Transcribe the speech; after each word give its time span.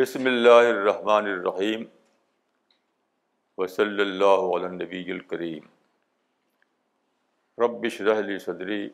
بسم 0.00 0.26
اللہ 0.26 0.66
الرحمن 0.66 1.26
الرحیم 1.26 1.82
وصلی 3.58 4.02
اللہ 4.02 4.44
علی 4.56 4.68
نبی 4.74 5.00
الکریم 5.12 5.66
ربش 7.58 8.00
رحلی 8.00 8.38
صدری 8.38 8.88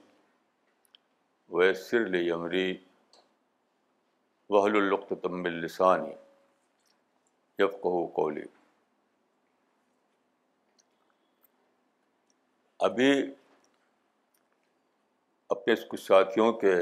ویسر 1.51 2.07
لی 2.07 2.31
عمری 2.31 2.67
وحل 4.51 4.77
القتم 4.77 5.45
السانی 5.45 6.13
یفقہ 7.59 8.07
قولی 8.17 8.47
ابھی 12.81 13.11
اپنے 15.51 15.75
کچھ 15.89 16.01
ساتھیوں 16.01 16.53
کے 16.53 16.77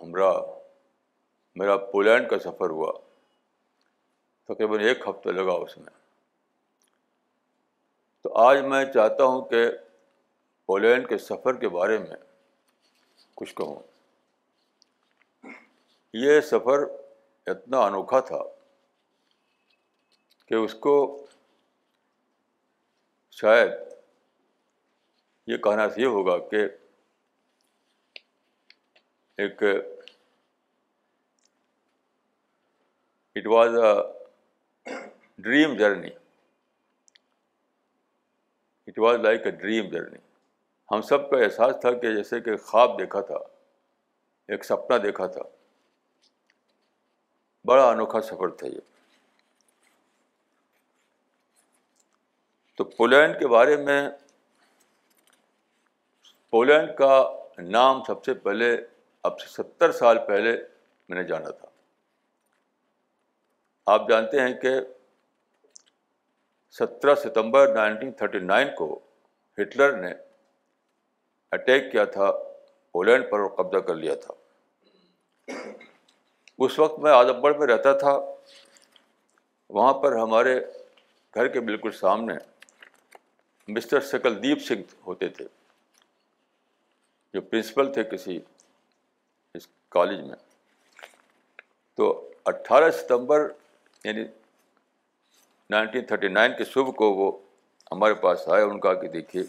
ہمراہ 0.00 0.40
میرا 1.56 1.76
پولینڈ 1.92 2.30
کا 2.30 2.38
سفر 2.38 2.70
ہوا 2.70 2.92
تقریباً 4.54 4.80
ایک 4.80 4.98
ہفتہ 5.08 5.28
لگا 5.28 5.52
اس 5.52 5.78
میں۔ 5.78 6.00
تو 8.22 8.34
آج 8.34 8.60
میں 8.60 8.84
چاہتا 8.84 9.24
ہوں 9.24 9.48
کہ 9.48 9.70
پولینڈ 10.66 11.08
کے 11.08 11.18
سفر 11.18 11.56
کے 11.56 11.68
بارے 11.68 11.98
میں 11.98 12.16
کچھ 13.34 13.54
کہوں۔ 13.54 13.82
یہ 16.12 16.40
سفر 16.40 16.78
اتنا 17.46 17.80
انوکھا 17.80 18.20
تھا 18.20 18.42
کہ 20.46 20.54
اس 20.54 20.74
کو 20.74 21.26
شاید 23.30 23.70
یہ 25.46 25.56
کہنا 25.56 25.86
یہ 25.96 26.06
ہوگا 26.06 26.48
کہ 26.48 26.64
ایک 29.36 29.62
it 33.36 33.46
was 33.46 33.74
a 33.74 34.19
dream 35.38 35.76
journey 35.76 36.08
it 38.86 38.98
was 38.98 39.16
like 39.16 39.42
a 39.44 39.50
dream 39.50 39.88
journey 39.88 40.18
ہم 40.90 41.00
سب 41.00 41.30
کا 41.30 41.36
احساس 41.36 41.76
تھا 41.80 41.92
کہ 41.92 42.14
جیسے 42.14 42.40
کہ 42.40 42.56
خواب 42.56 42.98
دیکھا 42.98 43.20
تھا، 43.20 43.34
ایک 44.48 44.64
سپنا 44.64 44.96
دیکھا 44.96 45.26
تھا۔ 45.26 45.42
بڑا 47.64 47.90
انوکھا 47.90 48.20
سفر 48.20 48.48
تھا 48.48 48.66
یہ۔ 48.66 48.80
تو 52.76 52.84
پولینڈ 52.84 53.38
کے 53.38 53.46
بارے 53.46 53.76
میں، 53.76 54.10
پولینڈ 56.50 56.98
کا 56.98 57.30
نام 57.58 58.04
سب 58.04 58.24
سے 58.24 58.34
پہلے، 58.34 58.76
اب 59.22 59.40
سے 59.40 59.48
ستر 59.48 59.92
سال 59.92 60.18
پہلے 60.26 60.62
میں 61.08 61.22
نے 61.22 61.28
جانا 61.28 61.50
تھا۔ 61.50 61.69
آپ 63.90 64.08
جانتے 64.08 64.40
ہیں 64.40 64.52
کہ 64.54 64.70
سترہ 66.78 67.14
ستمبر 67.14 67.72
نائنٹین 67.74 68.12
تھرٹی 68.12 68.38
نائن 68.38 68.68
کو 68.76 68.98
ہٹلر 69.58 69.96
نے 69.96 70.12
اٹیک 71.52 71.90
کیا 71.92 72.04
تھا، 72.04 72.30
پولینڈ 72.94 73.30
پر 73.30 73.38
اور 73.38 73.50
قبضہ 73.56 73.80
کر 73.86 73.94
لیا 73.94 74.14
تھا۔ 74.14 74.34
اس 76.58 76.78
وقت 76.78 76.98
میں 76.98 77.12
اعظم 77.12 77.40
گڑھ 77.42 77.56
میں 77.58 77.66
رہتا 77.66 77.92
تھا، 77.98 78.12
وہاں 79.70 79.92
پر 79.94 80.16
ہمارے 80.16 80.58
گھر 81.34 81.48
کے 81.48 81.60
بالکل 81.60 81.90
سامنے 81.90 82.34
مسٹر 83.68 84.00
سکل 84.00 84.42
دیپ 84.42 84.62
سنگھ 84.66 84.94
ہوتے 85.06 85.28
تھے، 85.28 85.44
جو 87.34 87.40
پرنسپل 87.40 87.92
تھے 87.92 88.04
کسی 88.04 88.38
اس 89.54 89.66
کالج 89.88 90.20
میں۔ 90.20 90.36
تو 91.98 92.30
اٹھارہ 92.44 92.90
ستمبر 92.90 93.48
یعنی 94.04 94.24
نائنٹین 95.70 96.04
تھرٹی 96.06 96.28
نائن 96.28 96.52
کے 96.58 96.64
صبح 96.64 96.90
کو 96.90 97.12
وہ 97.12 97.38
ہمارے 97.92 98.14
پاس 98.14 98.48
آئے 98.48 98.62
ان 98.62 98.80
کا 98.80 98.94
کہ 98.94 99.08
دیکھیے، 99.08 99.42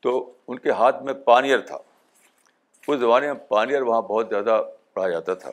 تو 0.00 0.32
ان 0.48 0.58
کے 0.58 0.70
ہاتھ 0.70 1.02
میں 1.02 1.14
پانیئر 1.14 1.60
تھا۔ 1.60 1.78
اس 2.88 3.00
زمانے 3.00 3.26
میں 3.26 3.40
پانیئر 3.48 3.82
وہاں 3.82 4.02
بہت 4.02 4.28
زیادہ 4.28 4.62
پڑھا 4.92 5.08
جاتا 5.08 5.34
تھا 5.34 5.50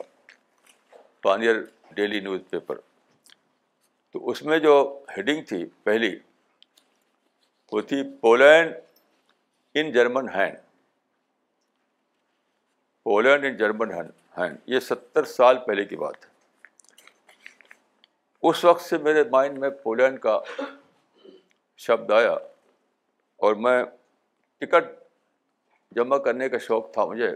پانیئر 1.22 1.56
ڈیلی 1.90 2.20
نیوز 2.20 2.40
پیپر۔ 2.50 2.76
تو 4.12 4.30
اس 4.30 4.42
میں 4.42 4.58
جو 4.58 5.04
ہیڈنگ 5.16 5.44
تھی 5.44 5.66
پہلی، 5.82 6.18
وہ 7.72 7.80
تھی 7.80 8.02
Poland 8.20 8.74
in 9.74 9.92
German 9.92 10.28
hand. 10.28 10.56
Poland 13.02 13.44
in 13.44 13.56
German 13.56 13.90
hand, 13.90 14.56
یہ 14.66 14.80
ستر 14.80 15.24
سال 15.24 15.58
پہلے 15.58 15.84
کی 15.84 15.96
بات 15.96 16.24
ہے۔ 16.24 16.33
اس 18.48 18.64
وقت 18.64 18.82
سے 18.82 18.98
میرے 18.98 19.22
مائنڈ 19.24 19.58
میں 19.58 19.68
پولینڈ 19.82 20.20
کا 20.20 20.38
شبد 21.80 22.10
آیا 22.10 22.32
اور 23.40 23.54
میں 23.54 23.84
ٹکٹ 24.58 24.84
جمع 25.92 26.18
کرنے 26.18 26.48
کا 26.48 26.58
شوق 26.58 26.92
تھا 26.92 27.04
مجھے۔ 27.04 27.30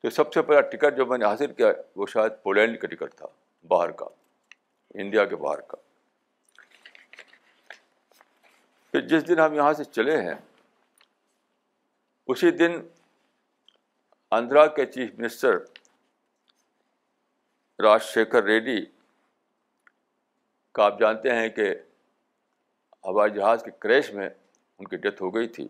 تو 0.00 0.10
سب 0.10 0.32
سے 0.32 0.42
پہلا 0.42 0.60
ٹکٹ 0.60 0.96
جو 0.96 1.06
میں 1.06 1.18
نے 1.18 1.24
حاصل 1.24 1.52
کیا 1.52 1.68
وہ 1.96 2.06
شاید 2.06 2.32
پولینڈ 2.42 2.78
کا 2.80 2.86
ٹکٹ 2.86 3.14
تھا، 3.14 3.26
باہر 3.68 3.90
کا 3.90 4.06
انڈیا 4.94 5.24
کے 5.24 5.36
باہر 5.36 5.60
کا۔ 5.60 5.76
پھر 8.90 9.00
جس 9.00 9.28
دن 9.28 9.40
ہم 9.40 9.54
یہاں 9.54 9.72
سے 9.72 9.84
چلے 9.84 10.16
ہیں، 10.22 10.34
اسی 12.28 12.50
دن 12.50 12.72
آندھرا 14.30 14.66
کے 14.66 14.86
چیف 14.86 15.10
منسٹر 15.18 15.58
راج 17.78 18.02
شیکھر 18.02 18.42
ریڈی 18.42 18.78
کا 20.72 20.84
آپ 20.84 21.00
جانتے 21.00 21.32
ہیں 21.32 21.48
کہ 21.48 21.74
ہوائی 23.04 23.32
جہاز 23.32 23.62
کے 23.64 23.70
کریش 23.78 24.10
میں 24.10 24.28
ان 24.78 24.86
کی 24.86 24.96
ڈیتھ 24.96 25.22
ہو 25.22 25.34
گئی 25.34 25.48
تھی۔ 25.48 25.68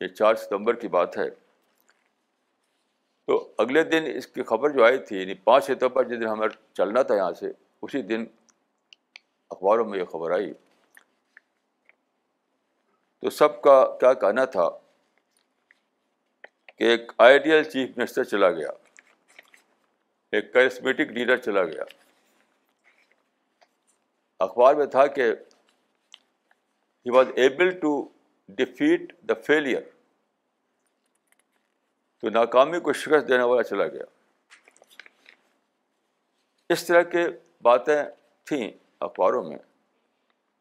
یہ 0.00 0.06
چار 0.06 0.34
ستمبر 0.34 0.74
کی 0.74 0.88
بات 0.88 1.18
ہے۔ 1.18 1.30
تو 3.26 3.52
اگلے 3.58 3.82
دن 3.82 4.04
اس 4.14 4.26
کی 4.26 4.42
خبر 4.42 4.70
جو 4.70 4.84
آئی 4.84 4.98
تھی 4.98 5.20
یعنی 5.20 5.34
پانچ 5.34 5.64
ستمبر 5.64 6.04
جس 6.04 6.20
دن 6.20 6.26
ہمیں 6.26 6.48
چلنا 6.72 7.02
تھا 7.02 7.14
یہاں 7.14 7.32
سے، 7.32 7.46
اسی 7.82 8.02
دن 8.02 8.24
اخباروں 9.50 9.84
میں 9.84 9.98
یہ 9.98 10.04
خبر 10.04 10.30
آئی۔ 10.30 10.52
تو 13.20 13.30
سب 13.30 13.62
کا 13.62 13.96
کیا 14.00 14.12
کہنا 14.12 14.44
تھا 14.44 14.68
کہ 16.66 16.84
ایک 16.84 17.12
آئیڈیل 17.18 17.64
چیف 17.64 17.98
منسٹر 17.98 18.24
چلا 18.24 18.50
گیا، 18.50 18.68
ایک 20.32 20.52
کرسمیٹک 20.52 21.12
لیڈر 21.12 21.36
چلا 21.36 21.64
گیا۔ 21.64 21.82
اخبار 24.40 24.74
میں 24.74 24.86
تھا 24.86 25.06
کہ 25.06 25.22
he 27.06 27.10
was 27.10 27.26
able 27.36 27.78
to 27.78 28.08
defeat 28.48 29.12
the 29.22 29.34
failure 29.34 29.82
تو 32.20 32.28
ناکامی 32.30 32.80
کو 32.80 32.92
شکست 32.92 33.28
دینے 33.28 33.42
والا 33.42 33.62
چلا 33.62 33.86
گیا۔ 33.86 34.04
اس 36.68 36.86
طرح 36.86 37.02
کے 37.02 37.26
باتیں 37.62 38.02
تھیں 38.44 38.70
اخباروں 39.00 39.42
میں، 39.44 39.58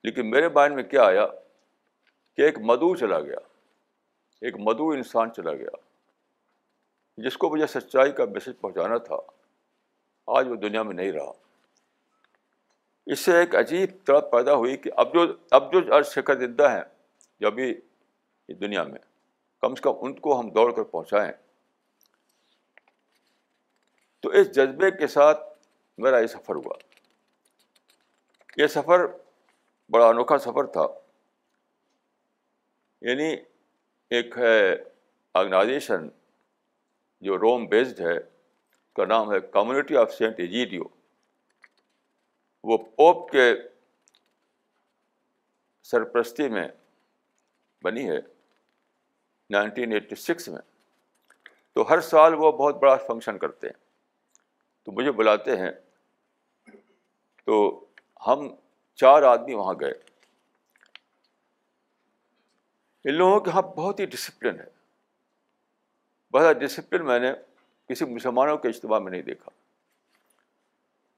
لیکن 0.03 0.29
میرے 0.29 0.49
مائنڈ 0.49 0.75
میں 0.75 0.83
کیا 0.83 1.03
آیا 1.03 1.27
کہ 2.35 2.41
ایک 2.41 2.57
مدعو 2.59 2.95
چلا 2.95 3.19
گیا۔ 3.19 3.39
ایک 4.41 4.55
مدعو 4.55 4.89
انسان 4.89 5.33
چلا 5.33 5.53
گیا، 5.53 5.75
جس 7.17 7.37
کو 7.37 7.49
مجھے 7.49 7.67
سچائی 7.67 8.11
کا 8.11 8.25
میسج 8.25 8.59
پہنچانا 8.61 8.97
تھا۔ 8.97 9.17
آج 10.27 10.47
وہ 10.47 10.55
دنیا 10.55 10.83
میں 10.83 10.93
نہیں 10.93 11.11
رہا۔ 11.11 11.31
اس 13.11 13.19
سے 13.19 13.37
ایک 13.37 13.55
عجیب 13.55 13.89
طرح 14.05 14.19
پیدا 14.19 14.55
ہوئی 14.55 14.77
کہ 14.77 14.91
اب 14.97 15.13
جو 15.13 15.35
اب 15.51 15.73
جو 15.73 15.97
عرض 15.97 16.07
شکر 16.07 16.39
زندہ 16.39 16.71
ہیں 16.71 16.83
جو 17.39 17.47
ابھی 17.47 17.75
دنیا 18.47 18.83
میں، 18.83 18.99
کم 19.61 19.75
سے 19.75 19.81
کم 19.81 19.91
ان 20.01 20.19
کو 20.19 20.39
ہم 20.39 20.49
دوڑ 20.49 20.75
کر 20.75 20.83
پہنچائیں۔ 20.83 21.31
تو 24.19 24.29
اس 24.29 24.51
جذبے 24.51 24.91
کے 24.91 25.07
ساتھ 25.07 25.39
میرا 25.97 26.19
یہ 26.19 26.27
سفر 26.27 26.55
ہوا۔ 26.55 26.73
یہ 28.57 28.67
سفر 28.67 28.99
بڑا 29.89 30.07
انوکھا 30.07 30.37
سفر 30.37 30.65
تھا۔ 30.65 30.87
یعنی 33.01 33.35
ایک 34.09 34.37
ہے 34.37 34.75
آرگنائزیشن 35.33 36.07
جو 37.21 37.37
روم 37.37 37.65
بیسڈ 37.65 38.01
ہے، 38.01 38.17
اس 38.17 38.93
کا 38.93 39.05
نام 39.05 39.33
ہے 39.33 39.39
کمیونٹی 39.39 39.97
آف 39.97 40.13
سینٹ 40.13 40.35
ایجیڈیو 40.37 40.83
وہ 42.67 42.77
پوپ 42.77 43.31
کے 43.31 43.53
سرپرستی 45.83 46.49
میں 46.49 46.67
بنی 47.83 48.09
ہے، 48.09 48.17
نائنٹین 49.49 49.91
ایٹی 49.91 50.15
سکس 50.15 50.47
میں۔ 50.47 50.61
تو 51.73 51.89
ہر 51.89 52.01
سال 52.01 52.33
وہ 52.33 52.51
بہت 52.51 52.75
بڑا 52.75 52.95
فنکشن 52.95 53.37
کرتے 53.37 53.67
ہیں۔ 53.67 53.85
تو 54.83 54.91
مجھے 54.91 55.11
بلاتے 55.11 55.57
ہیں۔ 55.57 55.71
تو 57.45 57.85
ہم 58.27 58.55
چار 58.95 59.23
آدمی 59.23 59.53
وہاں 59.53 59.73
گئے۔ 59.73 59.93
ان 63.03 63.13
لوگوں 63.13 63.39
کے 63.39 63.49
یہاں 63.49 63.61
بہت 63.61 63.99
ہی 63.99 64.05
ڈسپلن 64.05 64.59
ہے۔ 64.59 64.65
بہت 66.31 66.55
ڈسپلن 66.55 67.05
میں 67.05 67.19
نے 67.19 67.33
کسی 67.89 68.05
مسلمانوں 68.05 68.57
کے 68.57 68.67
اجتماع 68.67 68.99
میں 68.99 69.11
نہیں 69.11 69.21
دیکھا۔ 69.21 69.56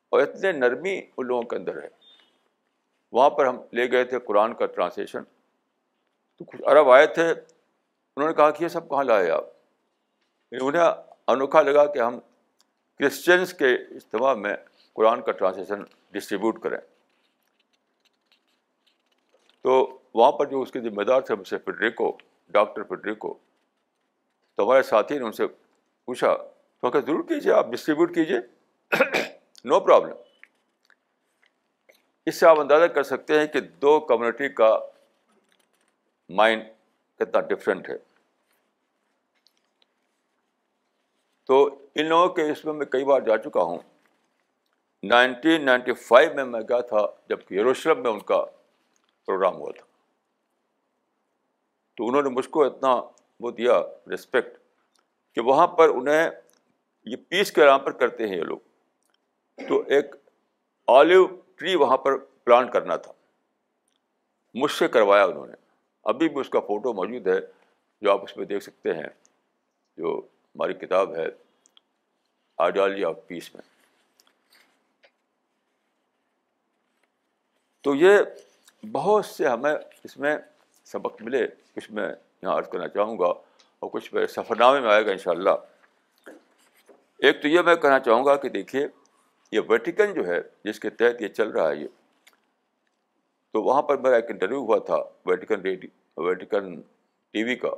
اور 0.09 0.21
اتنے 0.21 0.51
نرمی 0.51 1.01
ان 1.17 1.27
لوگوں 1.27 1.44
کے 1.44 1.56
اندر 1.56 1.83
ہے۔ 1.83 1.88
وہاں 3.11 3.29
پر 3.29 3.45
ہم 3.45 3.57
لے 3.73 3.91
گئے 3.91 4.03
تھے 4.03 4.19
قرآن 4.19 4.53
کا 4.53 4.65
ٹرانسلیشن۔ 4.65 5.23
تو 6.38 6.45
کچھ 6.45 6.61
عرب 6.65 6.89
آئے 6.89 7.07
تھے، 7.07 7.29
انہوں 8.15 8.27
نے 8.27 8.33
کہا 8.33 8.51
کہ 8.51 8.63
یہ 8.63 8.69
سب 8.69 8.89
کہاں 8.89 9.03
لائے 9.03 9.29
آپ؟ 9.29 9.45
یعنی 10.51 10.67
انہیں 10.67 10.83
انوکھا 11.27 11.61
لگا 11.61 11.94
کہ 11.94 12.00
ہم 12.00 12.19
کرسچنس 13.00 13.53
کے 13.53 13.75
اجتماع 13.75 14.33
میں 14.33 14.53
قرآن 14.94 15.21
کا 15.21 15.31
ٹرانسلیشن 15.31 15.83
ڈسٹریبیوٹ 16.11 16.63
کریں۔ 16.63 16.77
تو 19.61 20.00
وہاں 20.13 20.31
پر 20.31 20.45
جو 20.45 20.61
اس 20.61 20.71
کے 20.71 20.79
ذمہ 20.79 21.03
دار 21.03 21.21
تھے 21.21 21.35
مسٹر 21.35 21.57
فیڈریکو، 21.57 22.17
ڈاکٹر 22.50 22.83
فیڈریکو، 22.83 23.38
تو 24.56 24.65
ہمارے 24.65 24.83
ساتھی 24.83 25.17
نے 25.17 25.25
ان 25.25 25.31
سے 25.31 25.47
پوچھا، 26.06 26.38
تو 26.81 26.91
کہ 26.91 27.01
ضرور 27.01 27.23
کیجیے 27.23 27.53
آپ 27.53 27.67
ڈسٹریبیوٹ 27.67 28.15
کیجیے 28.15 28.38
نو 29.65 29.79
پرابلم 29.79 30.15
اس 32.25 32.39
سے 32.39 32.45
آپ 32.45 32.59
اندازہ 32.59 32.85
کر 32.85 33.03
سکتے 33.03 33.39
ہیں 33.39 33.47
کہ 33.47 33.59
دو 33.59 34.00
کمیونٹی 34.00 34.50
کا 34.50 34.79
مائنڈ 36.29 36.63
کتنا 37.15 37.41
ڈفرینٹ 37.41 37.89
ہے۔ 37.89 37.95
تو 41.45 41.79
ان 41.95 42.06
لوگوں 42.06 42.27
کے 42.27 42.51
اس 42.51 42.65
میں 42.65 42.73
میں 42.73 42.85
کئی 42.85 43.03
بار 43.03 43.21
جا 43.21 43.38
چکا 43.38 43.61
ہوں۔ 43.61 43.79
نائنٹین 45.03 45.65
نائنٹی 45.65 45.94
فائیو 45.94 46.33
میں 46.33 46.45
میں 46.45 46.61
گیا 46.61 46.81
تھا 46.81 47.07
جب 47.29 47.39
یروشلم 47.51 48.03
میں 48.03 48.11
ان 48.11 48.19
کا 48.19 48.45
پروگرام 49.25 49.56
ہوا 49.56 49.71
تھا۔ 49.77 49.85
تو 51.97 52.07
انہوں 52.07 52.21
نے 52.21 52.29
مجھ 52.29 52.50
کو 52.50 52.63
اتنا 52.63 53.01
وہ 53.39 53.51
دیا 53.51 53.81
رسپیکٹ 54.13 54.57
کہ 55.35 55.41
وہاں 55.41 55.67
پر 55.67 55.89
انہیں 55.89 56.29
یہ 57.06 57.15
پیس 57.29 57.51
کے 57.51 57.65
نام 57.65 57.79
پر 57.79 57.91
کرتے 57.91 58.27
ہیں 58.27 58.35
یہ 58.35 58.44
لوگ۔ 58.44 58.59
تو 59.67 59.83
ایک 59.88 60.15
آلیو 60.88 61.27
ٹری 61.56 61.75
وہاں 61.75 61.97
پر 61.97 62.17
پلانٹ 62.17 62.73
کرنا 62.73 62.95
تھا۔ 62.95 63.11
مجھ 64.53 64.71
سے 64.71 64.88
کروایا 64.88 65.25
انہوں 65.25 65.47
نے۔ 65.47 65.53
ابھی 66.03 66.29
بھی 66.29 66.41
اس 66.41 66.50
کا 66.50 66.59
فوٹو 66.59 66.94
موجود 66.94 67.27
ہے، 67.27 67.39
جو 68.01 68.11
آپ 68.11 68.23
اس 68.23 68.38
میں 68.38 68.45
دیکھ 68.45 68.63
سکتے 68.63 68.94
ہیں۔ 68.94 69.07
جو 69.97 70.21
ہماری 70.56 70.73
کتاب 70.73 71.15
ہے 71.15 71.25
آئیڈیالوجی 72.57 73.03
آف 73.03 73.15
پیس 73.27 73.56
میں۔ 73.56 73.61
تو 77.81 77.95
یہ 77.95 78.17
بہت 78.91 79.25
سے 79.25 79.47
ہمیں 79.47 79.75
اس 80.03 80.17
میں 80.17 80.38
سبق 80.85 81.21
ملے۔ 81.21 81.47
کچھ 81.75 81.91
میں 81.91 82.13
یہاں 82.41 82.57
عرض 82.57 82.69
کرنا 82.69 82.88
چاہوں 82.88 83.19
گا 83.19 83.27
اور 83.79 83.89
کچھ 83.89 84.13
میرے 84.13 84.27
سفر 84.27 84.56
نامے 84.56 84.79
میں 84.79 84.91
آئے 84.91 85.06
گا 85.06 85.11
ان 85.11 85.17
شاء 85.17 85.31
اللہ 85.31 85.50
ایک 87.17 87.41
تو 87.41 87.47
یہ 87.47 87.61
میں 87.61 87.75
کہنا 87.75 88.00
چاہوں 88.00 88.25
گا 88.25 88.35
کہ 88.35 88.50
دیکھیے 88.50 88.88
یہ 89.51 89.59
ویٹیکن 89.69 90.13
جو 90.13 90.27
ہے، 90.27 90.41
جس 90.63 90.79
کے 90.79 90.89
تحت 90.89 91.21
یہ 91.21 91.27
چل 91.27 91.49
رہا 91.49 91.69
ہے 91.69 91.75
یہ، 91.75 91.87
تو 93.51 93.61
وہاں 93.61 93.81
پر 93.81 93.97
میرا 93.97 94.15
ایک 94.15 94.25
انٹرویو 94.29 94.59
ہوا 94.59 94.77
تھا 94.77 94.95
Vatican 95.25 95.61
radio 95.61 96.23
Vatican 96.23 96.81
T 97.31 97.43
V 97.43 97.55
کا۔ 97.55 97.69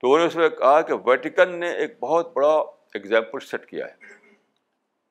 تو 0.00 0.06
انہوں 0.06 0.18
نے 0.18 0.24
اس 0.24 0.36
میں 0.36 0.48
کہا 0.48 0.80
کہ 0.80 0.94
ویٹیکن 0.94 1.60
نے 1.60 1.70
ایک 1.70 2.00
بہت 2.00 2.32
بڑا 2.32 2.54
ایگزامپل 2.94 3.38
سیٹ 3.40 3.66
کیا 3.66 3.86
ہے۔ 3.86 3.94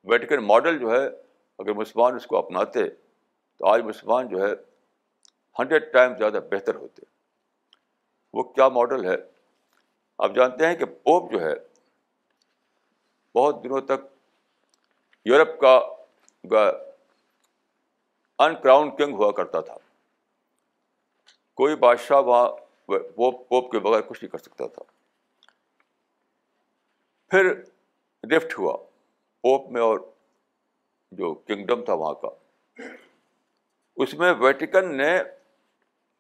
ویٹیکن 0.03 0.37
ماڈل 0.37 0.79
جو 0.79 0.91
ہے، 0.91 1.07
اگر 1.59 1.73
مسلمان 1.73 2.15
اس 2.15 2.27
کو 2.27 2.37
اپناتے، 2.37 2.89
تو 3.57 3.67
آج 3.67 3.81
مسلمان 3.81 4.27
جو 4.27 4.47
ہے 4.47 4.51
ہنڈریڈ 5.59 5.93
ٹائم 5.93 6.17
زیادہ 6.17 6.39
بہتر 6.51 6.75
ہوتے۔ 6.75 7.01
وہ 8.33 8.43
کیا 8.43 8.67
ماڈل 8.67 9.05
ہے؟ 9.05 9.15
آپ 10.17 10.35
جانتے 10.35 10.67
ہیں 10.67 10.75
کہ 10.75 10.85
پوپ 10.85 11.31
جو 11.31 11.41
ہے، 11.41 11.53
بہت 13.35 13.63
دنوں 13.63 13.81
تک 13.81 14.14
یورپ 15.25 15.59
کا 15.59 15.81
ان 18.39 18.55
کراؤن 18.61 18.95
کنگ 18.95 19.15
ہوا 19.15 19.31
کرتا 19.31 19.61
تھا۔ 19.61 19.77
کوئی 21.53 21.75
بادشاہ 21.75 22.21
وہاں 22.21 22.49
پوپ 22.85 23.49
پوپ 23.49 23.71
کے 23.71 23.79
بغیر 23.79 24.01
کچھ 24.01 24.23
نہیں 24.23 24.31
کر 24.31 24.37
سکتا 24.37 24.67
تھا۔ 24.67 24.83
پھر 27.27 27.53
لفٹ 28.31 28.59
ہوا 28.59 28.77
پوپ 29.41 29.71
میں 29.71 29.81
اور 29.81 29.99
جو 31.11 31.33
کنگڈم 31.33 31.85
تھا 31.85 31.93
وہاں 31.93 32.13
کا۔ 32.13 32.29
اس 33.95 34.13
میں 34.13 34.33
ویٹیکن 34.33 34.97
نے 34.97 35.23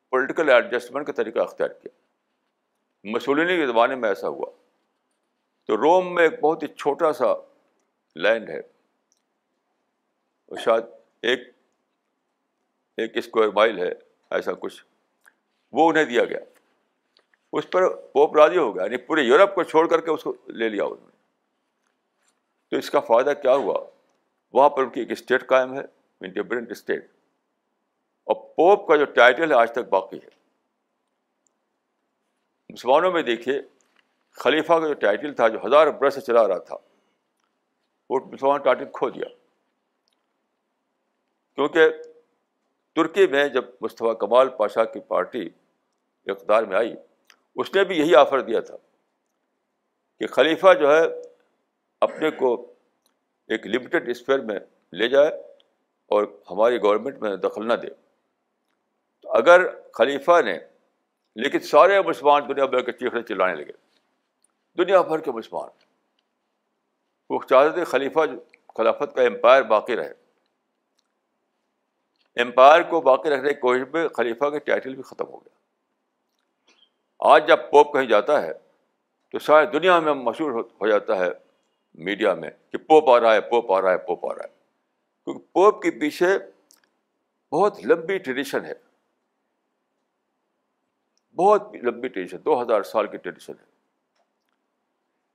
پولیٹیکل 0.09 0.49
ایڈجسٹمنٹ 0.49 1.07
کا 1.07 1.13
طریقہ 1.13 1.39
اختیار 1.39 1.69
کیا۔ 1.69 1.99
مسولینی 3.03 3.57
کے 3.57 3.67
زمانے 3.67 3.95
میں 3.95 4.09
ایسا 4.09 4.27
ہوا۔ 4.27 4.51
تو 5.65 5.77
روم 5.77 6.15
میں 6.15 6.23
ایک 6.23 6.39
بہت 6.39 6.63
ہی 6.63 6.67
چھوٹا 6.67 7.13
سا 7.13 7.25
لینڈ 8.15 8.49
ہے۔ 8.49 8.74
شاید 10.63 10.83
ایک 11.21 11.39
ایک 12.97 13.17
اسکوائر 13.17 13.49
مائل 13.49 13.79
ہے، 13.79 13.91
ایسا 14.29 14.51
کچھ۔ 14.53 14.85
وہ 15.71 15.89
انہیں 15.89 16.05
دیا 16.05 16.23
گیا۔ 16.23 16.39
اس 17.53 17.69
پر 17.69 17.95
پوپ 17.95 18.35
راضی 18.35 18.57
ہو 18.57 18.75
گیا 18.75 18.83
یعنی 18.83 18.97
پورے 18.97 19.21
یورپ 19.21 19.55
کو 19.55 19.63
چھوڑ 19.63 19.87
کر 19.87 20.01
کے 20.01 20.11
اس 20.11 20.23
کو 20.23 20.33
لے 20.47 20.69
لیا 20.69 20.83
انہوں 20.83 21.05
نے۔ 21.05 21.15
تو 22.69 22.77
اس 22.77 22.89
کا 22.89 22.99
فائدہ 22.99 23.33
کیا 23.41 23.53
ہوا؟ 23.53 23.85
وہاں 24.53 24.69
پر 24.69 24.83
ان 24.83 24.89
کی 24.89 24.99
ایک 24.99 25.11
اسٹیٹ 25.11 25.47
قائم 25.47 25.73
ہے 25.73 25.81
انڈیپینڈنٹ 26.21 26.71
اسٹیٹ۔ 26.71 27.05
اور 28.23 28.35
پوپ 28.35 28.87
کا 28.87 28.95
جو 28.95 29.05
ٹائٹل 29.05 29.51
ہے، 29.51 29.55
آج 29.55 29.71
تک 29.71 29.89
باقی 29.89 30.17
ہے۔ 30.17 30.29
مسلمانوں 32.69 33.11
میں 33.11 33.21
دیکھیے، 33.21 33.61
خلیفہ 34.31 34.73
کا 34.73 34.87
جو 34.87 34.93
ٹائٹل 34.93 35.33
تھا، 35.33 35.47
جو 35.47 35.59
ہزار 35.65 35.87
برس 35.87 36.15
سے 36.15 36.21
چلا 36.21 36.47
رہا 36.47 36.57
تھا، 36.57 36.75
وہ 38.09 38.19
مسلمان 38.33 38.61
ٹائٹل 38.61 38.85
کھو 38.93 39.09
دیا۔ 39.09 39.25
کیونکہ 41.55 41.89
ترکی 42.95 43.27
میں 43.27 43.47
جب 43.47 43.65
مصطفیٰ 43.81 44.17
کمال 44.17 44.49
پاشا 44.49 44.85
کی 44.85 44.99
پارٹی 44.99 45.49
اقتدار 46.27 46.63
میں 46.63 46.77
آئی، 46.77 46.95
اس 47.55 47.75
نے 47.75 47.83
بھی 47.83 47.97
یہی 47.97 48.15
آفر 48.15 48.41
دیا 48.41 48.59
تھا 48.59 48.75
کہ 50.19 50.27
خلیفہ 50.27 50.73
جو 50.73 50.95
ہے 50.95 51.01
اپنے 52.01 52.31
کو 52.31 52.73
ایک 53.47 53.67
لمیٹڈ 53.67 54.09
اسپیئر 54.09 54.39
میں 54.39 54.59
لے 54.93 55.07
جائے 55.07 55.27
اور 56.07 56.23
ہماری 56.51 56.81
گورنمنٹ 56.81 57.17
میں 57.17 57.35
دخل 57.35 57.67
نہ 57.67 57.73
دے۔ 57.73 57.89
تو 59.21 59.31
اگر 59.31 59.61
خلیفہ 59.93 60.41
نے، 60.41 60.59
لیکن 61.35 61.59
سارے 61.59 62.01
مسلمان 62.01 62.43
دنیا 62.49 62.65
بھر 62.65 62.81
کے 62.81 62.91
چیخنے 62.91 63.23
چلانے 63.23 63.55
لگے۔ 63.55 63.71
دنیا 64.77 65.01
بھر 65.01 65.19
کے 65.19 65.31
مسلمان۔ 65.31 65.69
وہ 67.29 67.39
چاہتے 67.49 67.73
تھے 67.73 67.83
خلیفہ 67.83 68.19
خلافت 68.75 69.15
کا 69.15 69.21
امپائر 69.21 69.63
باقی 69.63 69.95
رہے۔ 69.95 70.24
امپائر 72.35 72.81
کو 72.81 73.01
باقی 73.01 73.29
رکھنے 73.29 73.53
کی 73.53 73.59
کوشش 73.59 73.81
میں 73.93 74.07
خلیفہ 74.07 74.49
کے 74.49 74.59
ٹائٹل 74.59 74.95
بھی 74.95 75.03
ختم 75.03 75.25
ہو 75.25 75.37
گیا۔ 75.37 75.55
آج 77.19 77.47
جب 77.47 77.57
پوپ 77.71 77.93
کہیں 77.93 78.05
جاتا 78.05 78.41
ہے 78.41 78.53
تو 79.31 79.39
ساری 79.39 79.65
دنیا 79.65 79.99
میں 79.99 80.13
مشہور 80.13 80.51
ہو 80.51 80.87
جاتا 80.87 81.17
ہے 81.17 81.29
میڈیا 81.93 82.33
میں 82.33 82.49
کہ 82.71 82.77
پوپ 82.77 83.09
آ 83.09 83.19
رہا 83.19 83.33
ہے 83.33 83.41
پوپ 83.41 83.71
آ 83.71 83.81
رہا 83.81 83.91
ہے 83.91 83.97
پوپ 83.97 84.25
آ 84.25 84.35
رہا 84.35 84.43
ہے۔ 84.43 84.55
کیونکہ 85.23 85.53
پوپ 85.53 85.81
کے 85.81 85.91
پیچھے 85.91 86.27
بہت 87.51 87.85
لمبی 87.85 88.17
ٹریڈیشن 88.17 88.65
ہے۔ 88.65 88.73
بہت 91.35 91.61
لمبی 91.83 92.07
ٹریڈیشن 92.07 92.37
دو 92.45 92.61
ہزار 92.61 92.83
سال 92.83 93.07
کی 93.07 93.17
ٹریڈیشن 93.17 93.53
ہے۔ 93.59 93.65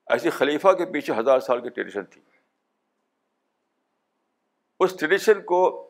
ایسی 0.07 0.31
خلیفہ 0.31 0.69
کے 0.73 0.87
پیچھے 0.87 1.15
ہزار 1.19 1.41
سال 1.41 1.61
کی 1.61 1.69
ٹریڈیشن 1.69 2.05
تھی۔ 2.05 2.21
اس 4.81 4.97
ٹریڈیشن 4.97 5.43
کو 5.43 5.90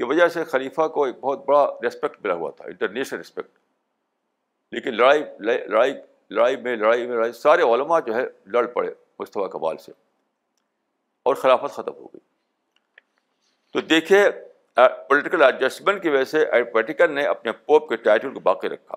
کی 0.00 0.04
وجہ 0.04 0.26
سے 0.28 0.44
خلیفہ 0.44 0.86
کو 0.88 1.04
ایک 1.04 1.18
بہت 1.20 1.44
بڑا 1.46 1.64
ریسپیکٹ 1.82 2.24
ملا 2.24 2.34
ہوا 2.34 2.50
تھا 2.50 2.64
انٹرنیشنل 2.64 3.20
رسپیکٹ 3.20 3.58
لیکن 4.72 4.94
لڑائی 4.94 5.24
لڑائی 5.40 5.92
لڑائی 6.30 6.56
میں 6.56 6.76
لڑائی 6.76 7.06
میں، 7.06 7.16
لڑائی، 7.16 7.32
سارے 7.32 7.62
علماء 7.62 7.98
جو 8.00 8.14
ہے 8.14 8.24
لڑ 8.46 8.66
پڑے 8.66 8.90
مصطفیٰ 9.20 9.48
کمال 9.50 9.76
سے 9.76 9.92
اور 11.26 11.34
خلافت 11.34 11.74
ختم 11.74 11.94
ہو 11.94 12.06
گئی۔ 12.06 12.20
تو 13.74 13.80
دیکھیے 13.80 14.22
پولیٹیکل 15.08 15.42
ایڈجسٹمنٹ 15.42 16.02
کی 16.02 16.08
وجہ 16.08 16.24
سے 16.24 16.44
ویٹیکن 16.74 17.14
نے 17.14 17.26
اپنے 17.26 17.52
پوپ 17.52 17.88
کے 17.88 17.96
ٹائٹل 17.96 18.32
کو 18.34 18.40
باقی 18.40 18.68
رکھا 18.68 18.96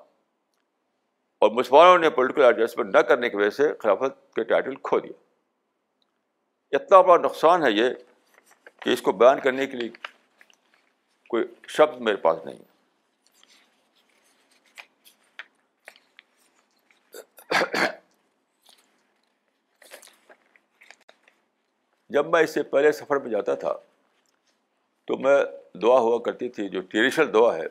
اور 1.41 1.51
مسلمانوں 1.51 1.97
نے 1.97 2.09
پولیٹیکل 2.09 2.43
ایڈجسٹمنٹ 2.43 2.95
نہ 2.95 3.01
کرنے 3.01 3.29
کی 3.29 3.37
وجہ 3.37 3.49
سے 3.49 3.71
خلافت 3.79 4.33
کے 4.35 4.43
ٹائٹل 4.43 4.75
کھو 4.75 4.99
دیا۔ 4.99 5.17
اتنا 6.75 7.01
بڑا 7.01 7.17
نقصان 7.23 7.65
ہے 7.65 7.71
یہ 7.71 7.89
کہ 8.79 8.89
اس 8.89 9.01
کو 9.01 9.11
بیان 9.11 9.39
کرنے 9.39 9.67
کے 9.67 9.77
لیے 9.77 9.89
کوئی 11.33 11.45
شبد 11.67 12.01
میرے 12.01 12.15
پاس 12.15 12.45
نہیں 12.45 12.57
جب 22.09 22.27
میں 22.27 22.41
اس 22.41 22.53
سے 22.53 22.63
پہلے 22.63 22.91
سفر 22.91 23.19
میں 23.19 23.31
جاتا 23.31 23.55
تھا، 23.55 23.73
تو 25.05 25.17
میں 25.17 25.37
دعا 25.81 25.99
ہوا 25.99 26.19
کرتی 26.25 26.49
تھی، 26.49 26.69
جو 26.69 26.81
ٹریڈیشنل 26.81 27.33
دعا 27.33 27.55
ہے، 27.55 27.65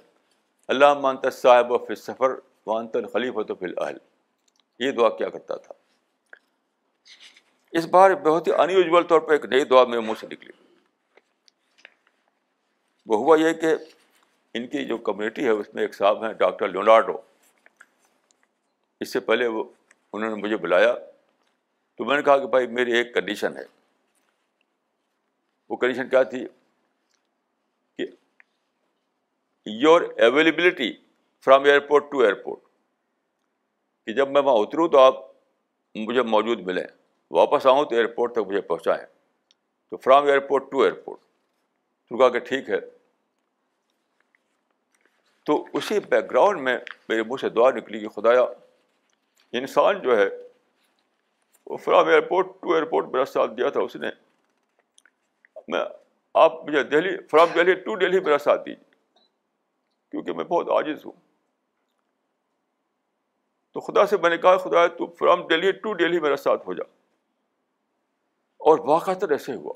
اللہ 0.69 0.95
مانتا 0.95 1.31
صاحب 1.31 1.71
و 1.73 1.79
فی 1.79 1.95
سفر 1.95 2.31
وانت 2.67 2.97
الخلیف 2.97 3.35
تو 3.49 3.55
فی 3.55 3.67
الحل 3.67 3.97
یہ 4.79 4.91
دعا 4.91 5.09
کیا 5.09 5.29
کرتا 5.29 5.57
تھا۔ 5.57 5.75
اس 7.73 7.87
بار 7.87 8.11
بہت 8.11 8.49
ہی 8.49 8.53
انیوژل 8.53 9.03
طور 9.03 9.21
پہ 9.21 9.33
ایک 9.33 9.45
نئی 9.45 9.65
دعا 9.65 9.85
میرے 9.85 10.01
منہ 10.01 10.21
سے 10.21 10.27
نکلی۔ 10.27 10.53
وہ 13.07 13.17
ہوا 13.17 13.37
یہ 13.41 13.53
کہ 13.53 13.67
ان 14.55 14.67
کی 14.67 14.85
جو 14.85 14.99
کمیونٹی 14.99 15.45
ہے، 15.45 15.51
اس 15.51 15.75
میں 15.75 15.83
ایک 15.83 15.95
صاحب 15.95 16.25
ہیں، 16.25 16.33
ڈاکٹر 16.33 16.69
لونارڈو 16.69 17.19
اس 19.01 19.13
سے 19.13 19.21
پہلے 19.21 19.47
وہ، 19.47 19.65
انہوں 20.13 20.37
نے 20.37 20.43
مجھے 20.43 20.57
بلایا۔ 20.57 20.95
تو 21.95 22.05
میں 22.05 22.17
نے 22.17 22.23
کہا 22.23 22.39
کہ 22.39 22.47
بھائی، 22.47 22.67
میری 22.67 22.93
ایک 22.93 23.15
کنڈیشن 23.15 23.57
ہے۔ 23.57 23.63
وہ 25.69 25.77
کنڈیشن 25.77 26.09
کیا 26.09 26.23
تھی؟ 26.23 26.47
کہ 27.97 28.07
your 29.67 30.01
availability 30.01 30.93
from 31.45 31.65
airport 31.65 32.05
to 32.11 32.19
airport 32.19 32.59
کہ 34.07 34.13
جب 34.13 34.31
میں 34.31 34.43
وہاں 34.43 34.57
اتروں 34.57 34.89
تو 34.89 34.99
آپ 34.99 35.15
مجھے 35.95 36.23
موجود 36.23 36.61
ملیں۔ 36.61 36.85
واپس 37.31 37.67
آؤں 37.67 37.85
تو 37.85 37.95
ایئرپورٹ 37.95 38.33
تک 38.33 38.39
مجھے 38.39 38.61
پہنچائیں۔ 38.61 39.07
تو 39.91 39.97
فرام 39.97 40.25
ایئرپورٹ 40.25 40.71
ٹو 40.71 40.81
ایئرپورٹ 40.81 41.19
تو 42.13 42.19
کہا 42.19 42.29
کہ 42.29 42.39
ٹھیک 42.39 42.71
ہے۔ 42.71 42.81
تو 45.45 45.67
اسی 45.73 46.01
بیک 46.01 46.31
گراؤنڈ 46.31 46.61
میں 46.61 46.79
میرے 47.09 47.23
منہ 47.23 47.37
سے 47.41 47.49
دعا 47.49 47.71
نکلی 47.71 48.01
کہ 48.01 48.09
خدایا، 48.09 48.43
انسان 49.53 50.03
جو 50.03 50.19
ہے، 50.19 50.25
وہ 51.67 51.77
فرام 51.77 52.09
ایئرپورٹ 52.09 52.47
ٹو 52.61 52.73
ایئرپورٹ 52.73 53.07
میرا 53.07 53.25
ساتھ 53.25 53.51
دیا 53.51 53.71
تھا، 53.71 53.81
اس 53.81 53.97
نے 53.97 54.09
میں 55.69 55.85
آپ 56.35 56.65
مجھے 56.65 56.83
دہلی 56.83 57.17
فرام 57.31 57.49
دہلی 57.55 57.75
ٹو 57.75 57.99
دہلی 57.99 58.21
میرا 58.21 58.39
ساتھ 58.39 58.61
دیجیے 58.67 58.85
کیونکہ 60.11 60.33
میں 60.33 60.45
بہت 60.45 60.69
عاجز 60.69 61.05
ہوں۔ 61.05 61.13
تو 63.73 63.81
خدا 63.81 64.07
سے 64.07 64.17
میں 64.17 64.31
نے 64.31 64.39
کہا 64.39 64.57
خدا 64.57 64.87
تو 64.87 65.07
فرام 65.07 65.47
دہلی 65.47 65.73
ٹو 65.73 65.95
دہلی 65.95 66.21
میرا 66.21 66.37
ساتھ 66.37 66.67
ہو 66.67 66.73
جا۔ 66.73 66.85
اور 68.59 68.79
واقعات 68.79 69.25
ایسے 69.31 69.55
ہوا۔ 69.55 69.73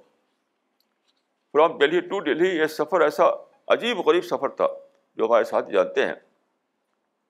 فرام 1.52 1.78
دہلی 1.78 2.00
ٹو 2.00 2.22
دہلی 2.22 2.48
یہ 2.48 2.66
سفر 2.66 3.00
ایسا 3.00 3.24
عجیب 3.68 3.98
غریب 3.98 4.24
سفر 4.24 4.48
تھا 4.48 4.66
جو 5.16 5.26
ہمارے 5.26 5.44
ساتھی 5.44 5.72
جانتے 5.72 6.06
ہیں۔ 6.06 6.14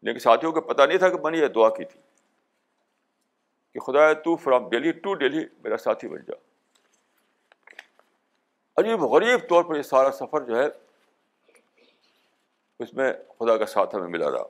لیکن 0.03 0.19
ساتھیوں 0.19 0.53
کو 0.53 0.61
پتہ 0.61 0.83
نہیں 0.83 0.99
تھا 0.99 1.09
کہ 1.09 1.19
میں 1.19 1.31
نے 1.31 1.39
یہ 1.39 1.47
دعا 1.47 1.69
کی 1.69 1.85
تھی 1.85 2.01
کہ 3.73 3.81
خدا 3.81 4.13
تو 4.13 4.37
فرام 4.37 4.69
دہلی 4.69 4.93
ٹو 4.93 5.15
دہلی 5.15 5.45
میرا 5.59 5.77
ساتھی 5.77 6.09
بن 6.09 6.19
جا۔ 6.19 6.35
عجیب 8.77 9.03
غریب 9.03 9.49
طور 9.49 9.65
پر 9.65 9.77
یہ 9.77 9.83
سارا 9.83 10.11
سفر 10.11 10.41
جو 10.41 10.59
ہے 10.59 10.67
اس 12.79 12.95
میں 12.95 13.13
خدا 13.39 13.57
کا 13.57 13.67
ساتھ 13.67 13.95
ہمیں 13.95 14.09
ملا 14.09 14.31
رہا۔ 14.31 14.45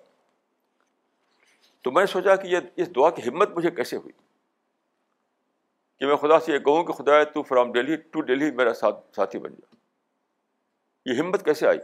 تو 1.82 1.90
میں 1.90 2.02
نے 2.02 2.06
سوچا 2.06 2.36
کہ 2.36 2.46
یہ 2.46 2.58
اس 2.76 2.96
دعا 2.96 3.10
کی 3.10 3.22
ہمت 3.28 3.50
مجھے 3.50 3.70
کیسے 3.70 3.96
ہوئی؟ 3.96 4.25
کہ 5.98 6.06
میں 6.06 6.16
خدا 6.16 6.40
سے 6.40 6.52
یہ 6.52 6.58
کہوں 6.58 6.84
کہ 6.84 6.92
خدا 6.92 7.24
تو 7.24 7.42
فرام 7.42 7.72
دہلی 7.72 7.96
ٹو 7.96 8.22
دہلی 8.22 8.50
میرا 8.50 8.74
ساتھ 8.74 9.14
ساتھی 9.16 9.38
بن 9.38 9.54
جا۔ 9.54 9.76
یہ 11.06 11.18
ہمت 11.18 11.44
کیسے 11.44 11.66
آئی؟ 11.68 11.78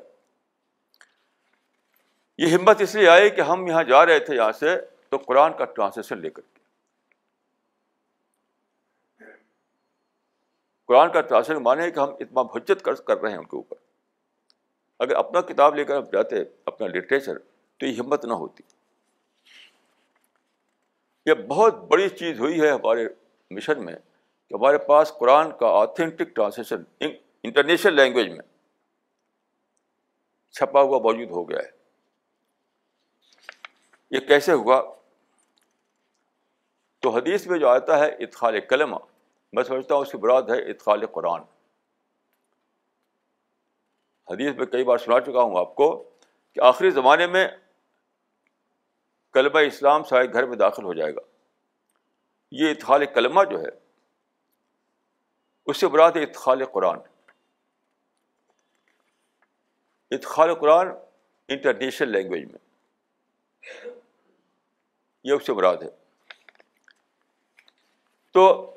یہ 2.39 2.47
ہمت 2.47 2.81
اس 2.81 2.95
لیے 2.95 3.09
آئی 3.09 3.31
کہ 3.31 3.41
ہم 3.41 3.67
یہاں 3.67 3.83
جا 3.83 4.07
رہے 4.07 4.19
تھے 4.19 4.37
یہاں 4.37 4.53
سے 4.53 4.77
تو 5.09 5.17
قرآن 5.17 5.53
کا 5.57 5.65
ٹرانسلیشن 5.65 6.19
لے 6.19 6.31
کر 6.31 6.43
کے۔ 6.43 6.61
قرآن 10.85 11.13
کا 11.13 11.21
ٹرانسلیشن 11.21 11.63
مانے 11.63 11.91
کہ 11.91 11.99
ہم 11.99 12.09
اتنا 12.21 12.41
حجت 12.41 12.89
کر 13.05 13.19
رہے 13.19 13.31
ہیں 13.31 13.39
ان 13.39 13.45
کے 13.45 13.57
اوپر۔ 13.57 13.77
اگر 14.99 15.15
اپنا 15.15 15.41
کتاب 15.41 15.75
لے 15.75 15.85
کر 15.85 15.97
ہم 15.97 16.05
جاتے، 16.05 16.37
اپنا 16.65 16.87
لٹریچر، 16.87 17.39
تو 17.77 17.87
یہ 17.87 18.01
ہمت 18.01 18.25
نہ 18.25 18.33
ہوتی۔ 18.33 18.63
یہ 21.27 21.35
بہت 21.35 21.75
بڑی 21.75 22.09
چیز 22.09 22.41
ہوئی 22.41 22.61
ہے 22.61 22.71
ہمارے 22.71 23.09
مشن 23.55 23.85
میں 23.85 23.95
کہ 24.49 24.55
ہمارے 24.55 24.79
پاس 24.79 25.13
قرآن 25.19 25.51
کا 25.51 25.67
آتھینٹک 25.67 26.37
ٹرانسلیشن 26.37 27.07
انٹرنیشنل 27.43 27.95
لینگویج 27.95 28.29
میں 28.29 28.45
چھپا 30.51 30.81
ہوا 30.81 30.99
موجود 30.99 31.31
ہو 31.31 31.49
گیا 31.49 31.59
ہے۔ 31.59 31.71
یہ 34.11 34.21
کیسے 34.21 34.53
ہوا؟ 34.53 34.95
تو 37.01 37.11
حدیث 37.11 37.47
میں 37.47 37.59
جو 37.59 37.69
آتا 37.69 37.99
ہے 37.99 38.09
اتخال 38.09 38.61
کلمہ، 38.61 38.97
میں 39.53 39.63
سمجھتا 39.63 39.95
ہوں 39.95 40.03
اس 40.03 40.13
کی 40.13 40.19
براد 40.19 40.43
ہے 40.43 40.71
اتخال 40.71 41.07
قرآن۔ 41.07 41.43
حدیث 44.31 44.57
میں 44.57 44.67
کئی 44.67 44.85
بار 44.85 44.99
سنا 44.99 45.21
چکا 45.21 45.43
ہوں 45.43 45.59
آپ 45.59 45.75
کو 45.75 46.11
کہ 46.55 46.61
آخری 46.61 46.91
زمانے 46.91 47.27
میں 47.27 47.49
کلمہ 49.33 49.59
اسلام 49.59 50.05
سارے 50.05 50.33
گھر 50.33 50.47
میں 50.47 50.57
داخل 50.57 50.85
ہو 50.85 50.95
جائے 50.95 51.15
گا۔ 51.15 51.21
یہ 52.55 52.71
اتخال 52.71 53.07
کلمہ 53.07 53.45
جو 53.51 53.61
ہے، 53.61 53.69
اس 55.67 55.77
سے 55.77 55.89
براد 55.89 56.13
ہے 56.13 56.23
اتخال 56.23 56.65
قرآن۔ 56.65 56.99
اتخال 60.11 60.55
قرآن 60.55 60.89
انٹرنیشنل 61.49 62.09
لینگویج 62.09 62.45
میں، 62.45 62.59
یہ 65.25 65.33
اس 65.33 65.47
سے 65.47 65.53
مراد 65.53 65.77
ہے۔ 65.77 65.89
تو 68.33 68.75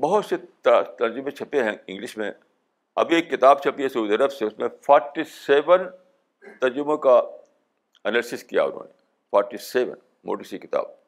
بہت 0.00 0.24
سے 0.24 0.36
ترجمے 0.98 1.30
چھپے 1.30 1.62
ہیں 1.62 1.76
انگلش 1.86 2.16
میں۔ 2.16 2.30
ابھی 2.94 3.16
ایک 3.16 3.30
کتاب 3.30 3.62
چھپی 3.62 3.82
ہے 3.82 3.88
سعودی 3.88 4.14
عرب 4.14 4.32
سے، 4.32 4.44
اس 4.44 4.58
میں 4.58 4.68
فورٹی 4.82 5.24
سیون 5.24 5.80
ترجموں 6.60 6.98
کا 6.98 7.18
انالیسس 8.04 8.44
کیا 8.44 8.62
انہوں 8.62 8.84
نے۔ 8.84 8.92
فورٹی 9.30 9.56
سیون 9.56 9.98
موٹی 10.24 10.44
سی 10.44 10.58
کتاب۔ 10.58 11.05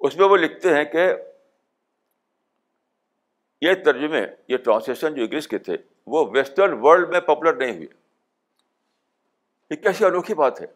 اس 0.00 0.16
میں 0.16 0.28
وہ 0.28 0.36
لکھتے 0.36 0.74
ہیں 0.74 0.84
کہ 0.84 1.12
یہ 3.60 3.74
ترجمے، 3.84 4.26
یہ 4.48 4.56
ٹرانسلیشن 4.56 5.14
جو 5.14 5.22
انگلش 5.22 5.48
کے 5.48 5.58
تھے، 5.58 5.76
وہ 6.06 6.30
ویسٹرن 6.30 6.78
ورلڈ 6.82 7.08
میں 7.08 7.20
پاپولر 7.20 7.56
نہیں 7.56 7.76
ہوئے۔ 7.76 7.86
یہ 9.70 9.76
کیسی 9.76 10.04
انوکھی 10.04 10.34
بات 10.34 10.60
ہے 10.60 10.66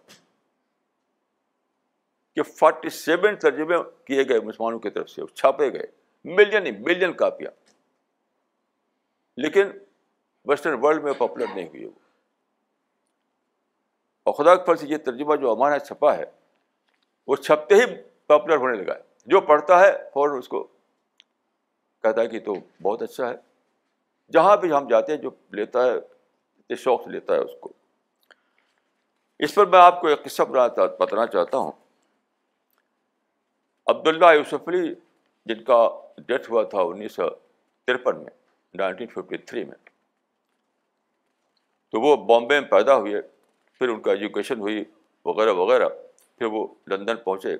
کہ 2.34 2.42
فورٹی 2.42 2.88
سیون 2.88 3.36
ترجمے 3.36 3.76
کیے 4.04 4.22
گئے 4.28 4.40
مسلمانوں 4.40 4.78
کی 4.78 4.90
طرف 4.90 5.10
سے، 5.10 5.22
چھاپے 5.34 5.72
گئے، 5.72 5.86
ملین 6.24 6.82
ملین 6.82 7.12
کاپیاں۔ 7.12 7.50
لیکن 9.36 9.66
ویسٹرن 10.44 10.78
ورلڈ 10.82 11.02
میں 11.04 11.12
پاپولر 11.12 11.46
نہیں 11.54 11.68
ہوئی 11.68 11.84
وہ۔ 11.84 11.90
اور 14.22 14.32
خدا 14.32 14.54
کے 14.54 14.76
سے 14.76 14.86
یہ 14.86 14.96
ترجمہ 14.96 15.36
جو 15.36 15.52
ہمارا 15.52 15.78
چھپا 15.78 16.16
ہے، 16.16 16.24
وہ 17.26 17.36
چھپتے 17.36 17.74
ہی 17.74 18.02
پاپولر 18.26 18.56
ہونے 18.56 18.84
لگا 18.84 18.94
ہے۔ 18.94 19.13
جو 19.26 19.40
پڑھتا 19.40 19.80
ہے 19.80 19.92
فوراً 20.14 20.38
اس 20.38 20.48
کو 20.48 20.64
کہتا 22.02 22.20
ہے 22.20 22.26
کہ 22.26 22.40
تو 22.40 22.54
بہت 22.82 23.02
اچھا 23.02 23.28
ہے۔ 23.30 23.34
جہاں 24.32 24.56
بھی 24.56 24.72
ہم 24.72 24.88
جاتے 24.88 25.14
ہیں، 25.14 25.22
جو 25.22 25.30
لیتا 25.50 25.86
ہے 25.86 26.74
شوق 26.74 27.04
سے 27.04 27.10
لیتا 27.10 27.34
ہے 27.34 27.38
اس 27.38 27.50
کو۔ 27.60 27.72
اس 29.38 29.54
پر 29.54 29.66
میں 29.66 29.78
آپ 29.78 30.00
کو 30.00 30.06
ایک 30.06 30.24
قصہ 30.24 30.42
بتانا 30.42 31.26
چاہتا 31.26 31.58
ہوں۔ 31.58 31.72
عبداللہ 33.86 34.26
یوسف 34.34 34.68
علی، 34.68 34.94
جن 35.46 35.64
کا 35.64 36.00
ڈیتھ 36.18 36.50
ہوا 36.50 36.62
تھا 36.62 36.80
انیس 36.80 37.12
سو 37.12 37.30
ترپن 37.86 38.16
میں 38.16 38.30
نائنٹین 38.74 39.06
ففٹی 39.06 39.36
تھری 39.36 39.64
میں۔ 39.64 39.88
تو 41.90 42.00
وہ 42.00 42.16
بامبے 42.16 42.60
میں 42.60 42.68
پیدا 42.68 42.96
ہوئے، 42.96 43.22
پھر 43.78 43.88
ان 43.88 44.02
کا 44.02 44.10
ایجوکیشن 44.10 44.60
ہوئی، 44.60 44.84
وغیرہ 45.24 45.50
وغیرہ۔ 45.50 45.88
پھر 46.38 46.46
وہ 46.46 46.66
لندن 46.86 47.16
پہنچے۔ 47.16 47.56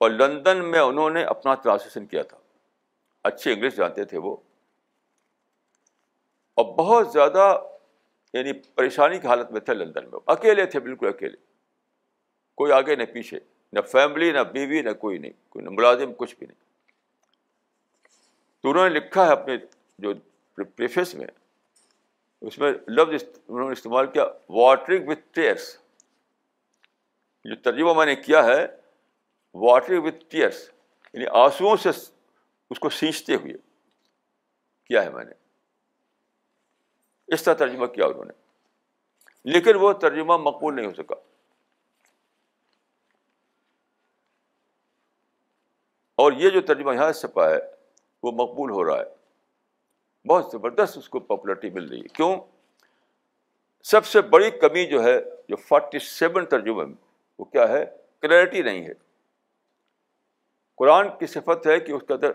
اور 0.00 0.10
لندن 0.10 0.64
میں 0.64 0.80
انہوں 0.80 1.10
نے 1.10 1.24
اپنا 1.24 1.54
ٹرانسلیشن 1.54 2.06
کیا 2.06 2.22
تھا۔ 2.22 2.38
اچھی 3.24 3.52
انگلش 3.52 3.74
جانتے 3.74 4.04
تھے 4.04 4.18
وہ۔ 4.18 4.36
اور 6.56 6.64
بہت 6.64 7.12
زیادہ 7.12 7.62
یعنی 8.32 8.52
پریشانی 8.52 9.18
کی 9.18 9.26
حالت 9.26 9.50
میں 9.50 9.60
تھے 9.60 9.74
لندن 9.74 10.04
میں۔ 10.04 10.20
اکیلے 10.26 10.66
تھے، 10.66 10.80
بالکل 10.80 11.06
اکیلے۔ 11.06 11.36
کوئی 12.56 12.72
آگے 12.72 12.96
نہ 12.96 13.02
پیچھے، 13.12 13.40
نہ 13.72 13.80
فیملی 13.80 14.32
نہ 14.32 14.40
بیوی، 14.40 14.82
نہ 14.82 14.92
کوئی 14.92 15.18
نہیں۔ 15.18 15.32
کوئی 15.48 15.64
نہ 15.64 15.70
ملازم، 15.70 16.14
کچھ 16.14 16.36
بھی 16.38 16.46
نہیں۔ 16.46 16.58
تو 18.62 18.70
انہوں 18.70 18.88
نے 18.88 18.94
لکھا 18.94 19.26
ہے 19.26 19.32
اپنے 19.32 19.56
جو 19.98 20.12
پریفیس 20.54 21.14
میں، 21.14 21.26
اس 22.40 22.58
میں 22.58 22.72
لفظ 22.88 23.24
انہوں 23.48 23.66
نے 23.66 23.72
استعمال 23.72 24.06
کیا 24.06 24.26
واٹرنگ 24.48 25.08
وتھ 25.08 25.20
ٹیئرس 25.30 25.78
جو 27.44 27.56
ترجمہ 27.56 27.94
میں 27.94 28.06
نے 28.06 28.16
کیا 28.16 28.44
ہے 28.44 28.79
واٹرنگ 29.54 30.02
وتھ 30.02 30.24
ٹیئرس 30.28 30.70
یعنی 31.12 31.26
آنسوؤں 31.26 31.76
سے 31.76 31.88
اس 32.70 32.78
کو 32.80 32.90
سینچتے 32.90 33.34
ہوئے 33.34 33.52
کیا 34.84 35.04
ہے 35.04 35.10
میں 35.10 35.24
نے؟ 35.24 35.32
اس 37.26 37.42
طرح 37.42 37.54
ترجمہ 37.54 37.86
کیا 37.86 38.06
انہوں 38.06 38.24
نے۔ 38.24 38.32
لیکن 39.44 39.76
وہ 39.76 39.92
ترجمہ 39.92 40.36
مقبول 40.36 40.76
نہیں 40.76 40.86
ہو 40.86 40.94
سکا۔ 40.94 41.14
اور 46.14 46.32
یہ 46.32 46.50
جو 46.50 46.60
ترجمہ 46.60 46.94
یہاں 46.94 47.12
چھپا 47.12 47.50
ہے، 47.50 47.58
وہ 48.22 48.32
مقبول 48.32 48.70
ہو 48.70 48.84
رہا 48.84 49.02
ہے۔ 49.02 49.20
بہت 50.28 50.50
زبردست 50.52 50.98
اس 50.98 51.08
کو 51.08 51.20
پاپولرٹی 51.20 51.70
مل 51.70 51.88
رہی 51.88 52.02
ہے۔ 52.02 52.08
کیوں؟ 52.08 52.36
سب 53.82 54.06
سے 54.06 54.20
بڑی 54.20 54.50
کمی 54.50 54.86
جو 54.86 55.04
ہے، 55.04 55.20
جو 55.48 55.56
فورٹی 55.56 55.98
سیون 55.98 56.46
ترجمے 56.46 56.84
میں، 56.84 56.94
وہ 57.38 57.44
کیا 57.44 57.68
ہے؟ 57.68 57.84
کلیئرٹی 58.20 58.62
نہیں 58.62 58.86
ہے۔ 58.86 59.09
قرآن 60.80 61.08
کی 61.18 61.26
صفت 61.26 61.66
ہے 61.66 61.80
کہ 61.80 61.92
اس 61.92 62.02
کے 62.08 62.14
اندر 62.14 62.32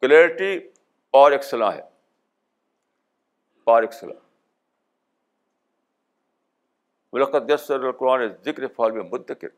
کلیئرٹی 0.00 0.68
اور 1.10 1.32
ایک 1.32 1.44
ہے۔ 1.76 1.82
پار 3.64 3.82
ایک 3.82 3.92
صلاح 3.92 4.16
ملقت 7.12 7.50
یسر 7.50 7.92
قرآن 7.92 8.28
ذکر 8.44 8.66
فال 8.66 8.90
میں 8.90 9.02
مدکر۔ 9.02 9.48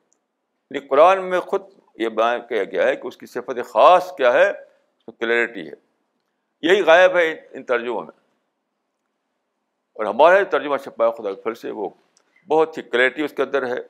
یعنی 0.70 0.78
قرآن 0.78 1.30
میں 1.30 1.40
خود 1.40 1.62
یہ 1.94 2.08
بیان 2.08 2.46
کیا 2.46 2.64
گیا 2.64 2.82
ہے 2.82 2.96
کہ 2.96 3.06
اس 3.06 3.16
کی 3.16 3.26
صفت 3.26 3.70
خاص 3.70 4.16
کیا 4.16 4.32
ہے، 4.32 4.50
اس 4.50 5.08
میں 5.08 5.16
کلیئرٹی 5.16 5.68
ہے۔ 5.68 5.74
یہی 6.62 6.82
غائب 6.82 7.16
ہے 7.16 7.32
ان 7.32 7.64
ترجموں 7.64 8.00
میں۔ 8.00 8.20
اور 9.92 10.04
ہمارا 10.04 10.42
ترجمہ 10.50 10.76
چھپا 10.76 11.10
خدا 11.10 11.32
کے 11.32 11.54
سے، 11.54 11.70
وہ 11.70 11.90
بہت 12.48 12.78
ہی 12.78 12.82
کلیئرٹی 12.82 13.22
اس 13.22 13.32
کے 13.36 13.42
اندر 13.42 13.66
ہے 13.66 13.80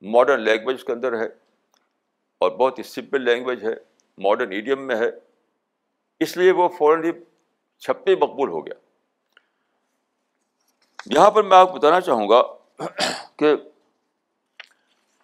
ماڈرن 0.00 0.40
لینگویج 0.40 0.76
اس 0.78 0.84
کے 0.84 0.92
اندر 0.92 1.20
ہے۔ 1.20 1.47
اور 2.38 2.50
بہت 2.50 2.78
ہی 2.78 2.82
سمپل 2.82 3.22
لینگویج 3.22 3.64
ہے 3.64 3.74
ماڈرن 4.18 4.52
ایڈیم 4.52 4.86
میں 4.86 4.96
ہے۔ 4.96 5.10
اس 6.20 6.36
لیے 6.36 6.52
وہ 6.52 6.68
فوراً 6.68 7.04
ہی 7.04 7.10
چھپے 7.78 8.16
مقبول 8.16 8.48
ہو 8.48 8.66
گیا۔ 8.66 8.74
یہاں 11.06 11.30
پر 11.30 11.42
میں 11.42 11.56
آپ 11.56 11.72
کو 11.72 11.78
بتانا 11.78 12.00
چاہوں 12.00 12.28
گا 12.28 12.42
کہ 13.36 13.54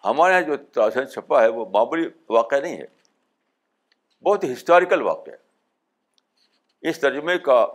ہمارے 0.03 0.33
یہاں 0.33 0.41
جو 0.41 0.57
تراشن 0.57 1.07
چھپا 1.07 1.41
ہے، 1.41 1.47
وہ 1.47 1.65
معمولی 1.73 2.09
واقعہ 2.29 2.57
نہیں 2.57 2.77
ہے۔ 2.77 2.85
بہت 4.23 4.43
ہی 4.43 4.53
ہسٹوریکل 4.53 5.01
واقعہ 5.01 5.33
ہے۔ 5.33 5.37
اس 6.89 6.99
ترجمے 6.99 7.37
کا 7.37 7.67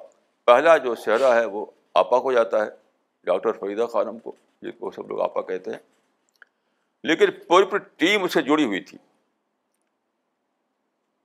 پہلا 0.45 0.77
جو 0.77 0.95
چہرہ 0.95 1.35
ہے، 1.35 1.45
وہ 1.45 1.67
آپا 1.95 2.19
کو 2.19 2.33
جاتا 2.33 2.67
ہے، 2.67 2.71
ڈاکٹر 3.25 3.53
فریدہ 3.53 3.87
خانم 3.87 4.19
کو، 4.19 4.33
جس 4.63 4.75
کو 4.79 4.91
سب 4.91 5.09
لوگ 5.09 5.21
آپا 5.21 5.43
کہتے 5.43 5.71
ہیں۔ 5.71 5.79
لیکن 7.03 7.27
پوری 7.49 7.65
پوری 7.65 7.85
ٹیم 7.97 8.25
اس 8.25 8.33
سے 8.33 8.43
جڑی 8.43 8.65
ہوئی 8.65 8.81
تھی۔ 8.81 8.99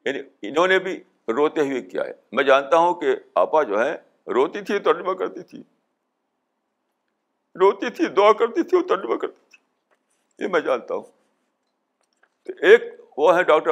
یعنی 0.06 0.20
انہوں 0.42 0.68
نے 0.68 0.80
بھی 0.80 1.04
روتے 1.28 1.62
ہوئے 1.62 1.82
کیا 1.82 2.06
ہے۔ 2.06 2.12
میں 2.32 2.44
جانتا 2.44 2.78
ہوں 2.78 2.94
کہ 2.94 3.16
آپا 3.36 3.64
جو 3.64 3.86
ہے 3.86 3.94
روتی 4.28 4.62
تھی، 4.62 4.80
ترجمہ 4.80 5.14
کرتی 5.14 5.44
تھی۔ 5.44 5.64
روتی 7.56 7.90
تھی، 7.90 8.06
دعا 8.06 8.34
کرتی 8.34 8.64
تھی 8.64 8.78
اور 8.78 8.88
ترجمہ 8.88 9.16
کرتی 9.16 9.42
تھی۔ 9.50 9.64
یہ 10.44 10.50
میں 10.52 10.60
جانتا 10.60 10.96
ہوں۔ 10.96 11.04
تو 12.44 12.54
ایک 12.62 12.82
وہ 13.18 13.38
ہے 13.38 13.44
ڈاکٹر، 13.44 13.72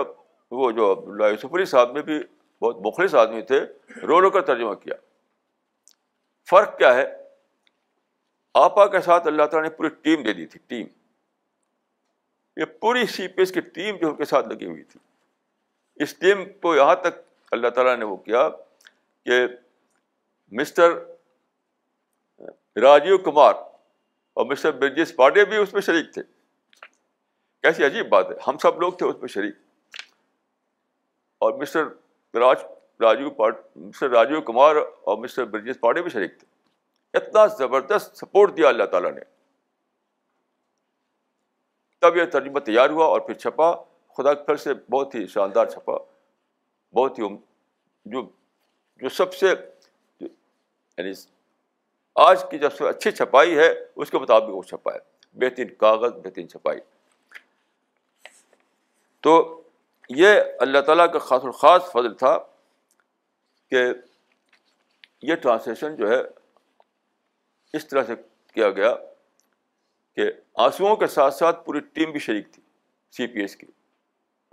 وہ 0.51 0.71
جو 0.71 0.91
عبداللہ 0.91 1.25
یوسف 1.25 1.53
علی 1.53 1.65
صاحب 1.65 1.91
نے 1.91 2.01
بھی 2.01 2.19
بہت 2.61 2.77
مخلص 2.85 3.15
آدمی 3.15 3.41
تھے، 3.41 3.61
رو 4.01 4.21
رو 4.21 4.29
کر 4.29 4.41
ترجمہ 4.41 4.73
کیا۔ 4.73 4.95
فرق 6.49 6.77
کیا 6.77 6.95
ہے؟ 6.95 7.23
آپا 8.53 8.85
کے 8.85 9.01
ساتھ 9.01 9.27
اللہ 9.27 9.43
تعالیٰ 9.43 9.69
نے 9.69 9.75
پوری 9.75 9.89
ٹیم 9.89 10.23
دے 10.23 10.33
دی 10.33 10.45
تھی، 10.45 10.59
ٹیم۔ 10.67 10.87
یہ 12.57 12.65
پوری 12.65 13.05
سی 13.05 13.27
پی 13.27 13.41
ایس 13.41 13.51
کی 13.51 13.61
ٹیم 13.61 13.95
جو 13.95 14.09
ان 14.09 14.15
کے 14.15 14.25
ساتھ 14.25 14.47
لگی 14.47 14.65
ہوئی 14.65 14.83
تھی۔ 14.83 14.99
اس 15.95 16.17
ٹیم 16.17 16.45
کو 16.45 16.75
یہاں 16.75 16.95
تک 16.95 17.19
اللہ 17.51 17.67
تعالیٰ 17.67 17.97
نے 17.97 18.05
وہ 18.05 18.15
کیا 18.15 18.49
کہ 19.25 19.47
مسٹر 20.51 20.91
راجیو 22.81 23.17
کمار 23.17 23.53
اور 24.33 24.45
مسٹر 24.45 24.71
برجیش 24.71 25.15
پاڈے 25.15 25.45
بھی 25.45 25.57
اس 25.57 25.73
میں 25.73 25.81
شریک 25.81 26.13
تھے۔ 26.13 26.21
کیسی 27.61 27.85
عجیب 27.85 28.09
بات 28.09 28.29
ہے، 28.29 28.35
ہم 28.47 28.57
سب 28.57 28.81
لوگ 28.81 28.93
تھے 28.93 29.05
اس 29.05 29.15
میں 29.15 29.27
شریک۔ 29.27 29.55
اور 31.37 31.53
مسٹر 31.53 31.85
راج، 32.33 32.57
راجیو 33.01 33.29
مسٹر 33.75 34.09
راجیو 34.09 34.41
کمار 34.41 34.75
اور 34.75 35.17
مسٹر 35.17 35.45
برجیش 35.45 35.79
پاڈے 35.79 36.01
بھی 36.01 36.09
شریک 36.09 36.39
تھے۔ 36.39 36.47
اتنا 37.17 37.45
زبردست 37.45 38.17
سپورٹ 38.17 38.57
دیا 38.57 38.69
اللہ 38.69 38.83
تعالیٰ 38.83 39.11
نے۔ 39.11 39.21
تب 42.01 42.17
یہ 42.17 42.25
ترجمہ 42.25 42.59
تیار 42.59 42.89
ہوا 42.89 43.05
اور 43.05 43.21
پھر 43.21 43.33
چھپا۔ 43.33 43.92
خدا 44.17 44.33
پھر 44.45 44.55
سے 44.55 44.73
بہت 44.73 45.15
ہی 45.15 45.25
شاندار 45.27 45.65
چھپا 45.65 45.97
بہت 46.93 47.19
ہی 47.19 47.27
جو 48.05 48.21
جو 49.01 49.09
سب 49.09 49.33
سے 49.33 49.53
یعنی 50.21 51.11
آج 52.15 52.43
کی 52.51 52.57
جب 52.59 52.73
سے 52.73 52.87
اچھی 52.89 53.11
چھپائی 53.11 53.57
ہے 53.57 53.69
اس 53.95 54.11
کے 54.11 54.17
مطابق 54.17 54.49
وہ 54.49 54.61
چھپا 54.63 54.93
ہے 54.93 54.99
بہترین 55.37 55.73
کاغذ 55.75 56.11
بہترین 56.13 56.49
چھپائی 56.49 56.79
تو 59.23 59.61
یہ 60.09 60.41
اللہ 60.59 60.81
تعالیٰ 60.81 61.11
کا 61.13 61.19
خاص 61.19 61.43
الخاص 61.43 61.91
فضل 61.91 62.13
تھا 62.13 62.37
کہ 63.71 63.83
یہ 65.21 65.35
ٹرانسلیشن 65.35 65.95
جو 65.95 66.09
ہے 66.09 66.21
اس 67.73 67.87
طرح 67.87 68.03
سے 68.03 68.15
کیا 68.55 68.69
گیا 68.69 68.93
کہ 70.17 70.29
آنسوؤں 70.55 70.95
کے 70.95 71.07
ساتھ 71.07 71.33
ساتھ 71.33 71.65
پوری 71.65 71.79
ٹیم 71.93 72.11
بھی 72.11 72.19
شریک 72.19 72.51
تھی 72.51 72.61
سی 73.13 73.27
پی 73.27 73.41
ایس 73.41 73.55
کی 73.55 73.67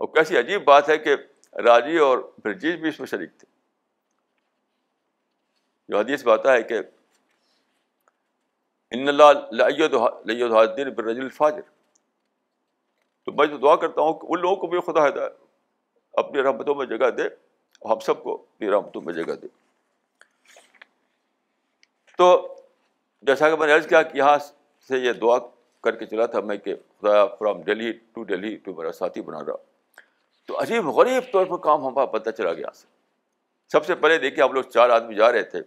اور 0.01 0.09
کیسی 0.09 0.39
عجیب 0.39 0.65
بات 0.65 0.89
ہے 0.89 0.99
کہ 0.99 1.17
راجی 1.55 1.99
اور 1.99 2.19
برجیش 2.45 2.75
بھی 2.75 2.89
اس 2.89 3.01
میں 3.01 3.07
شریک 3.07 3.31
تھے۔ 3.39 3.47
جو 5.89 5.99
حدیث 5.99 6.25
بات 6.25 6.47
ہے 6.47 6.63
کہ 6.63 6.79
ان 8.91 9.09
اللہ 9.09 10.91
برج 10.97 11.19
الفاجر۔ 11.21 11.61
تو 13.25 13.33
میں 13.33 13.47
جو 13.47 13.57
دعا 13.57 13.77
کرتا 13.77 14.01
ہوں 14.01 14.13
کہ 14.13 14.27
ان 14.29 14.41
لوگوں 14.41 14.57
کو 14.57 14.67
بھی 14.67 14.81
خدا 14.81 15.03
ہے 15.03 15.09
اپنی 16.13 16.43
رحمتوں 16.43 16.75
میں 16.75 16.87
جگہ 16.87 17.11
دے 17.11 17.23
ہم 17.91 17.99
سب 17.99 18.23
کو 18.23 18.35
اپنی 18.35 18.71
رحمتوں 18.71 19.03
میں 19.03 19.15
جگہ 19.15 19.35
دے۔ 19.35 19.47
تو 22.19 22.57
جیسا 23.23 23.51
کہ 23.51 23.57
میں 23.57 23.67
نے 23.67 23.73
عرض 23.73 23.87
کیا 23.87 24.03
کہ 24.03 24.19
یہاں 24.19 24.39
سے 24.89 24.99
یہ 24.99 25.13
دعا 25.13 25.39
کر 25.81 25.97
کے 25.97 26.07
چلا 26.07 26.27
تھا 26.27 26.41
میں 26.41 26.57
کہ 26.57 26.75
خدا 26.75 27.27
from 27.27 27.63
Delhi 27.63 27.93
to 27.93 28.23
Delhi 28.23 28.57
to 28.57 28.75
میرا 28.75 28.93
ساتھی 28.93 29.23
بنا 29.23 29.41
رہا۔ 29.41 29.69
تو 30.51 30.63
عجیب 30.63 30.87
غریب 30.87 31.33
طور 31.33 31.47
پر 31.47 31.57
کام 31.57 31.87
ہمارا 31.87 32.07
پتہ 32.07 32.31
چلا 32.31 32.53
گیا۔ 32.53 32.71
سے 32.71 32.87
سب 33.69 33.87
سے 33.87 33.95
پہلے 33.95 34.19
دیکھیے 34.19 34.45
ہم 34.45 34.53
لوگ 34.53 34.63
چار 34.63 34.91
آدمی 34.91 35.15
جا 35.15 35.33
رہے 35.33 35.43
تھے۔ 35.43 35.59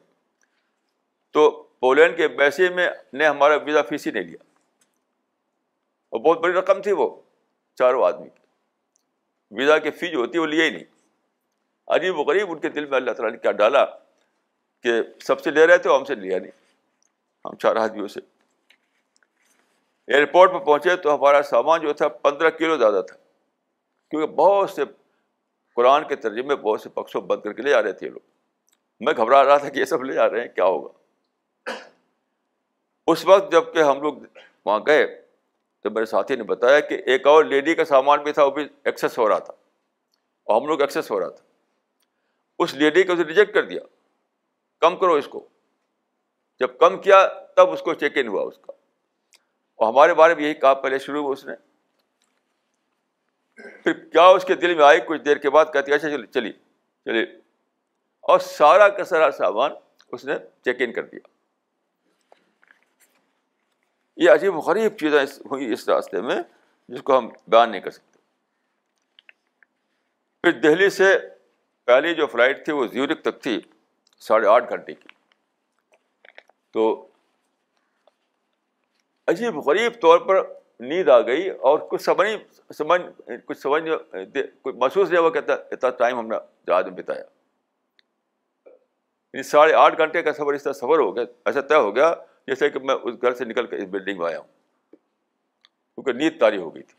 تو 1.31 1.51
پولینڈ 1.79 2.17
کے 2.17 2.27
پیسے 2.27 2.69
میں 2.69 2.89
نے 3.13 3.25
ہمارا 3.27 3.55
ویزا 3.55 3.81
فیس 3.81 4.07
ہی 4.07 4.11
نہیں 4.11 4.23
لیا۔ 4.23 4.43
اور 6.09 6.19
بہت 6.19 6.39
بڑی 6.39 6.53
رقم 6.53 6.81
تھی 6.81 6.91
وہ، 6.91 7.21
چاروں 7.75 8.05
آدمی۔ 8.05 8.29
کی 8.29 8.39
ویزا 9.51 9.77
کی 9.77 9.91
فی 9.91 10.07
جو 10.07 10.17
ہوتی 10.17 10.33
ہے 10.35 10.39
وہ 10.39 10.47
لیا 10.47 10.65
ہی 10.65 10.69
نہیں۔ 10.69 10.83
عجیب 11.87 12.19
و 12.19 12.23
غریب 12.23 12.51
ان 12.51 12.59
کے 12.59 12.69
دل 12.69 12.85
میں 12.85 12.97
اللہ 12.97 13.11
تعالیٰ 13.11 13.31
نے 13.31 13.37
کیا 13.37 13.51
ڈالا 13.51 13.85
کہ 14.83 14.91
سب 15.21 15.41
سے 15.41 15.51
لے 15.51 15.67
رہے 15.67 15.77
تھے 15.77 15.89
ہم 15.95 16.05
سے 16.05 16.15
لیا 16.15 16.39
نہیں۔ 16.39 16.51
ہم 17.45 17.55
چار 17.55 17.75
آدمیوں 17.75 18.07
سے۔ 18.07 18.19
ایئرپورٹ 20.07 20.51
پہ 20.51 20.57
پہنچے 20.57 20.95
تو 20.95 21.15
ہمارا 21.15 21.41
سامان 21.41 21.81
جو 21.81 21.93
تھا 21.93 22.07
پندرہ 22.07 22.49
کلو 22.49 22.77
زیادہ 22.77 23.01
تھا۔ 23.07 23.22
کیونکہ 24.13 24.33
بہت 24.33 24.69
سے 24.69 24.81
قرآن 25.75 26.07
کے 26.07 26.15
ترجمے 26.15 26.55
بہت 26.55 26.81
سے 26.81 26.89
پکشوں 26.89 27.21
بند 27.21 27.41
کر 27.41 27.53
کے 27.53 27.61
لے 27.61 27.69
جا 27.69 27.83
رہے 27.83 27.93
تھے 27.93 28.09
لوگ۔ 28.09 28.19
میں 28.99 29.13
گھبرا 29.17 29.43
رہا 29.43 29.57
تھا 29.57 29.69
کہ 29.69 29.79
یہ 29.79 29.85
سب 29.85 30.03
لے 30.03 30.13
جا 30.13 30.29
رہے 30.29 30.41
ہیں، 30.41 30.47
کیا 30.47 30.65
ہوگا؟ 30.65 30.93
اس 33.07 33.25
وقت 33.25 33.51
جبکہ 33.51 33.79
ہم 33.79 34.01
لوگ 34.01 34.13
وہاں 34.65 34.79
گئے 34.87 35.21
تو 35.83 35.91
میرے 35.91 36.05
ساتھی 36.05 36.35
نے 36.35 36.43
بتایا 36.43 36.79
کہ 36.79 37.01
ایک 37.05 37.27
اور 37.27 37.43
لیڈی 37.43 37.75
کا 37.75 37.85
سامان 37.85 38.23
بھی 38.23 38.31
تھا، 38.31 38.43
وہ 38.43 38.51
بھی 38.51 38.67
ایکسیس 38.83 39.17
ہو 39.17 39.29
رہا 39.29 39.39
تھا، 39.39 39.53
اور 40.43 40.61
ہم 40.61 40.67
لوگ 40.67 40.81
ایکسیس 40.81 41.11
ہو 41.11 41.19
رہا 41.19 41.29
تھا۔ 41.29 41.45
اس 42.59 42.73
لیڈی 42.73 43.03
کو 43.03 43.13
اسے 43.13 43.23
ریجیکٹ 43.23 43.53
کر 43.53 43.65
دیا۔ 43.65 43.81
کم 44.79 44.97
کرو 44.97 45.13
اس 45.13 45.27
کو۔ 45.27 45.47
جب 46.59 46.77
کم 46.77 47.01
کیا 47.01 47.27
تب 47.55 47.69
اس 47.69 47.81
کو 47.81 47.93
چیک 47.93 48.17
ان 48.17 48.27
ہوا 48.27 48.41
اس 48.41 48.57
کا۔ 48.57 48.71
اور 49.75 49.87
ہمارے 49.87 50.13
بارے 50.13 50.35
میں 50.35 50.43
یہی 50.43 50.53
کہا، 50.53 50.73
پہلے 50.73 50.99
شروع 50.99 51.23
ہوا 51.23 51.31
اس 51.31 51.45
نے۔ 51.45 51.72
پھر 53.83 53.93
کیا 53.93 54.23
اس 54.23 54.45
کے 54.45 54.55
دل 54.55 54.75
میں 54.75 54.85
آئی؟ 54.85 54.99
کچھ 55.07 55.21
دیر 55.21 55.37
کے 55.37 55.49
بعد 55.49 55.65
کہتی 55.73 55.93
اچھا 55.93 56.09
چلی 56.09 56.27
چلی 56.27 56.51
چلیے۔ 57.05 57.23
اور 58.19 58.39
سارا 58.39 58.89
کا 58.89 59.03
سارا 59.03 59.31
سامان 59.31 59.71
اس 60.11 60.25
نے 60.25 60.35
چیک 60.65 60.75
ان 60.79 60.93
کر 60.93 61.03
دیا۔ 61.03 61.27
یہ 64.17 64.31
عجیب 64.31 64.55
غریب 64.55 64.97
چیزیں 64.97 65.23
ہوئی 65.23 65.73
اس 65.73 65.89
راستے 65.89 66.21
میں 66.21 66.35
جس 66.87 67.01
کو 67.01 67.17
ہم 67.17 67.29
بیان 67.47 67.71
نہیں 67.71 67.81
کر 67.81 67.91
سکتے۔ 67.91 68.19
پھر 70.41 70.51
دہلی 70.51 70.89
سے 70.89 71.19
پہلی 71.85 72.15
جو 72.15 72.27
فلائٹ 72.27 72.65
تھی 72.65 72.73
وہ 72.73 72.87
زیورک 72.87 73.21
تک 73.21 73.41
تھی، 73.41 73.61
ساڑھے 74.19 74.47
آٹھ 74.47 74.69
گھنٹے 74.69 74.93
کی۔ 74.93 75.07
تو 76.71 77.07
عجیب 79.27 79.57
غریب 79.57 79.93
طور 80.01 80.19
پر 80.19 80.62
نیند 80.79 81.09
آ 81.09 81.21
گئی 81.21 81.49
اور 81.49 81.79
کچھ 81.79 82.01
سمجھ 82.01 82.29
سمجھ، 82.73 83.01
کچھ 83.45 83.57
سمجھ 83.57 83.83
کچھ 84.61 84.75
محسوس 84.75 85.09
نہیں 85.09 85.21
ہوا 85.21 85.29
کہتا 85.29 85.53
اتنا 85.53 85.89
ٹائم 85.89 86.19
ہم 86.19 86.27
نے 86.27 86.35
جہاز 86.67 86.85
میں 86.85 86.93
بتایا۔ 86.93 87.23
یعنی 89.33 89.43
ساڑھے 89.43 89.73
آٹھ 89.73 89.97
گھنٹے 89.97 90.21
کا 90.21 90.33
سفر، 90.33 90.53
اس 90.53 90.63
طرح 90.63 90.73
سفر 90.73 90.99
ہو 90.99 91.15
گیا، 91.15 91.23
ایسا 91.45 91.61
طے 91.61 91.75
ہو 91.75 91.95
گیا 91.95 92.13
جیسے 92.47 92.69
کہ 92.69 92.79
میں 92.79 92.95
اس 93.03 93.15
گھر 93.21 93.33
سے 93.33 93.45
نکل 93.45 93.65
کر 93.65 93.77
اس 93.77 93.83
بلڈنگ 93.83 94.17
میں 94.17 94.27
آیا 94.27 94.39
ہوں۔ 94.39 94.47
کیونکہ 95.95 96.13
نیند 96.13 96.39
تاری 96.39 96.57
ہو 96.57 96.75
گئی 96.75 96.83
تھی۔ 96.83 96.95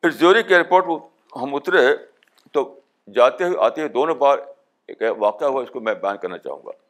پھر 0.00 0.10
زوری 0.10 0.42
کے 0.42 0.54
ایئرپورٹ 0.54 0.84
ہم 1.42 1.54
اترے 1.54 1.96
تو 2.52 2.80
جاتے 3.14 3.44
ہوئے، 3.44 3.56
آتے 3.60 3.80
ہوئے 3.80 3.92
دونوں 3.92 4.14
بار 4.14 4.38
ایک 4.88 5.02
واقعہ 5.18 5.48
ہوا، 5.48 5.62
اس 5.62 5.70
کو 5.70 5.80
میں 5.80 5.94
بیان 5.94 6.16
کرنا 6.16 6.38
چاہوں 6.38 6.62
گا۔ 6.66 6.85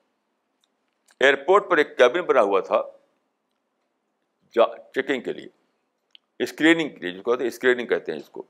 ایئرپورٹ 1.20 1.70
پر 1.70 1.76
ایک 1.76 1.98
کیبن 1.98 2.20
بنا 2.20 2.42
ہوا 2.42 2.60
تھا 2.60 2.82
چیکنگ 4.94 5.22
کے 5.22 5.32
لیے، 5.32 5.48
اسکریننگ 6.38 6.88
کے 6.88 6.96
لیے، 6.96 7.10
جس 7.10 7.22
کو 7.22 7.32
کہتے 7.32 7.44
ہیں 7.44 7.48
اسکریننگ 7.48 7.86
کہتے 7.86 8.12
ہیں 8.12 8.18
اس 8.18 8.30
کو۔ 8.30 8.42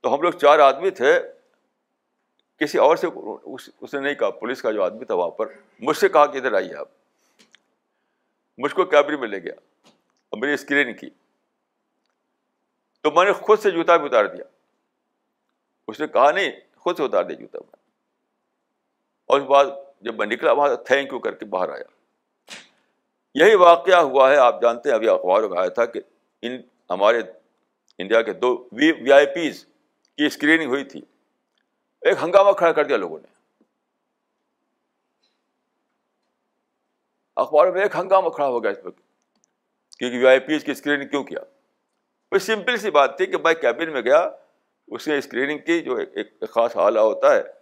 تو 0.00 0.14
ہم 0.14 0.20
لوگ 0.20 0.32
چار 0.32 0.58
آدمی 0.58 0.90
تھے، 0.90 1.20
کسی 2.56 2.78
اور 2.78 2.96
سے، 2.96 3.06
اس 3.80 3.94
نے 3.94 4.00
نہیں 4.00 4.14
کہا، 4.14 4.30
پولیس 4.30 4.62
کا 4.62 4.70
جو 4.70 4.84
آدمی 4.84 5.04
تھا 5.04 5.14
وہاں 5.14 5.30
پر، 5.30 5.46
مجھ 5.80 5.96
سے 5.96 6.08
کہا 6.08 6.26
کہ 6.26 6.36
ادھر 6.38 6.52
آئیے 6.52 6.74
آپ۔ 6.76 6.88
مجھ 8.58 8.74
کو 8.74 8.84
کیبری 8.84 9.16
میں 9.16 9.28
لے 9.28 9.38
گیا 9.38 9.54
اور 10.28 10.40
میری 10.40 10.52
اسکرین 10.52 10.96
کی۔ 10.96 11.10
تو 13.00 13.10
میں 13.10 13.24
نے 13.24 13.32
خود 13.32 13.58
سے 13.58 13.70
جوتا 13.70 13.96
بھی 13.96 14.06
اتار 14.06 14.24
دیا۔ 14.24 14.44
اس 15.88 16.00
نے 16.00 16.06
کہا، 16.06 16.30
نہیں، 16.30 16.52
خود 16.76 16.96
سے 16.96 17.02
اتار 17.02 17.24
دیا 17.24 17.36
جوتا۔ 17.40 17.58
میں 17.58 17.90
اور 19.26 19.40
اس 19.40 19.46
بعد 19.46 19.64
جب 20.00 20.16
میں 20.16 20.26
نکلا 20.26 20.52
وہاں 20.52 20.74
تھینک 20.74 21.12
یو 21.12 21.18
کر 21.18 21.34
کے 21.34 21.44
باہر 21.44 21.68
آیا۔ 21.68 21.84
یہی 23.34 23.54
واقعہ 23.54 23.98
ہوا 23.98 24.30
ہے، 24.30 24.36
آپ 24.36 24.62
جانتے 24.62 24.88
ہیں، 24.88 24.96
ابھی 24.96 25.08
اخباروں 25.08 25.48
میں 25.48 25.58
آیا 25.58 25.68
تھا 25.68 25.84
کہ 25.84 26.00
ان 26.42 26.60
ہمارے 26.90 27.20
انڈیا 27.98 28.22
کے 28.22 28.32
دو 28.32 28.68
وی 28.72 28.92
وی 28.92 29.12
آئی 29.12 29.26
پیز 29.26 29.66
کی 30.16 30.26
اسکریننگ 30.26 30.68
ہوئی 30.68 30.84
تھی۔ 30.84 31.00
ایک 32.00 32.18
ہنگامہ 32.22 32.52
کھڑا 32.52 32.72
کر 32.72 32.84
دیا 32.84 32.96
لوگوں 32.96 33.18
نے۔ 33.18 33.26
اخباروں 37.36 37.72
میں 37.72 37.82
ایک 37.82 37.96
ہنگامہ 37.96 38.28
کھڑا 38.28 38.46
ہو 38.46 38.62
گیا 38.62 38.70
اس 38.70 38.82
پہ 38.82 38.88
کیونکہ 39.98 40.18
وی 40.18 40.26
آئی 40.26 40.38
پیز 40.38 40.64
کی 40.64 40.72
اسکریننگ 40.72 41.08
کیوں 41.08 41.24
کیا؟ 41.24 41.40
کوئی 42.28 42.38
سمپل 42.38 42.76
سی 42.76 42.90
بات 42.90 43.16
تھی 43.16 43.26
کہ 43.26 43.36
میں 43.36 43.54
کیبن 43.54 43.92
میں 43.92 44.02
گیا، 44.02 44.30
اس 44.88 45.08
نے 45.08 45.18
اسکریننگ 45.18 45.58
کی، 45.58 45.80
جو 45.80 45.96
ایک 45.96 46.44
خاص 46.50 46.76
حالہ 46.76 47.00
ہوتا 47.00 47.34
ہے۔ 47.34 47.59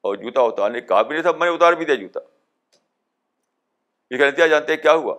اور 0.00 0.14
جوتا 0.14 0.40
اتارنے 0.40 0.80
کا 0.80 1.02
بھی 1.02 1.14
نہیں 1.14 1.22
تھا، 1.22 1.32
میں 1.32 1.50
نے 1.50 1.54
اتار 1.54 1.72
بھی 1.72 1.84
دیا 1.84 1.94
جوتا۔ 1.94 2.20
یہ 4.10 4.16
نتیجہ 4.16 4.46
جانتے 4.46 4.76
کیا 4.76 4.92
ہوا؟ 4.92 5.14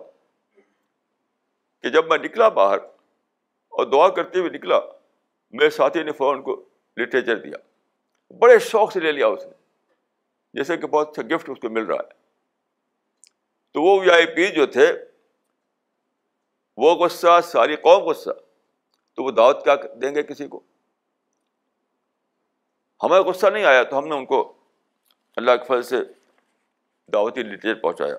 کہ 1.82 1.88
جب 1.88 2.06
میں 2.06 2.18
نکلا 2.18 2.48
باہر 2.48 2.78
اور 3.68 3.86
دعا 3.86 4.08
کرتے 4.08 4.38
ہوئے 4.38 4.50
نکلا، 4.50 4.80
میرے 5.50 5.70
ساتھی 5.70 6.02
نے 6.02 6.12
فون 6.12 6.42
کو 6.42 6.68
لٹریچر 6.96 7.36
دیا۔ 7.36 7.56
بڑے 8.38 8.58
شوق 8.58 8.92
سے 8.92 9.00
لے 9.00 9.12
لیا 9.12 9.26
اس 9.26 9.44
نے، 9.44 9.54
جیسے 10.54 10.76
کہ 10.76 10.86
بہت 10.86 11.08
اچھا 11.08 11.36
گفٹ 11.36 11.50
اس 11.50 11.58
کو 11.60 11.68
مل 11.68 11.84
رہا 11.84 11.96
ہے۔ 11.96 12.14
تو 13.72 13.82
وہ 13.82 14.00
وی 14.00 14.10
آئی 14.10 14.26
پی 14.26 14.46
جو 14.46 14.66
تھے، 14.66 14.92
وہ 16.76 16.94
غصہ، 16.94 17.40
ساری 17.44 17.76
قوم 17.76 18.04
غصہ۔ 18.04 18.30
تو 19.14 19.24
وہ 19.24 19.30
دعوت 19.30 19.64
کیا 19.64 19.76
دیں 20.02 20.14
گے 20.14 20.22
کسی 20.22 20.48
کو؟ 20.48 20.60
ہمیں 23.02 23.20
غصہ 23.20 23.46
نہیں 23.46 23.64
آیا 23.64 23.82
تو 23.82 23.98
ہم 23.98 24.08
نے 24.08 24.14
ان 24.14 24.26
کو 24.26 24.61
اللہ 25.36 25.50
کے 25.56 25.64
فضل 25.64 25.82
سے 25.82 25.96
دعوتی 27.12 27.42
لٹریچر 27.42 27.80
پہنچایا۔ 27.80 28.16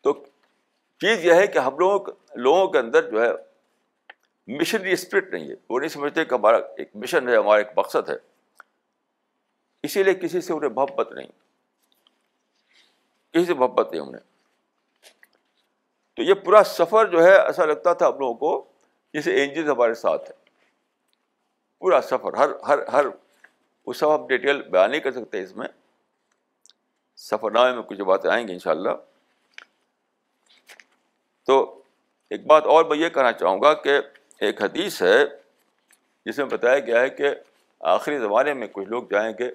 تو 0.00 0.24
چیز 1.00 1.24
یہ 1.24 1.32
ہے 1.32 1.46
کہ 1.46 1.58
ہم 1.58 1.78
لوگوں 1.78 2.12
لوگوں 2.34 2.68
کے 2.68 2.78
اندر 2.78 3.10
جو 3.10 3.22
ہے 3.22 3.28
مشنری 4.46 4.92
اسپرٹ 4.92 5.28
نہیں 5.32 5.48
ہے۔ 5.48 5.54
وہ 5.70 5.78
نہیں 5.78 5.88
سمجھتے 5.88 6.24
کہ 6.24 6.34
ہمارا 6.34 6.56
ایک 6.56 6.90
مشن 6.94 7.28
ہے، 7.28 7.36
ہمارا 7.36 7.58
ایک 7.58 7.78
مقصد 7.78 8.10
ہے۔ 8.10 8.16
اسی 9.82 10.02
لیے 10.02 10.14
کسی 10.14 10.40
سے 10.40 10.52
انہیں 10.52 10.70
محبت 10.70 11.12
نہیں۔ 11.12 11.26
کسی 13.32 13.44
سے 13.44 13.54
محبت 13.54 13.92
نہیں 13.92 14.02
انہیں۔ 14.02 14.22
تو 16.16 16.22
یہ 16.22 16.34
پورا 16.34 16.64
سفر 16.64 17.06
جو 17.06 17.24
ہے، 17.24 17.40
ایسا 17.40 17.64
لگتا 17.64 17.92
تھا 17.92 18.08
ہم 18.08 18.18
لوگوں 18.18 18.34
کو 18.34 18.72
جیسے 19.12 19.32
اینجز 19.32 19.70
ہمارے 19.70 19.94
ساتھ 19.94 20.30
ہے 20.30 20.34
پورا 21.78 22.00
سفر، 22.00 22.34
ہر 22.34 22.48
ہر 22.68 22.86
ہر 22.86 23.04
وہ 23.88 23.92
سب 23.92 24.14
ہم 24.14 24.26
ڈیٹیل 24.26 24.62
بیان 24.62 24.90
نہیں 24.90 25.00
کر 25.00 25.10
سکتے 25.10 25.42
اس 25.42 25.56
میں۔ 25.56 25.68
سفر 27.16 27.50
نامے 27.50 27.72
میں 27.72 27.82
کچھ 27.82 28.00
باتیں 28.00 28.30
آئیں 28.30 28.48
گی 28.48 28.52
ان 28.52 28.58
شاء 28.58 28.70
اللہ 28.70 28.90
تو 31.46 31.82
ایک 32.30 32.46
بات 32.46 32.66
اور 32.66 32.84
میں 32.84 32.98
یہ 32.98 33.08
کہنا 33.08 33.32
چاہوں 33.32 33.62
گا 33.62 33.74
کہ 33.74 34.00
ایک 34.40 34.62
حدیث 34.62 35.02
ہے 35.02 35.24
جس 36.26 36.38
میں 36.38 36.46
بتایا 36.46 36.78
گیا 36.78 37.00
ہے 37.00 37.10
کہ 37.10 37.28
آخری 37.80 38.18
زمانے 38.18 38.54
میں 38.54 38.66
کچھ 38.72 38.88
لوگ 38.88 39.04
جائیں 39.10 39.32
گے 39.38 39.50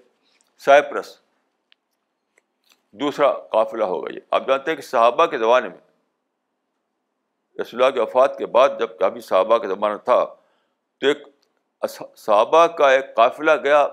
سائپرس۔ 0.58 1.20
دوسرا 2.92 3.34
قافلہ 3.34 3.84
ہوگا 3.84 4.14
یہ۔ 4.14 4.20
آپ 4.32 4.48
جانتے 4.48 4.72
ہیں 4.72 4.76
کہ 4.76 4.82
صحابہ 4.82 5.26
کے 5.26 5.38
زمانے 5.38 5.70
میں 5.70 5.78
رسول 7.62 7.84
اللہ 7.84 7.96
کے 7.96 8.02
وفات 8.02 8.38
کے 8.38 8.46
بعد 8.46 8.70
جب 8.80 9.00
کافی 9.00 9.20
صحابہ 9.20 9.58
کا 9.58 9.68
زمانہ 9.68 9.98
تھا 9.98 10.26
تو 10.98 11.08
ایک 11.08 11.18
صحابہ 12.18 12.68
کا 12.68 12.92
ایک 12.92 13.16
قافلہ 13.16 13.52
گیا۔ 13.64 13.88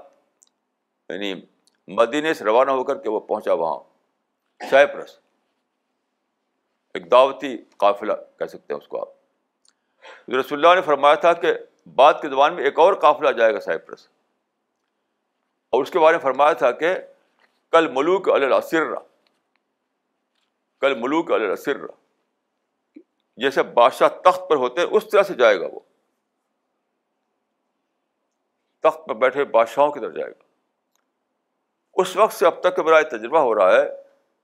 یعنی 1.10 1.34
مدینے 1.88 2.34
سے 2.34 2.44
روانہ 2.44 2.70
ہو 2.70 2.84
کر 2.84 2.98
کے 2.98 3.10
وہ 3.10 3.20
پہنچا 3.20 3.52
وہاں۔ 3.52 3.78
سائپرس۔ 4.70 5.18
ایک 6.94 7.10
دعوتی 7.10 7.58
قافلہ 7.76 8.12
کہہ 8.38 8.46
سکتے 8.46 8.74
ہیں 8.74 8.80
اس 8.80 8.88
کو 8.88 9.00
آپ۔ 9.00 9.08
رسول 10.30 10.64
اللہ 10.64 10.74
نے 10.74 10.82
فرمایا 10.82 11.14
تھا 11.14 11.32
کہ 11.32 11.54
بعد 11.94 12.14
کے 12.22 12.28
زبان 12.28 12.54
میں 12.54 12.64
ایک 12.64 12.78
اور 12.78 12.94
قافلہ 12.94 13.30
جائے 13.30 13.54
گا 13.54 13.60
سائپرس۔ 13.60 14.08
اور 15.70 15.82
اس 15.82 15.90
کے 15.90 15.98
بارے 15.98 16.16
میں 16.16 16.22
فرمایا 16.22 16.52
تھا 16.52 16.70
کہ 16.70 16.94
کل 17.70 17.88
ملوک 17.92 18.28
السر 18.28 18.94
کل 20.80 20.94
ملوک 20.94 21.32
السر 21.32 21.86
جیسے 23.36 23.62
بادشاہ 23.62 24.08
تخت 24.08 24.48
پر 24.48 24.56
ہوتے 24.56 24.80
ہیں، 24.80 24.88
اس 24.90 25.08
طرح 25.12 25.22
سے 25.22 25.34
جائے 25.34 25.60
گا 25.60 25.66
وہ۔ 25.72 25.80
تخت 28.80 29.06
پر 29.06 29.14
بیٹھے 29.14 29.44
بادشاہوں 29.44 29.92
کی 29.92 30.00
طرف 30.00 30.14
جائے 30.14 30.30
گا۔ 30.30 30.49
اس 31.94 32.16
وقت 32.16 32.35
سے 32.35 32.46
اب 32.46 32.61
تک 32.61 32.76
کا 32.76 32.83
میرا 32.83 33.03
تجربہ 33.03 33.38
ہو 33.38 33.55
رہا 33.55 33.72
ہے 33.72 33.88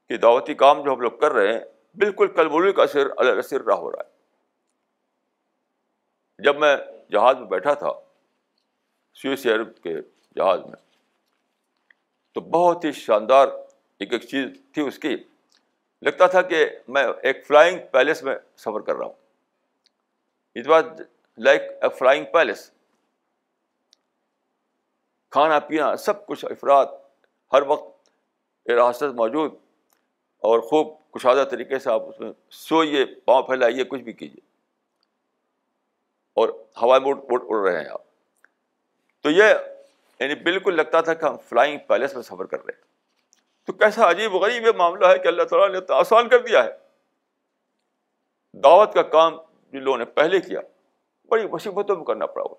کہ 0.08 0.16
دعوتی 0.16 0.54
کام 0.54 0.82
جو 0.82 0.92
ہم 0.92 1.00
لوگ 1.00 1.10
کر 1.10 1.32
رہے 1.32 1.52
ہیں، 1.52 1.60
بالکل 1.94 2.26
کل 2.26 2.48
ملوک 2.48 2.80
اثر 2.80 3.06
السر 3.16 3.60
ہو 3.60 3.92
رہا 3.92 4.02
ہے۔ 4.06 4.14
جب 6.38 6.56
میں 6.56 6.76
جہاز 7.12 7.36
میں 7.36 7.46
بیٹھا 7.46 7.74
تھا، 7.74 7.92
سوئس 9.14 9.46
ایئر 9.46 9.64
کے 9.64 9.94
جہاز 10.36 10.60
میں، 10.60 10.76
تو 12.32 12.40
بہت 12.40 12.84
ہی 12.84 12.92
شاندار 12.92 13.48
ایک 13.98 14.12
ایک 14.12 14.22
چیز 14.22 14.48
تھی 14.72 14.82
اس 14.82 14.98
کی۔ 14.98 15.16
لگتا 16.02 16.26
تھا 16.26 16.42
کہ 16.42 16.66
میں 16.88 17.04
ایک 17.22 17.46
فلائنگ 17.46 17.78
پیلس 17.92 18.22
میں 18.22 18.36
سفر 18.56 18.80
کر 18.80 18.94
رہا 18.96 19.06
ہوں۔ 19.06 19.14
It 20.54 20.68
was 20.68 20.84
like 21.38 21.60
a 21.60 21.88
flying 21.98 22.24
palace 22.32 22.70
کھانا 25.30 25.58
پینا، 25.58 25.96
سب 25.96 26.26
کچھ، 26.26 26.44
افراد 26.44 26.86
ہر 27.52 27.62
وقت 27.66 28.10
راست 28.68 29.02
موجود 29.02 29.54
اور 30.38 30.60
خوب 30.60 30.88
کشادہ 31.10 31.44
طریقے 31.50 31.78
سے 31.78 31.90
آپ 31.90 32.02
اس 32.02 32.20
میں 32.20 32.32
سوئیے، 32.50 33.04
پاؤں 33.04 33.42
پھیلائیے، 33.42 33.84
کچھ 33.84 34.00
بھی 34.00 34.12
کیجیے۔ 34.12 34.46
اور 36.34 36.48
ہوائی 36.82 37.02
موڈ 37.02 37.18
اڑ 37.28 37.70
رہے 37.70 37.80
ہیں 37.80 37.88
آپ۔ 37.90 38.02
تو 39.22 39.30
یہ 39.30 39.44
یعنی 40.20 40.34
بالکل 40.34 40.76
لگتا 40.76 41.00
تھا 41.00 41.14
کہ 41.14 41.24
ہم 41.24 41.36
فلائنگ 41.36 41.78
پیلس 41.86 42.14
میں 42.14 42.22
سفر 42.22 42.44
کر 42.44 42.58
رہے 42.58 42.74
ہیں۔ 42.76 42.82
تو 43.66 43.72
کیسا 43.72 44.10
عجیب 44.10 44.34
غریب 44.34 44.66
یہ 44.66 44.72
معاملہ 44.76 45.06
ہے 45.06 45.18
کہ 45.18 45.28
اللہ 45.28 45.42
تعالیٰ 45.42 45.80
نے 45.80 45.92
آسان 45.92 46.28
کر 46.28 46.38
دیا 46.38 46.64
ہے۔ 46.64 46.70
دعوت 48.52 48.94
کا 48.94 49.02
کام 49.02 49.36
جن 49.72 49.82
لوگوں 49.82 49.98
نے 49.98 50.04
پہلے 50.04 50.40
کیا، 50.40 50.60
بڑی 51.28 51.48
مصیبتوں 51.48 51.96
میں 51.96 52.04
کرنا 52.04 52.26
پڑا 52.26 52.44
وہ 52.44 52.54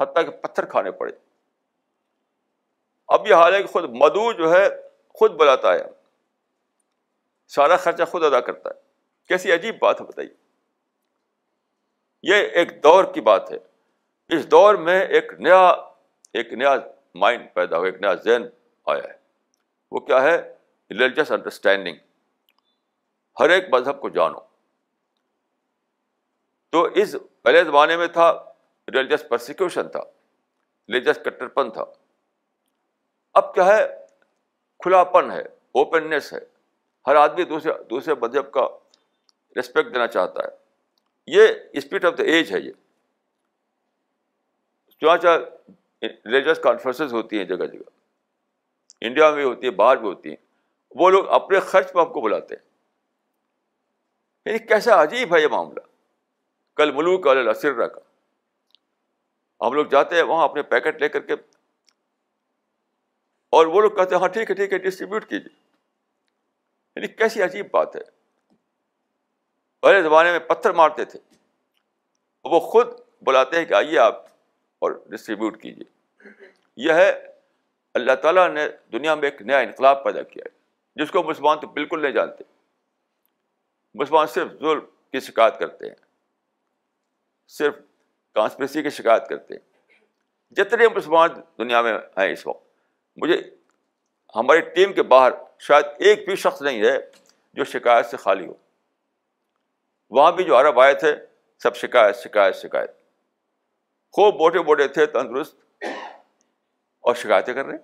حتیٰ 0.00 0.24
کہ 0.24 0.30
پتھر 0.30 0.64
کھانے 0.64 0.90
پڑے۔ 0.90 1.12
اب 3.08 3.26
یہ 3.26 3.34
حال 3.34 3.54
ہے 3.54 3.62
کہ 3.62 3.68
خود 3.68 3.84
مدو 3.84 4.32
جو 4.32 4.52
ہے 4.52 4.68
خود 5.08 5.32
بلاتا 5.32 5.74
ہے، 5.74 5.84
سارا 7.48 7.76
خرچہ 7.76 8.04
خود 8.04 8.24
ادا 8.24 8.40
کرتا 8.40 8.70
ہے۔ 8.70 8.80
کیسی 9.28 9.52
عجیب 9.52 9.78
بات 9.78 10.00
ہے 10.00 10.06
بتائیے۔ 10.06 10.34
یہ 12.22 12.34
ایک 12.34 12.82
دور 12.82 13.04
کی 13.04 13.20
بات 13.20 13.52
ہے۔ 13.52 13.56
اس 14.28 14.50
دور 14.50 14.74
میں 14.74 15.00
ایک 15.06 15.32
نیا 15.38 15.68
ایک 16.32 16.52
نیا 16.52 16.74
مائنڈ 17.14 17.54
پیدا 17.54 17.76
ہوا، 17.76 17.86
ایک 17.86 18.00
نیا 18.00 18.14
ذہن 18.14 18.42
آیا 18.86 19.02
ہے۔ 19.04 19.18
وہ 19.90 20.00
کیا 20.00 20.22
ہے؟ 20.22 20.54
ریلیجس 20.90 21.32
انڈرسٹینڈنگ 21.32 21.96
ہر 23.40 23.48
ایک 23.48 23.64
مذہب 23.70 24.00
کو 24.00 24.08
جانو۔ 24.08 24.38
تو 26.70 26.82
اس 26.82 27.16
پہلے 27.42 27.64
زمانے 27.64 27.96
میں 27.96 28.06
تھا 28.06 28.52
ریلیجس 28.94 29.28
پرسیکیوشن 29.28 29.88
تھا۔ 29.88 30.00
ریلیجس 30.88 31.18
کٹرپن 31.24 31.70
تھا۔ 31.70 31.84
اب 33.36 33.54
کیا 33.54 33.66
ہے؟ 33.66 34.06
کھلا 34.78 35.04
پن 35.04 35.30
ہے 35.30 35.40
اوپننیس 35.72 36.32
ہے۔ 36.32 36.38
ہر 37.06 37.16
آدمی 37.16 37.44
دوسرے 37.44 37.84
دوسرے 37.90 38.14
مذہب 38.14 38.52
کا 38.52 38.68
ریسپیکٹ 39.56 39.94
دینا 39.94 40.06
چاہتا 40.06 40.42
ہے۔ 40.44 40.48
یہ 41.26 41.48
اسپرٹ 41.72 42.04
آف 42.04 42.18
دا 42.18 42.22
ایج 42.22 42.54
ہے 42.54 42.60
یہ۔ 42.60 42.72
چاہ 45.16 45.36
ریلیجس 46.02 46.60
کانفرنسز 46.62 47.12
ہوتی 47.12 47.38
ہیں 47.38 47.44
جگہ 47.44 47.66
جگہ۔ 47.66 47.90
انڈیا 49.00 49.28
میں 49.28 49.36
بھی 49.36 49.44
ہوتی 49.44 49.66
ہے 49.66 49.70
باہر 49.70 49.96
بھی 49.96 50.08
ہوتی 50.08 50.28
ہیں۔ 50.28 50.36
وہ 50.90 51.10
لوگ 51.10 51.28
اپنے 51.28 51.60
خرچ 51.60 51.92
پہ 51.92 51.98
ہم 51.98 52.12
کو 52.12 52.20
بلاتے 52.20 52.54
ہیں۔ 52.54 52.68
یعنی 54.46 54.58
کیسا 54.58 55.02
عجیب 55.02 55.36
ہے 55.36 55.42
یہ 55.42 55.48
معاملہ۔ 55.48 55.80
کل 56.76 56.92
ملوک 56.92 57.26
السرا 57.26 57.86
کا 57.86 58.00
ہم 59.66 59.72
لوگ 59.72 59.86
جاتے 59.86 60.14
ہیں، 60.16 60.22
وہاں 60.22 60.44
اپنے 60.44 60.62
پیکٹ 60.62 61.00
لے 61.00 61.08
کر 61.08 61.20
کے 61.20 61.36
اور 63.56 63.66
وہ 63.66 63.80
لوگ 63.80 63.90
کہتے 63.90 64.14
ہیں 64.14 64.22
ہاں 64.22 64.28
ٹھیک 64.28 64.50
ہے 64.50 64.54
ٹھیک 64.54 64.72
ہے 64.72 64.78
ڈسٹریبیوٹ 64.78 65.28
کیجیے 65.28 65.60
یعنی 66.96 67.06
کیسی 67.06 67.42
عجیب 67.42 67.66
بات 67.70 67.96
ہے۔ 67.96 68.00
پہلے 69.80 70.02
زمانے 70.02 70.30
میں 70.30 70.38
پتھر 70.38 70.70
مارتے 70.70 71.04
تھے۔ 71.04 71.20
وہ 72.44 72.60
خود 72.60 72.86
بلاتے 73.22 73.58
ہیں 73.58 73.64
کہ 73.64 73.74
آئیے 73.74 73.98
آپ 73.98 74.24
اور 74.78 74.90
ڈسٹریبیوٹ 75.06 75.62
کیجیے 75.62 75.84
یہ 76.76 76.92
ہے، 76.92 77.26
اللہ 77.94 78.12
تعالیٰ 78.22 78.48
نے 78.50 78.68
دنیا 78.92 79.14
میں 79.14 79.30
ایک 79.30 79.42
نیا 79.42 79.58
انقلاب 79.58 80.04
پیدا 80.04 80.22
کیا 80.22 80.42
ہے، 80.46 80.58
جس 81.02 81.10
کو 81.10 81.22
مسلمان 81.22 81.60
تو 81.60 81.66
بالکل 81.66 82.02
نہیں 82.02 82.12
جانتے۔ 82.12 82.44
مسلمان 83.94 84.26
صرف 84.26 84.52
ظلم 84.52 84.86
کی 85.12 85.20
شکایت 85.20 85.58
کرتے 85.58 85.86
ہیں۔ 85.86 85.94
صرف 87.48 87.74
کانسپریسی 88.34 88.82
کی 88.82 88.90
شکایت 88.90 89.28
کرتے 89.28 89.54
ہیں۔ 89.54 89.92
جتنے 90.50 90.88
مسلمان 90.96 91.30
دنیا 91.58 91.82
میں 91.82 91.92
ہیں 91.92 92.32
اس 92.32 92.46
وقت۔ 92.46 92.65
مجھے 93.16 93.56
ہماری 94.36 94.60
ٹیم 94.60 94.92
کے 94.92 95.02
باہر 95.02 95.32
شاید 95.58 95.84
ایک 95.98 96.28
بھی 96.28 96.36
شخص 96.36 96.62
نہیں 96.62 96.84
ہے 96.84 97.10
جو 97.52 97.64
شکایت 97.64 98.06
سے 98.06 98.16
خالی 98.16 98.46
ہو۔ 98.46 98.54
وہاں 100.10 100.32
بھی 100.32 100.44
جو 100.44 100.60
عرب 100.60 100.80
آئے 100.80 100.94
تھے، 100.94 101.16
سب 101.58 101.76
شکایت 101.76 102.16
شکایت 102.16 102.56
شکایت۔ 102.56 102.90
خوب 104.12 104.34
موٹے 104.34 104.58
موٹے 104.58 104.88
تھے، 104.88 105.06
تندرست۔ 105.06 105.56
اور 107.00 107.14
شکایتیں 107.14 107.54
کر 107.54 107.64
رہے۔ 107.64 107.76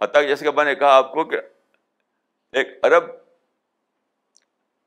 حتیٰ 0.00 0.22
کہ 0.22 0.28
جیسے 0.28 0.44
کہ 0.44 0.50
میں 0.50 0.64
نے 0.64 0.74
کہا 0.74 0.96
آپ 0.96 1.12
کو 1.12 1.24
کہ 1.24 1.36
ایک 2.52 2.68
عرب 2.82 3.04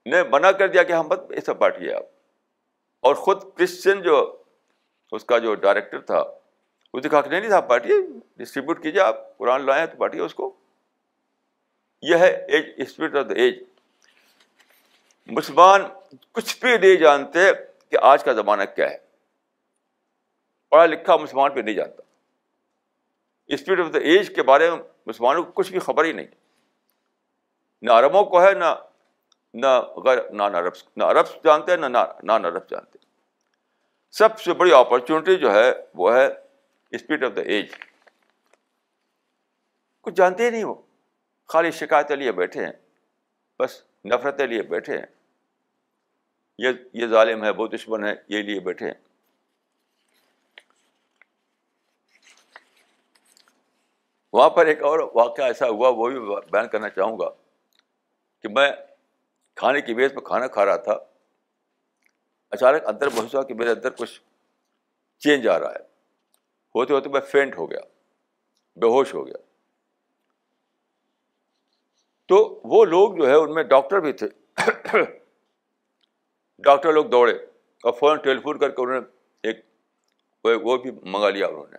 نے 0.06 0.24
منع 0.24 0.52
کر 0.52 0.68
دیا 0.68 0.84
کہ 0.84 0.94
ہم 0.94 1.08
مت 1.08 1.20
ایسا 1.30 1.54
بانٹیے 1.54 1.94
آپ۔ 1.94 2.04
اور 3.00 3.16
خود 3.16 3.44
کرسچن 3.58 4.02
جو، 4.02 4.44
اس 5.12 5.26
کا 5.26 5.38
جو 5.38 5.56
ڈائریکٹر 5.56 6.02
تھا 6.02 6.24
اس 6.94 7.04
نے 7.04 7.10
کہا 7.10 7.22
کہ 7.22 7.30
نہیں 7.30 7.42
نہیں 7.42 7.62
بانٹیے 7.62 7.96
ڈسٹریبیوٹ 8.38 8.84
کیجیے 8.84 9.02
آپ 9.02 9.38
قرآن 9.38 9.66
لائیں 9.66 9.86
تو 9.86 9.98
بانٹیے 9.98 10.22
اس 10.22 10.36
کو۔ 10.36 10.56
یہ 12.02 12.16
ہے 12.16 12.46
age 12.46 12.66
spirit 12.78 13.16
of 13.16 13.26
the 13.30 13.34
age 13.34 13.64
مسلمان 15.28 15.82
کچھ 16.32 16.60
بھی 16.60 16.78
نہیں 16.78 16.96
جانتے 16.96 17.40
کہ 17.90 17.98
آج 18.02 18.24
کا 18.24 18.34
زمانہ 18.34 18.64
کیا 18.76 18.90
ہے۔ 18.90 18.98
پڑھا 20.70 20.86
لکھا 20.86 21.18
مسلمان 21.18 21.52
پہ 21.54 21.60
نہیں 21.60 21.76
جانتا۔ 21.76 22.04
اسپرٹ 23.48 23.80
آف 23.80 23.94
دا 23.94 24.00
ایج 24.00 24.36
کے 24.36 24.44
بارے 24.44 24.72
میں 24.72 24.78
مسلمانوں 25.06 25.44
کو 25.44 25.52
کچھ 25.52 25.72
بھی 25.72 25.80
خبر 25.80 26.06
ہی 26.06 26.12
نہیں۔ 26.12 26.28
نہ 27.82 27.92
عربوں 27.92 28.24
کو 28.24 28.44
ہے، 28.44 28.52
نہ 28.52 28.76
نہ 29.54 29.82
غیر 29.82 30.32
نان 30.32 30.56
عرب، 30.56 30.74
نہ 30.96 31.04
عرب 31.04 31.44
جانتے 31.44 31.72
ہیں 31.72 31.80
نہ 31.80 31.98
نان 32.24 32.46
عرب 32.46 32.70
جانتے۔ 32.70 32.98
سب 34.12 34.40
سے 34.40 34.54
بڑی 34.54 34.74
اپرچونیٹی 34.74 35.36
جو 35.36 35.54
ہے، 35.54 35.74
وہ 35.94 36.16
ہے 36.16 36.43
اسپرٹ 36.94 37.24
آف 37.24 37.32
دا 37.36 37.42
ایج 37.42 37.72
کچھ 40.02 40.14
جانتے 40.14 40.46
ہی 40.46 40.50
نہیں 40.50 40.64
وہ۔ 40.64 40.82
خالی 41.48 41.72
شکایتیں 41.72 42.16
لیے 42.16 42.32
بیٹھے 42.32 42.66
ہیں۔ 42.66 42.72
بس 43.60 43.84
نفرتیں 44.06 44.48
لیے 44.48 44.62
بیٹھے 44.62 44.98
ہیں۔ 44.98 45.06
یہ 46.58 46.70
یہ 46.94 47.08
ظالم 47.08 47.44
ہے 47.44 47.50
وہ 47.50 47.68
دشمن 47.68 48.04
ہے، 48.04 48.14
یہ 48.28 48.42
لیے 48.42 48.60
بیٹھے 48.60 48.86
ہیں۔ 48.86 48.94
وہاں 54.34 54.50
پر 54.50 54.66
ایک 54.66 54.84
اور 54.84 55.00
واقعہ 55.16 55.44
ایسا 55.44 55.68
ہوا، 55.68 55.90
وہ 55.90 56.10
بھی 56.10 56.20
بیان 56.52 56.68
کرنا 56.68 56.90
چاہوں 56.90 57.20
گا 57.20 57.30
کہ 58.42 58.50
میں 58.50 58.72
کھانے 59.56 59.82
کی 59.82 59.94
بیس 59.94 60.12
پہ 60.16 60.20
کھانا 60.20 60.48
کھا 60.48 60.66
رہا 60.66 60.76
تھا۔ 60.76 60.98
اچانک 62.50 62.88
اندر 62.88 63.10
بہت 63.10 63.36
ہوا 63.36 63.44
کہ 63.44 63.54
میرے 63.54 63.72
اندر 63.72 63.90
کچھ 63.90 64.22
چینج 65.20 65.48
آ 65.48 65.60
رہا 65.60 65.72
ہے۔ 65.72 65.93
ہوتے 66.76 66.94
ہوتے 66.94 67.10
میں 67.10 67.22
فینٹ 67.22 67.58
ہو 67.58 67.72
گیا، 67.72 67.80
بے 68.76 68.88
ہوش 68.88 69.14
ہو 69.14 69.28
گیا۔ 69.28 69.38
تو 72.26 72.62
وہ 72.64 72.86
لوگ 72.86 73.16
جو 73.16 73.28
ہے 73.28 73.36
ان 73.36 73.54
میں 73.54 73.64
ڈاکٹر 73.64 74.00
بھی 74.00 74.14
تھے۔ 74.14 74.28
ڈاکٹر 76.58 76.94
لوگ 76.94 77.06
دوڑے 77.06 77.34
اور 77.84 77.94
فوراً 77.94 78.20
ٹیلیفون 78.22 78.60
کر 78.60 78.70
کے 78.70 78.82
انہوں 78.82 79.02
نے 79.02 79.08
ایک 79.44 79.66
وہ 80.46 80.78
بھی 80.78 80.92
منگا 80.92 81.30
لیا 81.30 81.48
انہوں 81.48 81.66
نے۔ 81.72 81.78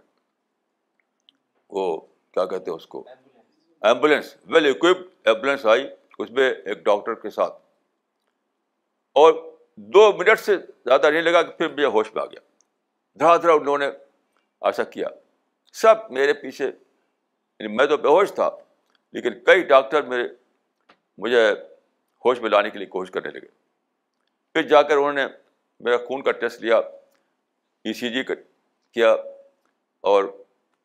وہ 1.70 2.00
کیا 2.00 2.44
کہتے 2.44 2.70
ہیں 2.70 2.76
اس 2.76 2.86
کو؟ 2.86 3.04
ایمبولینس۔ 3.80 4.36
ویل 4.46 4.66
اکوپڈ، 4.66 5.02
ایمبولینس 5.24 5.66
آئی 5.66 5.90
اس 6.18 6.30
میں 6.30 6.50
ایک 6.50 6.78
ڈاکٹر 6.78 7.14
کے 7.14 7.30
ساتھ۔ 7.30 7.52
اور 9.12 9.52
دو 9.76 10.12
منٹ 10.12 10.38
سے 10.38 10.56
زیادہ 10.56 11.10
نہیں 11.10 11.22
لگا 11.22 11.42
کہ 11.42 11.52
پھر 11.52 11.68
مجھے 11.68 11.86
ہوش 11.86 12.14
میں 12.14 12.22
آ 12.22 12.26
گیا۔ 12.26 12.40
دھڑا 13.18 13.36
دھڑا 13.36 13.54
انہوں 13.54 13.78
نے 13.78 13.90
ایسا 14.64 14.84
کیا۔ 14.84 15.08
سب 15.72 15.94
میرے 16.10 16.32
پیچھے 16.32 16.64
یعنی 17.60 17.76
میں 17.76 17.86
تو 17.86 17.96
بے 17.96 18.08
ہوش 18.08 18.32
تھا، 18.32 18.50
لیکن 19.12 19.44
کئی 19.44 19.62
ڈاکٹر 19.62 20.02
میرے، 20.02 20.28
مجھے 21.18 21.52
ہوش 22.24 22.40
میں 22.40 22.50
لانے 22.50 22.70
کے 22.70 22.78
لیے 22.78 22.86
کوشش 22.86 23.10
کرنے 23.10 23.30
لگے۔ 23.30 23.46
پھر 24.52 24.62
جا 24.62 24.82
کر 24.82 24.96
انہوں 24.96 25.12
نے 25.12 25.26
میرا 25.80 25.96
خون 25.96 26.22
کا 26.22 26.32
ٹیسٹ 26.32 26.62
لیا 26.62 26.76
ای 27.84 27.92
سی 27.92 28.08
جی 28.08 28.24
کیا 28.92 29.12
اور 30.00 30.24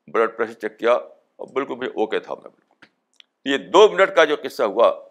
بلڈ 0.08 0.38
پریشر 0.38 0.54
چیک 0.54 0.80
کیا 0.80 0.94
اور 0.94 1.48
بالکل 1.54 1.76
بھی 1.76 1.88
اوکے 1.88 2.20
تھا۔ 2.20 2.36
میں 2.36 2.44
بالکل۔ 2.44 2.86
یہ 3.46 3.58
دو 3.58 3.90
منٹ 3.90 4.16
کا 4.16 4.26
جو 4.26 4.36
قصہ 4.44 4.64
ہوا، 4.64 5.10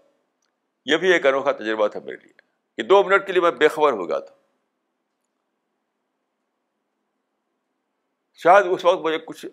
یہ 0.87 0.96
بھی 0.96 1.12
ایک 1.12 1.26
انوکھا 1.26 1.52
تجربہ 1.52 1.88
تھا 1.88 2.00
میرے 2.00 2.16
لیے 2.16 2.33
کہ 2.76 2.83
دو 2.83 3.04
منٹ 3.04 3.26
کے 3.26 3.33
لیے 3.33 3.42
میں 3.42 3.50
بے 3.50 3.68
خبر 3.68 3.92
ہو 3.92 4.09
گیا 4.09 4.18
تھا۔ 4.18 4.35
شاید 8.42 8.66
اس 8.70 8.85
وقت 8.85 8.98
مجھے 8.98 9.18
کچھ 9.18 9.46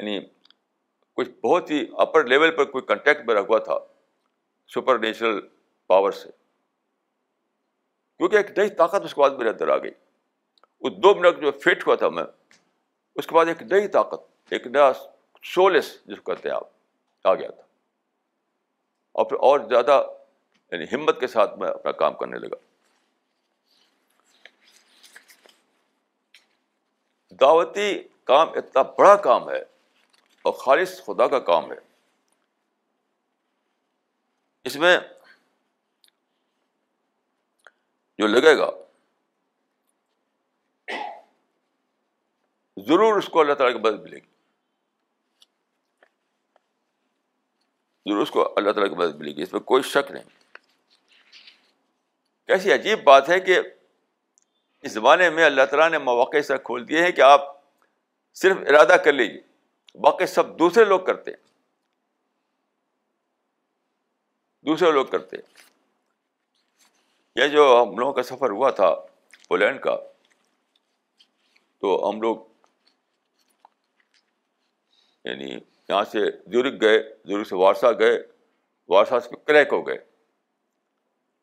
یعنی 0.00 0.20
کچھ 1.12 1.30
بہت 1.30 1.70
ہی 1.70 1.86
اپر 1.98 2.24
لیول 2.24 2.56
پر 2.56 2.64
کوئی 2.64 2.84
کنٹیکٹ 2.84 3.26
میرا 3.26 3.40
ہوا 3.40 3.58
تھا 3.58 3.78
سپر 4.74 4.98
نیچرل 4.98 5.40
پاور 5.86 6.12
سے۔ 6.12 6.28
کیونکہ 8.16 8.36
ایک 8.36 8.58
نئی 8.58 8.70
طاقت 8.70 9.04
اس 9.04 9.14
کے 9.14 9.20
بعد 9.20 9.30
میرے 9.30 9.50
اندر 9.50 9.68
آ 9.68 9.76
گئی۔ 9.76 9.90
وہ 10.80 10.88
دو 10.88 11.14
منٹ 11.14 11.40
جو 11.40 11.50
فٹ 11.50 11.86
ہوا 11.86 11.94
تھا 11.94 12.08
میں، 12.08 12.24
اس 13.14 13.26
کے 13.26 13.34
بعد 13.34 13.46
ایک 13.46 13.62
نئی 13.62 13.88
طاقت، 13.88 14.20
ایک 14.48 14.66
نیا 14.66 14.92
شولس 15.42 16.04
جس 16.04 16.20
کو 16.20 16.34
کہتے 16.34 16.48
ہیں 16.48 16.56
آپ، 16.56 16.68
آ 17.24 17.34
گیا 17.34 17.50
تھا۔ 17.50 17.62
اور 19.12 19.26
پھر 19.26 19.36
اور 19.36 19.60
زیادہ 19.60 20.06
یعنی 20.72 20.84
ہمت 20.92 21.20
کے 21.20 21.26
ساتھ 21.26 21.58
میں 21.58 21.68
اپنا 21.68 21.92
کام 21.92 22.14
کرنے 22.14 22.38
لگا۔ 22.38 22.69
دعوتی 27.40 28.08
کام 28.24 28.48
اتنا 28.48 28.82
بڑا 28.82 29.16
کام 29.16 29.50
ہے 29.50 29.60
اور 30.42 30.52
خالص 30.52 31.04
خدا 31.04 31.28
کا 31.28 31.38
کام 31.38 31.72
ہے۔ 31.72 31.78
اس 34.64 34.76
میں 34.76 34.98
جو 38.18 38.26
لگے 38.26 38.58
گا، 38.58 38.70
ضرور 42.86 43.18
اس 43.18 43.26
کو 43.26 43.40
اللہ 43.40 43.54
تعالیٰ 43.54 43.82
کی 43.82 43.82
مدد 43.82 44.00
ملے 44.00 44.16
گی۔ 44.16 44.30
ضرور 48.08 48.22
اس 48.22 48.30
کو 48.30 48.52
اللہ 48.56 48.70
تعالیٰ 48.70 48.92
کی 48.92 48.98
مدد 48.98 49.14
ملے 49.14 49.36
گی۔ 49.36 49.42
اس 49.42 49.52
میں 49.52 49.60
کوئی 49.60 49.82
شک 49.82 50.10
نہیں۔ 50.10 50.22
کیسی 52.46 52.72
عجیب 52.72 53.04
بات 53.04 53.28
ہے 53.28 53.40
کہ 53.40 53.60
اس 54.82 54.92
زمانے 54.92 55.30
میں 55.30 55.44
اللہ 55.44 55.64
تعالیٰ 55.70 55.90
نے 55.90 55.98
مواقع 55.98 56.40
سے 56.40 56.54
کھول 56.64 56.88
دیے 56.88 57.02
ہیں 57.02 57.12
کہ 57.12 57.20
آپ 57.20 57.40
صرف 58.34 58.56
ارادہ 58.56 58.96
کر 59.04 59.12
لیجیے 59.12 59.40
باقی 59.98 60.26
سب 60.26 60.58
دوسرے 60.58 60.84
لوگ 60.84 61.00
کرتے 61.00 61.30
دوسرے 64.66 64.92
لوگ 64.92 65.06
کرتے 65.06 65.36
یہ 67.36 67.48
جو 67.48 67.82
ہم 67.82 67.98
لوگوں 67.98 68.12
کا 68.12 68.22
سفر 68.22 68.50
ہوا 68.50 68.70
تھا 68.70 68.94
پولینڈ 69.48 69.80
کا، 69.80 69.96
تو 71.78 72.10
ہم 72.10 72.22
لوگ 72.22 72.36
یعنی 75.24 75.50
یہاں 75.88 76.04
سے 76.04 76.18
زورک 76.30 76.80
گئے 76.80 77.14
زورک 77.24 77.46
سے 77.46 77.56
وارسا 77.56 77.92
گئے، 77.92 78.18
وارسا 78.88 79.20
سے 79.20 79.36
کریک 79.44 79.68
ہو 79.72 79.86
گئے۔ 79.86 79.98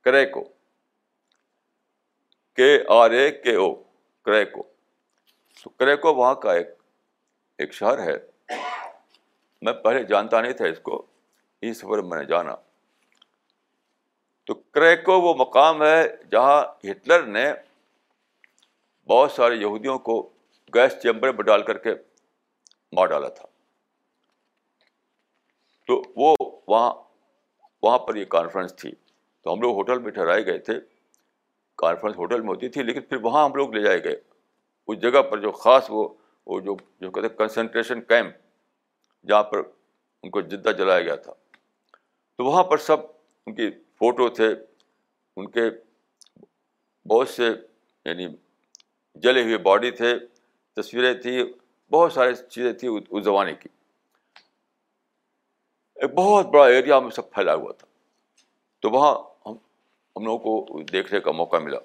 کریک 0.01 0.31
ہو 0.35 0.56
کے 2.57 2.83
آر 2.87 3.09
اے 3.11 3.31
کے 3.31 3.55
او، 3.55 3.75
کریکو۔ 4.25 4.63
تو 5.63 5.69
کریکو 5.69 6.15
وہاں 6.15 6.35
کا 6.35 6.53
ایک 6.53 6.67
ایک 7.57 7.73
شہر 7.73 7.99
ہے۔ 7.99 8.17
میں 9.61 9.73
پہلے 9.73 10.03
جانتا 10.03 10.41
نہیں 10.41 10.53
تھا 10.53 10.65
اس 10.65 10.79
کو 10.79 11.05
اس 11.61 11.77
سفر 11.77 12.01
میں 12.01 12.17
نے 12.17 12.25
جانا۔ 12.25 12.55
تو 14.43 14.53
کریکو 14.53 15.21
وہ 15.21 15.33
مقام 15.33 15.83
ہے 15.83 16.07
جہاں 16.31 16.65
ہٹلر 16.91 17.23
نے 17.23 17.53
بہت 19.07 19.31
سارے 19.31 19.55
یہودیوں 19.55 19.99
کو 19.99 20.29
گیس 20.75 21.01
چیمبر 21.01 21.31
میں 21.31 21.43
ڈال 21.43 21.63
کر 21.63 21.77
کے 21.77 21.89
مار 22.91 23.05
ڈالا 23.07 23.29
تھا۔ 23.29 23.45
تو 25.87 26.01
وہ 26.15 26.35
وہاں 26.67 26.93
وہاں 27.81 27.97
پر 27.97 28.15
یہ 28.15 28.25
کانفرنس 28.25 28.75
تھی۔ 28.75 28.91
تو 29.41 29.53
ہم 29.53 29.61
لوگ 29.61 29.75
ہوٹل 29.75 29.99
میں 29.99 30.11
ٹھہرائے 30.11 30.45
گئے 30.45 30.59
تھے۔ 30.59 30.96
کانفرنس 31.77 32.17
ہوٹل 32.17 32.41
میں 32.41 32.49
ہوتی 32.49 32.69
تھی، 32.69 32.83
لیکن 32.83 33.01
پھر 33.01 33.17
وہاں 33.17 33.45
ہم 33.45 33.55
لوگ 33.55 33.73
لے 33.73 33.81
جائے 33.81 34.03
گئے۔ 34.03 34.15
اس 34.87 35.01
جگہ 35.01 35.21
پر 35.21 35.37
جو 35.37 35.51
خاص 35.51 35.85
وہ 35.89 36.09
وہ 36.47 36.59
جو 36.59 36.75
جو 37.01 37.11
کہتے 37.11 37.27
ہیں 37.27 37.37
کنسنٹریشن 37.37 38.01
کیمپ 38.01 38.35
جہاں 39.27 39.43
پر 39.43 39.57
ان 40.23 40.29
کو 40.29 40.41
جدہ 40.41 40.69
جلایا 40.69 41.01
گیا 41.01 41.15
تھا۔ 41.15 41.33
تو 42.37 42.45
وہاں 42.45 42.63
پر 42.63 42.77
سب 42.77 42.97
ان 43.45 43.55
کی 43.55 43.69
فوٹو 43.69 44.29
تھے، 44.29 44.47
ان 45.35 45.51
کے 45.51 45.61
بہت 47.07 47.29
سے 47.29 47.47
یعنی 48.05 48.27
جلے 49.15 49.43
ہوئے 49.43 49.57
باڈی 49.57 49.91
تھے، 49.91 50.19
تصویریں 50.75 51.13
تھیں، 51.13 51.43
بہت 51.91 52.13
ساری 52.13 52.35
چیزیں 52.49 52.73
تھیں 52.73 52.89
اس 53.09 53.23
زمانے 53.23 53.53
کی۔ 53.55 53.69
ایک 55.95 56.13
بہت 56.13 56.45
بڑا 56.45 56.65
ایریا 56.65 56.99
میں 56.99 57.09
سب 57.09 57.31
پھیلا 57.31 57.53
ہوا 57.53 57.71
تھا۔ 57.71 57.87
تو 58.79 58.89
وہاں 58.89 59.36
ہم 60.17 60.25
لوگوں 60.25 60.61
کو 60.61 60.81
دیکھنے 60.81 61.19
کا 61.19 61.31
موقع 61.31 61.57
ملا۔ 61.57 61.79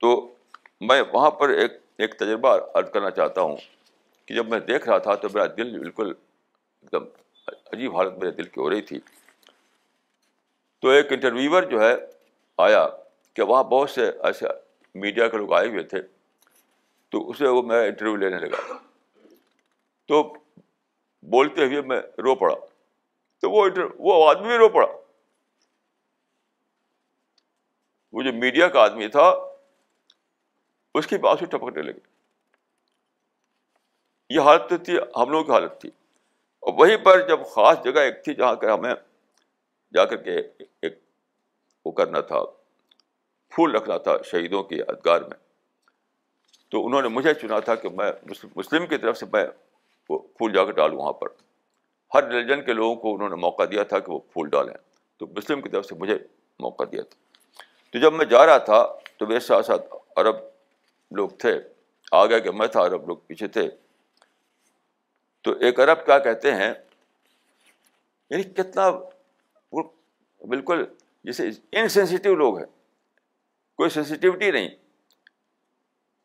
تو 0.00 0.34
میں 0.80 1.02
وہاں 1.12 1.30
پر 1.30 1.48
ایک 1.48 1.72
ایک 1.98 2.14
تجربہ 2.18 2.58
عرض 2.74 2.90
کرنا 2.90 3.10
چاہتا 3.10 3.40
ہوں 3.40 3.56
کہ 4.26 4.34
جب 4.34 4.48
میں 4.48 4.60
دیکھ 4.60 4.88
رہا 4.88 4.98
تھا 4.98 5.14
تو 5.14 5.28
میرا 5.34 5.46
دل 5.56 5.78
بالکل 5.78 6.06
ایک 6.06 6.92
دم 6.92 7.04
عجیب 7.72 7.96
حالت 7.96 8.12
میرے 8.12 8.30
دل 8.30 8.44
کی 8.44 8.60
ہو 8.60 8.70
رہی 8.70 8.82
تھی۔ 8.82 8.98
تو 10.80 10.88
ایک 10.88 11.12
انٹرویور 11.12 11.62
جو 11.62 11.80
ہے 11.80 11.94
آیا 12.58 12.88
کہ 13.34 13.42
وہاں 13.42 13.64
بہت 13.64 13.90
سے 13.90 14.08
ایسے 14.08 14.46
میڈیا 14.94 15.28
کے 15.28 15.36
لوگ 15.36 15.52
آئے 15.52 15.68
ہوئے 15.68 15.82
تھے۔ 15.82 16.02
تو 17.08 17.30
اسے 17.30 17.48
وہ 17.48 17.62
میں 17.62 17.86
انٹرویو 17.86 18.16
لینے 18.16 18.38
لگا۔ 18.38 18.72
تو 20.08 20.22
بولتے 21.22 21.66
ہوئے 21.66 21.80
میں 21.80 22.00
رو 22.18 22.34
پڑا۔ 22.34 22.54
تو 23.40 23.50
وہ 23.50 23.68
وہ 23.98 24.30
آدمی 24.30 24.46
بھی 24.46 24.56
رو 24.56 24.68
پڑا۔ 24.68 25.03
وہ 28.14 28.22
جو 28.22 28.32
میڈیا 28.32 28.68
کا 28.68 28.80
آدمی 28.80 29.08
تھا، 29.08 29.34
اس 30.94 31.06
کی 31.06 31.18
بات 31.18 31.38
سے 31.38 31.46
ٹپکنے 31.46 31.82
لگے۔ 31.82 31.98
یہ 34.30 34.40
حالت 34.40 34.84
تھی، 34.84 34.98
ہم 35.16 35.30
لوگوں 35.30 35.44
کی 35.44 35.52
حالت 35.52 35.80
تھی۔ 35.80 35.90
اور 36.60 36.72
وہیں 36.76 36.96
پر 36.96 37.28
جب 37.28 37.40
خاص 37.46 37.76
جگہ 37.84 38.00
ایک 38.00 38.24
تھی 38.24 38.34
جہاں 38.34 38.54
کر 38.54 38.70
ہمیں 38.70 38.94
جا 39.94 40.04
کر 40.04 40.16
کے 40.16 40.36
ایک 40.82 40.98
وہ 41.84 41.92
کرنا 41.92 42.20
تھا، 42.20 42.44
پھول 43.48 43.74
رکھنا 43.74 43.98
تھا 43.98 44.12
شہیدوں 44.24 44.62
کی 44.62 44.76
یادگار 44.76 45.20
میں۔ 45.20 45.38
تو 46.68 46.86
انہوں 46.86 47.02
نے 47.02 47.08
مجھے 47.08 47.34
چنا 47.34 47.60
تھا 47.60 47.74
کہ 47.74 47.88
میں 47.88 48.12
مسلم 48.56 48.86
کی 48.86 48.98
طرف 48.98 49.18
سے 49.18 49.26
میں 49.32 49.44
وہ 50.08 50.18
پھول 50.18 50.52
جا 50.52 50.64
کر 50.64 50.70
ڈالوں 50.70 50.98
وہاں 50.98 51.12
پر۔ 51.12 51.28
ہر 52.14 52.24
ریلیجن 52.24 52.64
کے 52.64 52.72
لوگوں 52.72 52.96
کو 52.96 53.14
انہوں 53.14 53.28
نے 53.28 53.34
موقع 53.34 53.62
دیا 53.70 53.82
تھا 53.82 53.98
کہ 53.98 54.12
وہ 54.12 54.18
پھول 54.18 54.48
ڈالیں۔ 54.48 54.74
تو 55.16 55.26
مسلم 55.26 55.62
کی 55.62 55.68
طرف 55.68 55.86
سے 55.86 55.94
مجھے 55.94 56.18
موقع 56.58 56.84
دیا 56.92 57.02
تھا۔ 57.02 57.23
تو 57.94 58.00
جب 58.00 58.12
میں 58.12 58.24
جا 58.24 58.46
رہا 58.46 58.58
تھا 58.58 58.98
تو 59.16 59.26
میرے 59.26 59.40
ساتھ 59.40 59.66
ساتھ 59.66 59.94
عرب 60.16 60.36
لوگ 61.10 61.28
تھے۔ 61.28 61.60
آگے 62.12 62.40
کہ 62.40 62.50
میں 62.50 62.66
تھا، 62.66 62.86
عرب 62.86 63.08
لوگ 63.08 63.16
پیچھے 63.16 63.48
تھے۔ 63.48 63.70
تو 65.42 65.52
ایک 65.52 65.80
عرب 65.80 66.06
کیا 66.06 66.18
کہتے 66.18 66.52
ہیں؟ 66.52 66.74
یعنی 68.30 68.42
کتنا 68.42 68.90
بالکل 70.40 70.84
جیسے 71.24 71.48
انسینسٹیو 71.72 72.34
لوگ 72.34 72.58
ہیں۔ 72.58 72.66
کوئی 73.76 73.90
سینسٹیوٹی 73.90 74.50
نہیں۔ 74.50 74.68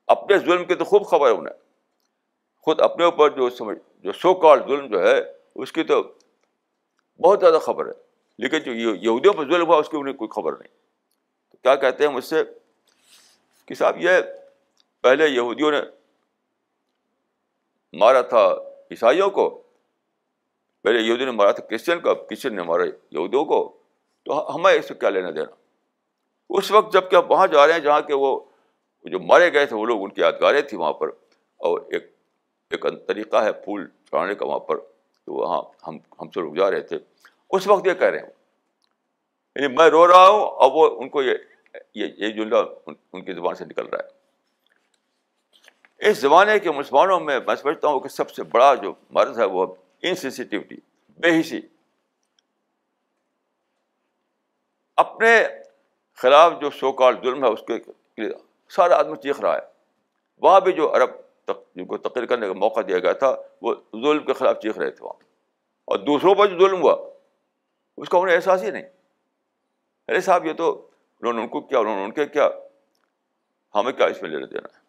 اپنے 0.08 0.38
ظلم 0.38 0.66
کی 0.66 0.76
تو 0.76 0.86
خوب 0.86 1.06
خبر 1.06 1.28
ہے 1.28 1.36
انہیں۔ 1.36 1.56
خود 2.58 2.82
اپنے 2.82 3.06
اوپر 3.06 3.30
جو 3.30 3.50
سمجھ، 3.50 3.78
جو 4.00 4.12
سو 4.12 4.34
کال 4.34 4.60
ظلم 4.60 4.88
جو 4.88 5.08
ہے، 5.08 5.22
اس 5.56 5.72
کی 5.72 5.84
تو 5.84 6.14
بہت 7.24 7.40
زیادہ 7.40 7.60
خبر 7.62 7.86
ہے۔ 7.86 7.94
لیکن 8.38 8.60
جو 8.60 8.96
یہودیوں 8.96 9.34
پر 9.34 9.46
ظلم 9.46 9.68
ہوا، 9.68 9.78
اس 9.78 9.90
کی 9.90 9.98
انہیں 9.98 10.16
کوئی 10.16 10.30
خبر 10.36 10.52
نہیں۔ 10.54 10.79
کیا 11.64 11.76
کہتے 11.76 12.08
ہیں 12.08 12.14
مجھ 12.14 12.26
سے؟ 12.26 12.44
کہ 13.66 13.76
صاحب 13.76 13.98
یہ 13.98 14.10
پہلے 15.02 15.28
یہودیوں 15.28 15.72
نے 15.72 15.82
مارا 17.94 18.22
تھا 18.22 18.48
عیسائیوں 18.92 19.30
کو، 19.30 19.64
پہلے 20.82 21.00
یہودی 21.00 21.26
نے 21.26 21.32
مارا 21.32 21.52
تھا 21.52 21.64
کرسچن 21.64 22.00
کو 22.00 22.16
کرسچن 22.16 22.56
نے 22.56 22.62
مارا 22.62 22.84
یہودیوں 23.12 23.46
کو۔ 23.46 23.78
تو 24.26 24.56
ہمیں 24.56 24.74
اس 24.74 24.88
سے 24.88 24.94
کیا 24.94 25.10
لینا 25.10 25.32
دینا؟ 25.32 25.56
اس 26.50 26.72
وقت 26.72 26.94
جبکہ 26.94 27.16
آپ 27.16 27.32
وہاں 27.32 27.48
جا 27.48 27.68
رہے 27.68 27.74
ہیں 27.74 27.80
جہاں 27.80 28.02
کہ 28.02 28.14
وہ 28.14 28.40
جو 29.04 29.20
مارے 29.20 29.54
گئے 29.54 29.66
تھے، 29.66 29.76
وہ 29.76 29.86
لوگ 29.86 30.04
ان 30.04 30.10
کی 30.10 30.22
یادگاریں 30.22 30.62
تھیں 30.62 30.80
وہاں 30.80 30.94
پر۔ 30.94 31.08
اور 31.58 31.82
ایک 31.92 32.16
ایک 32.70 32.86
طریقہ 33.08 33.38
ہے 33.38 33.52
پھول 33.52 33.88
چڑھانے 33.88 34.36
کا 34.36 34.46
وہاں 34.46 34.60
پر۔ 34.60 34.78
تو 35.26 35.34
وہاں 35.34 35.62
ہم 35.88 35.98
ہم 36.22 36.30
سے 36.30 36.42
رک 36.42 36.58
جا 36.58 36.72
رہے 36.72 36.82
تھے۔ 36.82 36.98
اس 37.50 37.68
وقت 37.68 37.88
یہ 37.88 37.94
کہہ 37.94 38.08
رہے 38.08 38.20
ہیں۔ 38.20 38.39
یعنی 39.56 39.76
میں 39.76 39.90
رو 39.90 40.08
رہا 40.08 40.28
ہوں 40.28 40.42
اور 40.42 40.72
وہ 40.72 41.02
ان 41.02 41.10
کو 41.10 41.24
یہ 41.24 41.34
یہ 41.96 42.28
جملہ 42.28 42.56
ان 43.14 43.26
کی 43.26 43.34
زبان 43.34 43.56
سے 43.56 43.66
نکل 43.66 43.86
رہا 43.86 44.00
ہے۔ 44.00 44.20
اس 46.10 46.18
زمانے 46.18 46.60
کے 46.60 46.72
مسلمانوں 46.72 47.20
میں 47.20 47.40
میں 47.48 47.56
سمجھتا 47.56 47.88
ہوں 47.88 48.00
کہ 48.00 48.10
سب 48.10 48.30
سے 48.30 48.44
بڑا 48.44 48.76
جو 48.76 48.94
مرض 49.10 49.40
ہے 49.40 49.46
وہ 49.46 49.76
انسینسٹیوٹی 50.02 50.76
بے 51.10 51.40
حسی 51.40 51.62
اپنے 54.96 55.48
خلاف 56.16 56.54
جو 56.62 56.70
سو 56.70 56.92
کال 56.92 57.16
ظلم 57.24 57.44
ہے 57.44 57.50
اس 57.50 57.60
کے 57.68 57.74
لیے 58.18 58.30
سارا 58.70 59.00
آدمی 59.00 59.16
چیخ 59.16 59.40
رہا 59.40 59.56
ہے۔ 59.56 59.62
وہاں 60.42 60.60
بھی 60.60 60.72
جو 60.72 60.96
عرب 60.96 61.10
جن 61.76 61.86
کو 61.86 61.98
تقریر 61.98 62.26
کرنے 62.26 62.48
کا 62.48 62.54
موقع 62.54 62.80
دیا 62.88 63.00
گیا 63.00 63.14
تھا، 63.14 63.36
وہ 63.62 63.76
ظلم 63.76 64.26
کے 64.26 64.34
خلاف 64.34 64.56
چیخ 64.62 64.78
رہے 64.78 64.92
تھے 64.92 65.06
وہاں۔ 65.06 65.24
اور 65.86 66.00
دوسروں 66.00 66.36
پر 66.36 66.48
جو 66.48 66.60
ظلم 66.60 66.82
ہوا، 66.82 67.10
اس 67.98 68.10
کا 68.10 68.18
انہیں 68.18 68.36
احساس 68.36 68.64
ہی 68.64 68.72
نہیں۔ 68.72 68.99
ارے 70.10 70.22
صاحب، 70.22 70.46
یہ 70.46 70.54
تو 70.54 70.90
انہوں 71.20 71.34
نے 71.34 71.42
ان 71.42 71.48
کو 71.48 71.62
کیا، 71.62 71.80
انہوں 71.80 71.96
نے 71.96 72.04
ان 72.04 72.12
کے 72.12 72.26
کیا؟ 72.26 72.50
ہمیں 73.76 73.92
کیا 73.92 74.06
اس 74.06 74.22
میں 74.22 74.30
لینا 74.30 74.46
دینا 74.46 74.78
ہے؟ 74.78 74.80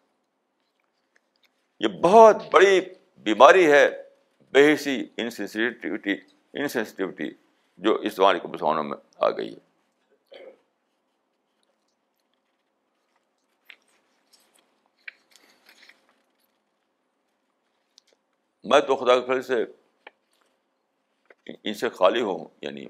یہ 1.79 1.87
بہت 2.01 2.35
بڑی 2.51 2.81
بیماری 3.19 3.71
ہے 3.71 3.89
بے 4.51 4.73
حسی 4.73 5.07
انسینسٹیوٹی 5.17 6.13
انسینسٹیوٹی 6.53 7.31
جو 7.77 7.95
اس 7.95 8.13
زمانے 8.15 8.39
کے 8.39 8.47
مسلمانوں 8.47 8.83
میں 8.83 8.97
آ 9.15 9.29
گئی 9.29 9.53
ہے۔ 9.53 9.59
میں 18.63 18.79
تو 18.79 18.95
خدا 18.95 19.19
کے 19.19 19.25
فضل 19.25 19.41
سے 19.41 19.65
ان 21.63 21.73
سے 21.73 21.89
خالی 21.89 22.21
ہوں 22.21 22.45
یعنی 22.61 22.85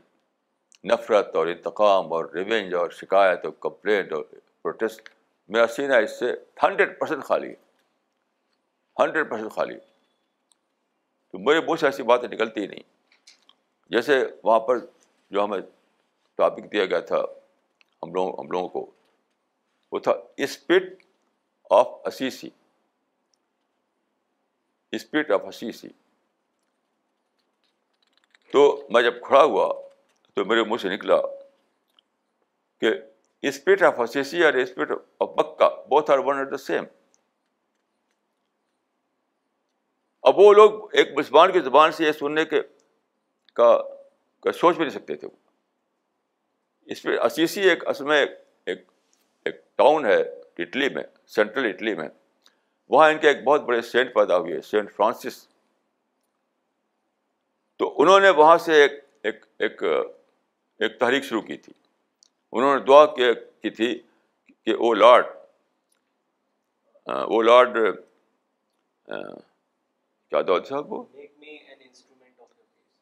نفرت 0.83 1.35
اور 1.35 1.47
انتقام 1.47 2.13
اور 2.13 2.25
ریونج 2.25 2.73
اور 2.73 2.89
شکایت 2.89 3.45
اور 3.45 3.53
کمپلینٹ 3.59 4.13
اور 4.13 4.23
پروٹیسٹ۔ 4.61 5.09
میرا 5.49 5.67
سینہ 5.67 5.93
اس 5.93 6.19
سے 6.19 6.33
ہنڈریڈ 6.63 6.99
پرسینٹ 6.99 7.23
خالی 7.23 7.49
ہے۔ 7.49 7.55
ہنڈریڈ 9.03 9.29
پرسینٹ 9.29 9.51
خالی 9.51 9.75
تو 11.31 11.39
میرے 11.39 11.61
بہت 11.61 11.79
سے 11.79 11.85
ایسی 11.85 12.03
باتیں 12.03 12.27
نکلتی 12.27 12.61
ہی 12.61 12.67
نہیں۔ 12.67 12.83
جیسے 13.89 14.25
وہاں 14.43 14.59
پر 14.59 14.77
جو 15.31 15.43
ہمیں 15.43 15.59
ٹاپک 16.35 16.71
دیا 16.71 16.85
گیا 16.85 16.99
تھا، 16.99 17.17
ہم 18.03 18.13
لوگوں 18.13 18.33
ہم 18.39 18.51
لوگوں 18.51 18.69
کو، 18.69 18.91
وہ 19.91 19.99
تھا 19.99 20.13
spirit 20.37 21.03
of 21.69 21.87
Assisi 22.05 22.49
spirit 24.91 25.31
of 25.31 25.41
ہنسی 25.43 25.71
سی 25.71 25.87
تو 28.51 28.87
میں 28.89 29.01
جب 29.01 29.21
کھڑا 29.21 29.43
ہوا 29.43 29.90
تو 30.33 30.45
میرے 30.45 30.63
منہ 30.63 30.77
سے 30.77 30.89
نکلا 30.89 31.15
کہ 32.79 32.93
اسپرٹ 33.41 33.81
آف 33.81 33.99
ہنسی 33.99 34.43
اور 34.43 34.53
اسپرٹ 34.53 34.91
آف 35.19 35.29
مکہ 35.29 35.87
بہت 35.87 36.09
آر 36.09 36.17
ون 36.17 36.51
دا 36.51 36.57
سیم 36.57 36.83
اب 40.21 40.39
وہ 40.39 40.53
لوگ 40.53 40.95
ایک 40.95 41.07
مسلمان 41.17 41.51
کی 41.51 41.59
زبان 41.59 41.91
سے 41.91 42.05
یہ 42.05 42.11
سننے 42.11 42.45
کے 42.45 42.61
کا 43.53 44.51
سوچ 44.55 44.75
بھی 44.75 44.85
نہیں 44.85 44.99
سکتے 44.99 45.15
تھے 45.15 45.27
وہ۔ 45.27 45.37
اس 46.85 47.03
پہ 47.03 47.09
اسیسی 47.19 47.69
ایک 47.69 47.87
اصل 47.87 48.03
میں 48.03 48.25
ایک 48.65 48.91
ایک 49.45 49.77
ٹاؤن 49.77 50.05
ہے 50.05 50.21
اٹلی 50.57 50.89
میں 50.89 51.03
سینٹرل 51.27 51.65
اٹلی 51.65 51.95
میں۔ 51.95 52.09
وہاں 52.89 53.09
ان 53.09 53.17
کے 53.17 53.27
ایک 53.27 53.43
بہت 53.43 53.61
بڑے 53.61 53.81
سینٹ 53.81 54.13
پیدا 54.13 54.37
ہوئے 54.37 54.61
سینٹ 54.61 54.91
فرانسس۔ 54.91 55.47
تو 57.77 58.01
انہوں 58.01 58.19
نے 58.19 58.29
وہاں 58.29 58.57
سے 58.57 58.81
ایک 58.81 58.91
ایک 59.23 59.45
ایک 59.59 59.83
ایک 60.81 60.99
تحریک 60.99 61.23
شروع 61.23 61.41
کی 61.41 61.57
تھی۔ 61.57 61.73
انہوں 62.51 62.79
نے 62.79 62.85
دعا 62.85 63.05
کی 63.05 63.69
تھی 63.69 64.01
کہ 64.65 64.69
او 64.69 64.93
لارڈ 64.93 65.25
او 67.05 67.41
لارڈ 67.41 67.77
کیا 70.29 70.41
دعا 70.41 70.63
صاحب 70.69 70.93
وہ؟ 70.93 71.03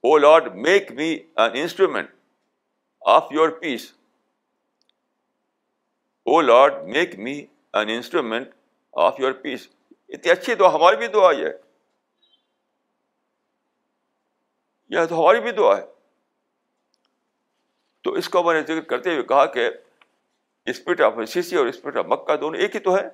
O 0.04 0.18
Lord 0.18 0.56
make 0.56 0.92
me 0.92 1.10
an 1.14 1.52
instrument 1.54 2.10
of 3.02 3.28
your 3.32 3.50
peace. 3.50 3.94
O 6.24 6.42
Lord 6.42 6.74
make 6.84 7.16
me 7.16 7.46
an 7.74 7.90
instrument 7.90 8.48
of 8.92 9.20
your 9.20 9.32
peace. 9.32 9.70
اتنی 10.10 10.32
اچھی 10.32 10.56
دعا 10.56 10.74
ہماری 10.76 10.98
بھی 10.98 11.08
دعا 11.08 11.32
یہ 11.32 11.48
یہ 14.90 15.06
تو 15.10 15.20
ہماری 15.22 15.42
بھی 15.42 15.52
دعا 15.52 15.78
ہے۔ 15.78 15.99
تو 18.10 18.14
اس 18.14 18.30
کو 18.30 18.44
میں 18.44 18.54
نے 18.54 18.62
ذکر 18.62 18.82
کرتے 18.82 19.12
ہوئے 19.12 19.24
کہا 19.24 19.46
کہ 19.46 19.70
اسپرٹ 20.66 21.02
آف 21.02 21.14
سی 21.30 21.56
اور 21.56 21.66
اسپرٹ 21.66 21.98
آف 21.98 22.06
مکہ 22.06 22.36
دونوں 22.36 22.60
ایک 22.60 22.76
ہی 22.76 22.80
تو 22.80 22.98
ہے۔ 22.98 23.08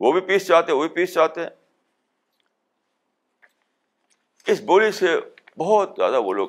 وہ 0.00 0.12
بھی 0.12 0.20
پیس 0.20 0.46
چاہتے 0.46 0.72
ہیں، 0.72 0.78
وہ 0.78 0.88
بھی 0.88 0.94
پیس 0.94 1.14
چاہتے 1.14 1.42
ہیں۔ 1.42 1.48
اس 4.46 4.60
بولی 4.60 4.92
سے 4.92 5.20
بہت 5.58 5.90
زیادہ 5.96 6.20
وہ 6.20 6.32
لوگ 6.32 6.48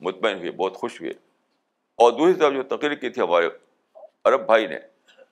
مطمئن 0.00 0.38
ہوئے، 0.38 0.50
بہت 0.50 0.74
خوش 0.74 1.00
ہوئے۔ 1.00 1.12
اور 1.94 2.12
دوسری 2.12 2.40
طرف 2.40 2.52
جو 2.52 2.62
تقریر 2.62 2.94
کی 2.94 3.10
تھی 3.10 3.22
ہمارے 3.22 3.48
عرب 4.24 4.46
بھائی 4.46 4.66
نے، 4.66 4.78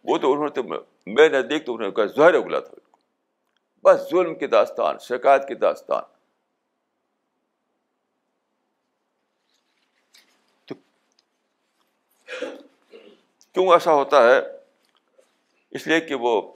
وہ 0.04 0.18
تو 0.18 0.32
انہوں 0.32 0.44
نے 0.44 0.50
تو 0.50 0.62
میں 1.06 1.28
نزدیک 1.28 1.66
تو 1.66 1.74
انہوں 1.74 1.88
نے 1.88 1.94
کہا 1.94 2.06
ظہر 2.06 2.34
اگلا 2.34 2.60
تھا 2.60 2.96
بس 3.84 4.10
ظلم 4.10 4.34
کی 4.34 4.46
داستان، 4.46 4.98
شکایت 4.98 5.48
کی 5.48 5.54
داستان۔ 5.54 6.19
کیوں 13.60 13.72
ایسا 13.72 13.92
ہوتا 13.92 14.34
ہے؟ 14.34 14.40
اس 15.70 15.86
لیے 15.86 16.00
کہ 16.00 16.14
وہ 16.14 16.52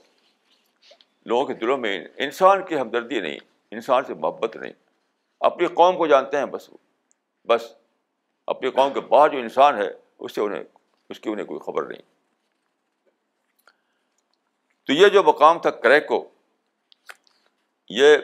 لوگوں 1.25 1.45
کے 1.45 1.53
دلوں 1.53 1.77
میں 1.77 2.07
انسان 2.17 2.65
کی 2.65 2.79
ہمدردی 2.79 3.19
نہیں، 3.19 3.37
انسان 3.71 4.03
سے 4.03 4.13
محبت 4.13 4.55
نہیں۔ 4.55 4.73
اپنی 5.39 5.67
قوم 5.67 5.97
کو 5.97 6.07
جانتے 6.07 6.37
ہیں 6.37 6.45
بس 6.45 6.69
وہ۔ 6.69 6.77
بس 7.47 7.75
اپنی 8.47 8.71
قوم 8.71 8.93
کے 8.93 8.99
بعد 8.99 9.29
جو 9.29 9.37
انسان 9.37 9.77
ہے، 9.77 9.91
اس 10.19 10.35
سے 10.35 10.41
انہیں، 10.41 10.63
اس 11.09 11.19
کی 11.19 11.29
انہیں 11.29 11.45
کوئی 11.45 11.59
خبر 11.59 11.83
نہیں۔ 11.83 12.01
تو 14.87 14.93
یہ 14.93 15.07
جو 15.07 15.23
مقام 15.23 15.59
تھا 15.59 15.69
کریکو، 15.69 16.29
یہ 17.89 18.17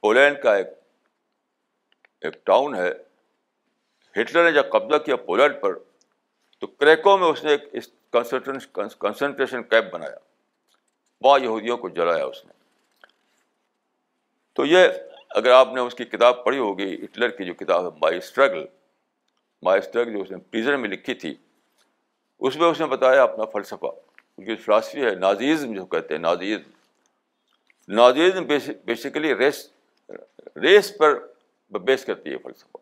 پولینڈ 0.00 0.42
کا 0.42 0.56
ایک 0.56 0.66
ایک 2.20 2.46
ٹاؤن 2.46 2.74
ہے۔ 2.74 2.90
ہٹلر 4.20 4.44
نے 4.44 4.52
جب 4.52 4.70
قبضہ 4.70 4.98
کیا 4.98 5.16
پولینڈ 5.16 5.54
پر 5.60 5.78
تو 6.60 6.66
کریکو 6.66 7.18
میں 7.18 7.26
اس 7.26 7.44
نے 7.44 7.52
ایک 7.52 7.74
کنسنٹریشن 8.98 9.62
کیمپ 9.62 9.94
بنایا۔ 9.94 10.16
وہاں 11.20 11.38
یہودیوں 11.38 11.76
کو 11.76 11.88
جلایا 11.88 12.24
اس 12.24 12.44
نے۔ 12.44 12.52
تو 14.52 14.64
یہ 14.66 14.88
اگر 15.30 15.50
آپ 15.50 15.68
نے 15.74 15.80
اس 15.80 15.94
کی 15.94 16.04
کتاب 16.04 16.44
پڑھی 16.44 16.58
ہوگی، 16.58 17.04
ہٹلر 17.04 17.28
کی 17.28 17.44
جو 17.44 17.54
کتاب 17.54 17.84
ہے 17.84 17.90
مائی 18.02 18.18
اسٹرگل 18.18 18.64
مائی 19.62 19.78
اسٹرگل 19.78 20.12
جو 20.12 20.22
اس 20.22 20.30
نے 20.30 20.36
پریزن 20.36 20.80
میں 20.80 20.88
لکھی 20.88 21.14
تھی، 21.14 21.34
اس 22.38 22.56
میں 22.56 22.66
اس 22.66 22.80
نے 22.80 22.86
بتایا 22.86 23.22
اپنا 23.22 23.44
فلسفہ۔ 23.44 23.86
ان 24.38 24.44
کی 24.44 24.56
فلاسفی 24.56 25.04
ہے 25.04 25.10
نازیزم 25.10 25.74
جو 25.74 25.86
کہتے 25.86 26.14
ہیں، 26.14 26.20
Nazism. 26.20 26.70
Nazism 27.94 28.44
basically 28.84 29.34
race 29.34 29.70
race 30.56 30.98
پر 30.98 31.26
بیس 31.70 32.04
کرتی 32.04 32.32
ہے 32.32 32.38
فلسفہ۔ 32.38 32.76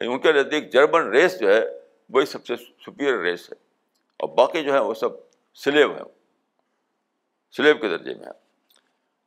ان 0.00 0.18
کے 0.18 0.32
نزدیک 0.32 0.72
جرمن 0.72 1.08
ریس 1.08 1.40
جو 1.40 1.54
ہے 1.54 1.77
وہی 2.08 2.26
سب 2.26 2.46
سے 2.46 2.56
سپیریئر 2.56 3.18
ریس 3.18 3.50
ہے۔ 3.50 3.54
اور 4.16 4.28
باقی 4.28 4.64
جو 4.64 4.72
ہے 4.72 4.78
وہ 4.78 4.94
سب 4.94 5.08
سلیب 5.54 5.90
ہیں۔ 5.92 6.04
سلیب 7.56 7.80
کے 7.80 7.88
درجے 7.88 8.14
میں 8.14 8.26
ہے 8.26 8.32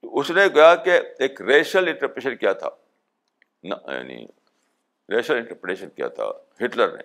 تو 0.02 0.20
اس 0.20 0.32
نے 0.32 0.50
کہا 0.50 0.76
کہ 0.76 1.00
ایک 1.20 1.42
ریشل 1.42 1.88
انٹرپریشن 1.88 2.36
کیا 2.36 2.54
تھا۔ 2.54 2.70
یعنی 3.64 4.26
ریشل 5.10 5.36
انٹرپریشن 5.36 5.90
کیا 5.90 6.08
تھا۔ 6.08 6.26
ہٹلر 6.66 6.98
نے۔ 6.98 7.04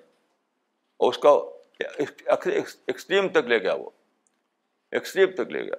اور 0.97 1.13
اس 1.13 1.19
کا 1.19 1.31
ایکسٹریم 2.87 3.29
تک 3.29 3.37
لے 3.37 3.59
گیا 3.59 3.75
وہ۔ 3.75 3.91
ایکسٹریم 4.91 5.31
تک 5.31 5.41
لے 5.41 5.63
گیا۔ 5.63 5.77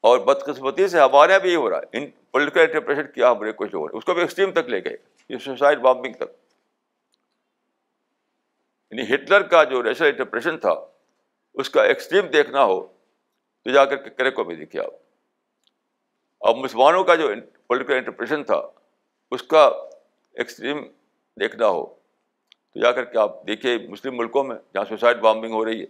اور 0.00 0.18
بدقسمتی 0.18 0.88
سے 0.88 1.00
ہمارے 1.00 1.32
یہاں 1.32 1.40
بھی 1.40 1.52
یہ 1.52 1.56
ہو 1.56 1.70
رہا 1.70 1.78
ہے۔ 1.78 1.98
ان 1.98 2.10
پولیٹیکل 2.30 2.60
انٹرپریشن 2.60 3.12
کیا 3.12 3.30
ہمارے 3.30 3.52
کچھ 3.52 3.74
ہو 3.74 3.88
رہا 3.88 3.92
ہے، 3.92 3.98
اس 3.98 4.04
کو 4.04 4.14
بھی 4.14 4.22
ایکسٹریم 4.22 4.50
تک 4.52 4.68
لے 4.68 4.84
گئے۔ 4.84 4.96
یہ 5.28 5.38
سوسائڈ 5.38 5.78
بامبنگ 5.78 6.12
تک۔ 6.12 6.43
یعنی 8.94 9.14
ہٹلر 9.14 9.42
کا 9.42 9.64
جو 9.64 9.82
ریشل 9.82 10.04
انٹرپریشن 10.04 10.58
تھا، 10.58 10.74
اس 11.54 11.70
کا 11.70 11.84
ایکسٹریم 11.84 12.26
دیکھنا 12.26 12.64
ہو 12.64 12.86
تو 13.62 13.70
جا 13.70 13.84
کر 13.84 13.96
کرے 13.96 14.30
کو 14.30 14.44
بھی 14.44 14.56
دیکھیے 14.56 14.82
آپ 14.82 14.92
اب 16.40 16.56
مسلمانوں 16.56 17.04
کا 17.04 17.14
جو 17.14 17.28
پولیٹیکل 17.66 17.94
انٹرپریشن 17.94 18.44
تھا، 18.44 18.60
اس 19.30 19.42
کا 19.42 19.64
ایکسٹریم 20.32 20.84
دیکھنا 21.40 21.66
ہو۔ 21.66 21.86
تو 22.74 22.80
جا 22.80 22.92
کر 22.92 23.04
کے 23.04 23.18
آپ 23.18 23.46
دیکھیے 23.46 23.78
مسلم 23.88 24.16
ملکوں 24.16 24.44
میں 24.44 24.56
جہاں 24.74 24.84
سوسائڈ 24.84 25.16
بامبنگ 25.16 25.52
ہو 25.52 25.64
رہی 25.64 25.80
ہے۔ 25.80 25.86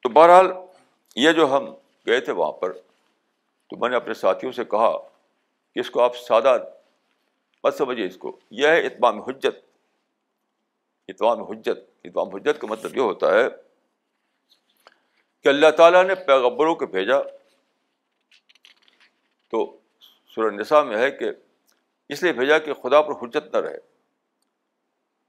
تو 0.00 0.08
بہرحال 0.08 0.46
یہ 1.16 1.32
جو 1.32 1.56
ہم 1.56 1.64
گئے 2.06 2.20
تھے 2.20 2.32
وہاں 2.32 2.52
پر 2.52 2.72
تو 3.72 3.78
میں 3.78 3.88
نے 3.88 3.96
اپنے 3.96 4.14
ساتھیوں 4.14 4.52
سے 4.52 4.64
کہا 4.64 4.98
کہ 5.74 5.78
اس 5.78 5.90
کو 5.90 6.02
آپ 6.02 6.16
سادہ 6.16 6.58
مت 7.64 7.74
سمجھیے 7.74 8.06
اس 8.06 8.16
کو۔ 8.16 8.38
یہ 8.50 8.68
ہے 8.68 8.86
اتمام 8.86 9.22
حجت۔ 9.22 9.56
اتمام 11.08 11.42
حجت۔ 11.42 11.78
اتمام 12.04 12.28
حجت 12.28 12.60
کا 12.60 12.66
مطلب 12.66 12.96
یہ 12.96 13.00
ہوتا 13.00 13.32
ہے 13.32 13.48
کہ 15.42 15.48
اللہ 15.48 15.70
تعالیٰ 15.70 16.04
نے 16.04 16.14
پیغبروں 16.14 16.74
کو 16.74 16.86
بھیجا۔ 16.86 17.16
تو 19.50 19.78
نساء 20.38 20.82
میں 20.82 20.96
ہے 20.96 21.10
کہ 21.10 21.30
اس 22.08 22.22
لیے 22.22 22.32
بھیجا 22.32 22.58
کہ 22.58 22.74
خدا 22.74 23.02
پر 23.02 23.12
حجت 23.22 23.54
نہ 23.54 23.56
رہے۔ 23.56 23.78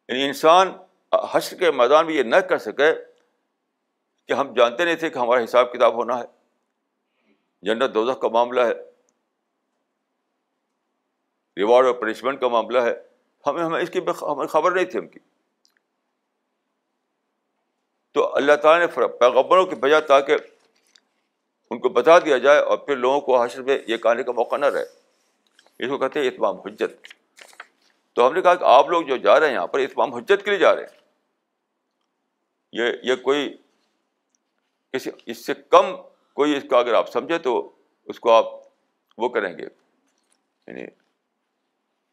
یعنی 0.08 0.24
انسان 0.24 0.74
حشر 1.12 1.58
کے 1.58 1.72
میدان 1.72 2.06
میں 2.06 2.14
یہ 2.14 2.24
نہ 2.24 2.36
کر 2.36 2.58
سکے 2.58 2.96
کہ 4.28 4.34
ہم 4.34 4.54
جانتے 4.54 4.86
نہیں 4.86 4.96
تھے 4.96 5.10
کہ 5.10 5.20
ہمارا 5.20 5.44
حساب 5.44 5.74
کتاب 5.74 5.94
ہونا 5.94 6.20
ہے۔ 6.20 6.43
جنت 7.64 7.94
دوزخ 7.94 8.22
کا 8.22 8.28
معاملہ 8.28 8.62
ہے۔ 8.62 8.74
ریوارڈ 11.58 11.86
اور 11.86 11.94
پنشمنٹ 11.94 12.42
کا 12.42 12.48
معاملہ 12.48 12.80
ہے۔ 12.80 12.94
ہمیں 13.48 13.64
ہمیں 13.64 13.82
اس 13.82 13.90
کی 13.90 14.00
ہمیں 14.00 14.48
خبر 14.48 14.72
نہیں 14.72 14.86
تھی 14.86 15.00
ہم 15.00 15.08
کی۔ 15.08 15.20
تو 18.12 18.36
اللہ 18.36 18.56
تعالیٰ 18.56 18.88
نے 18.88 19.08
پیغبروں 19.20 19.66
کی 19.66 19.76
بجا 19.76 20.00
تاکہ 20.00 20.36
ان 21.72 21.80
کو 21.80 21.90
بتا 21.90 22.20
دیا 22.20 22.38
جائے 22.38 22.60
اور 22.60 22.78
پھر 22.78 22.96
لوگوں 22.96 23.22
کو 23.22 23.38
حاصل 23.38 23.62
میں 23.62 23.80
یہ 23.88 23.98
کہنے 23.98 24.24
کا 24.24 24.32
موقع 24.32 24.58
نہ 24.58 24.66
رہے۔ 24.66 24.84
اس 25.80 25.90
کو 25.90 25.98
کہتے 25.98 26.20
ہیں 26.20 26.28
اتمام 26.28 26.60
حجت۔ 26.60 27.08
تو 28.14 28.28
ہم 28.28 28.34
نے 28.34 28.42
کہا 28.42 28.56
کہ 28.56 28.64
آپ 28.64 28.88
لوگ 28.88 29.04
جو 29.04 29.18
جا 29.18 29.40
رہے 29.40 29.48
ہیں 29.48 29.54
یہاں 29.54 29.68
پر 29.68 29.80
اتمام 29.80 30.14
حجت 30.14 30.44
کے 30.44 30.50
لیے 30.50 30.60
جا 30.60 30.76
رہے 30.76 30.84
ہیں۔ 30.84 31.00
یہ 32.72 32.84
یہ 33.04 33.16
کوئی 33.16 33.58
کسی 34.94 35.10
اس 35.26 35.46
سے 35.46 35.54
کم 35.54 35.86
کوئی 36.34 36.58
اس 36.58 36.64
کا 36.70 36.78
اگر 36.78 36.94
آپ 36.94 37.12
سمجھے 37.12 37.38
تو 37.38 37.72
اس 38.06 38.20
کو 38.20 38.32
آپ 38.32 38.46
وہ 39.18 39.30
کریں 39.30 39.58
گے 39.58 39.64
یعنی 40.68 40.84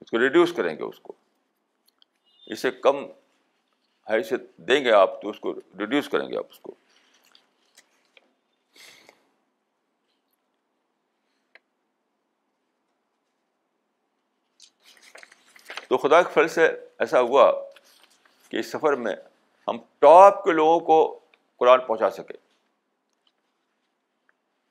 اس 0.01 0.11
کو 0.11 0.18
ریڈیوس 0.18 0.53
کریں 0.53 0.79
گے 0.79 0.83
اس 0.83 1.01
کو۔ 1.01 1.12
اس 2.47 2.62
سے 2.62 2.71
کم 2.71 2.97
حیثیت 4.11 4.57
دیں 4.57 4.85
گے 4.85 4.93
آپ 4.93 5.23
تو 5.23 5.31
اس 5.31 5.41
کو 5.41 5.55
ریڈیوس 5.55 6.09
کریں 6.09 6.29
گے 6.29 6.39
آپ 6.39 6.47
اس 6.51 6.61
کو۔ 6.61 6.75
تو 15.89 15.99
خدا 15.99 16.23
کے 16.23 16.35
پھل 16.35 16.49
سے 16.49 16.66
ایسا 16.99 17.21
ہوا 17.21 17.53
کہ 18.49 18.57
اس 18.57 18.66
سفر 18.66 18.93
میں 18.93 19.14
ہم 19.68 19.79
ٹاپ 19.99 20.45
کے 20.45 20.53
لوگوں 20.53 20.81
کو 20.81 21.21
قرآن 21.57 21.81
پہنچا 21.87 22.11
سکے۔ 22.11 22.49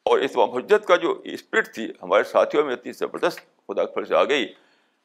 اور 0.10 0.20
اس 0.20 0.38
حجت 0.38 0.88
کا 0.88 0.96
جو 0.96 1.22
اسپرٹ 1.24 1.74
تھی، 1.74 1.94
ہمارے 2.02 2.24
ساتھیوں 2.24 2.66
میں 2.66 2.74
اتنی 2.74 2.92
زبردست 2.92 3.40
خدا 3.40 3.86
کے 3.86 3.94
پھل 3.94 4.06
سے 4.06 4.16
آ 4.16 4.24
گئی 4.24 4.54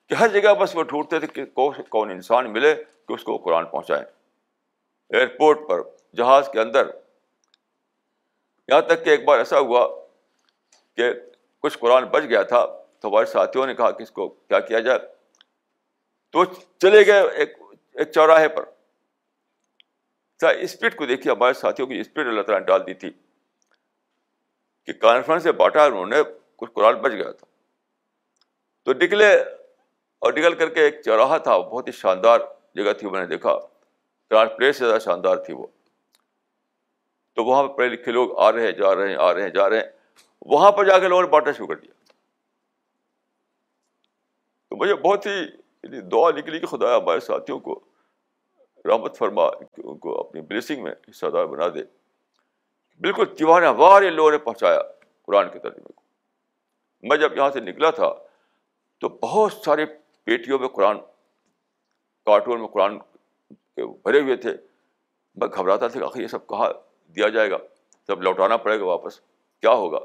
کہ 0.08 0.14
ہر 0.14 0.28
جگہ 0.28 0.54
بس 0.54 0.76
وہ 0.76 0.82
ڈھونڈتے 0.82 1.18
تھے 1.18 1.26
کہ 1.26 1.44
کون 1.88 2.10
انسان 2.10 2.52
ملے 2.52 2.74
کہ 2.74 3.12
اس 3.12 3.24
کو 3.24 3.36
قرآن 3.38 3.66
پہنچائیں 3.66 4.04
ایئرپورٹ 5.08 5.58
پر، 5.68 5.80
جہاز 6.16 6.48
کے 6.52 6.60
اندر۔ 6.60 6.90
یہاں 8.68 8.80
تک 8.80 9.04
کہ 9.04 9.10
ایک 9.10 9.24
بار 9.24 9.38
ایسا 9.38 9.58
ہوا 9.58 10.04
کہ 10.96 11.12
کچھ 11.60 11.78
قرآن 11.78 12.04
بچ 12.04 12.22
گیا 12.28 12.42
تھا 12.42 12.66
تو 13.00 13.08
ہمارے 13.08 13.26
ساتھیوں 13.26 13.66
نے 13.66 13.74
کہا 13.74 13.90
کہ 13.90 14.02
اس 14.02 14.10
کو 14.10 14.28
کیا 14.28 14.60
کیا 14.60 14.78
جائے۔ 14.78 14.98
تو 16.32 16.44
چلے 16.78 17.06
گئے 17.06 17.22
ایک 17.30 17.52
ایک 17.94 18.10
چوراہے 18.10 18.48
پر۔ 18.48 18.64
اسپرٹ 20.58 20.96
کو 20.96 21.06
دیکھیے، 21.06 21.32
ہمارے 21.32 21.52
ساتھیوں 21.52 21.88
کی 21.88 22.00
اسپرٹ 22.00 22.26
اللہ 22.26 22.42
تعالیٰ 22.42 22.60
نے 22.60 22.66
ڈال 22.66 22.86
دی 22.86 22.94
تھی۔ 22.94 23.10
کہ 24.86 24.92
کانفرنس 24.92 25.42
سے 25.42 25.52
بانٹا 25.52 25.84
انہوں 25.84 26.06
نے 26.06 26.16
کچھ 26.56 26.70
قرآن 26.72 26.94
بچ 26.94 27.12
گیا 27.12 27.32
تھا۔ 27.32 27.46
تو 28.82 28.92
نکلے 28.92 29.34
اور 30.18 30.32
نکل 30.32 30.54
کر 30.54 30.68
کے 30.68 30.80
ایک 30.80 31.02
چوراہا 31.04 31.38
تھا، 31.38 31.58
بہت 31.58 31.86
ہی 31.86 31.92
شاندار 31.92 32.40
جگہ 32.74 32.92
تھی، 32.92 33.10
میں 33.10 33.20
نے 33.20 33.26
دیکھا۔ 33.26 33.58
پلیس 34.28 34.78
زیادہ 34.78 34.98
شاندار 34.98 35.36
تھی 35.36 35.54
وہ۔ 35.54 35.66
تو 37.34 37.44
وہاں 37.44 37.68
پہ 37.68 37.72
پڑھے 37.72 37.88
لکھے 37.88 38.12
لوگ 38.12 38.38
آ 38.38 38.52
رہے 38.52 38.64
ہیں، 38.64 38.72
جا 38.72 38.94
رہے 38.94 39.08
ہیں، 39.08 39.16
آ 39.16 39.34
رہے 39.34 39.42
ہیں، 39.42 39.48
جا 39.48 39.68
رہے 39.68 39.76
ہیں۔ 39.80 39.90
وہاں 40.46 40.72
پر 40.72 40.84
جا 40.84 40.98
کے 40.98 41.08
لوگوں 41.08 41.22
نے 41.22 41.28
بانٹنا 41.28 41.52
شروع 41.52 41.66
کر 41.66 41.76
دیا۔ 41.76 42.12
تو 44.70 44.76
مجھے 44.76 44.94
بہت 44.94 45.26
ہی 45.26 45.38
یعنی 45.82 46.00
دعا 46.00 46.30
نکلی 46.30 46.58
کہ 46.58 46.66
خدا 46.66 46.96
ہمارے 46.96 47.20
ساتھیوں 47.20 47.58
کو 47.58 47.80
رحمت 48.84 49.16
فرما 49.16 49.44
ان 49.78 49.98
کو 49.98 50.20
اپنی 50.20 50.40
بلیسنگ 50.40 50.82
میں 50.82 50.92
حصہ 51.10 51.26
دار 51.26 51.44
بنا 51.44 51.68
دے۔ 51.68 52.03
بالکل 53.00 53.24
دیوانہ 53.38 53.66
وار 53.76 54.02
ان 54.02 54.12
لوگوں 54.12 54.30
نے 54.30 54.38
پہنچایا 54.38 54.78
قرآن 55.22 55.50
کے 55.50 55.58
ترجمے 55.58 55.92
کو۔ 55.92 56.02
میں 57.02 57.16
جب 57.16 57.36
یہاں 57.36 57.50
سے 57.50 57.60
نکلا 57.60 57.90
تھا 57.90 58.14
تو 59.00 59.08
بہت 59.08 59.52
سارے 59.52 59.86
پیٹیوں 60.24 60.58
میں 60.58 60.68
قرآن، 60.68 60.98
کارٹون 62.24 62.60
میں 62.60 62.68
قرآن 62.68 62.98
بھرے 63.76 64.20
ہوئے 64.20 64.36
تھے۔ 64.36 64.50
میں 65.36 65.48
گھبراتا 65.48 65.88
تھا 65.88 66.00
کہ 66.00 66.04
آخر 66.04 66.20
یہ 66.20 66.26
سب 66.26 66.46
کہاں 66.46 66.72
دیا 67.16 67.28
جائے 67.28 67.50
گا؟ 67.50 67.56
سب 68.06 68.22
لوٹانا 68.22 68.56
پڑے 68.56 68.80
گا 68.80 68.84
واپس۔ 68.84 69.20
کیا 69.60 69.70
ہوگا؟ 69.70 69.98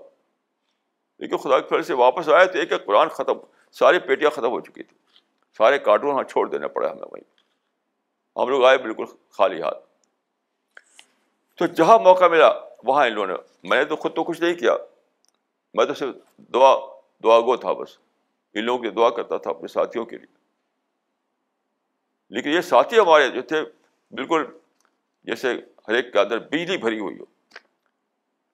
لیکن 1.20 1.38
خدا 1.38 1.60
کے 1.60 1.70
پھر 1.70 1.82
سے 1.82 1.94
واپس 1.94 2.30
آئے 2.30 2.46
تو 2.46 2.60
ایک 2.60 2.72
ایک 2.72 2.86
قرآن 2.86 3.10
ختم، 3.10 3.34
ساری 3.72 4.00
پیٹیاں 4.00 4.30
ختم 4.30 4.50
ہو 4.50 4.62
چکی 4.62 4.84
تھی 4.84 4.98
سارے 5.58 5.80
کارٹون 5.80 6.12
وہاں 6.12 6.24
چھوڑ 6.24 6.50
دینا 6.50 6.68
پڑا 6.68 6.92
ہمیں 6.92 7.08
وہیں۔ 7.12 7.40
ہم 8.40 8.50
لوگ 8.50 8.66
آئے 8.66 8.78
بالکل 8.78 9.06
خالی 9.30 9.62
ہاتھ۔ 9.62 9.86
تو 11.58 11.66
جہاں 11.66 12.00
موقع 12.00 12.26
ملا 12.26 12.69
وہاں 12.84 13.06
ان 13.06 13.14
لوگوں 13.14 13.28
نے 13.28 13.34
میں 13.64 13.78
نے 13.78 13.86
تو 13.86 13.96
خود 13.96 14.16
تو 14.16 14.24
کچھ 14.24 14.42
نہیں 14.42 14.54
کیا۔ 14.54 14.74
میں 15.74 15.86
تو 15.86 15.94
صرف 15.94 16.16
دعا 16.38 16.76
دعا 17.24 17.40
گو 17.40 17.58
تھا 17.58 17.74
بس۔ 17.74 17.98
ان 18.54 18.64
لوگوں 18.64 18.84
کی 18.84 18.90
دعا 18.90 19.10
کرتا 19.10 19.38
تھا 19.38 19.50
اپنے 19.50 19.68
ساتھیوں 19.68 20.06
کے 20.06 20.18
لیے۔ 20.18 20.40
لیکن 22.30 22.50
یہ 22.50 22.62
ساتھی 22.62 23.00
ہمارے 23.00 23.28
جو 23.28 23.42
تھے، 23.42 23.62
بالکل 24.12 24.46
جیسے 25.24 25.54
ہر 25.88 25.94
ایک 25.94 26.14
کے 26.14 26.20
اندر 26.20 26.40
بجلی 26.40 26.78
بھری 26.78 27.00
ہوئی 27.00 27.20
ہو۔ 27.20 27.26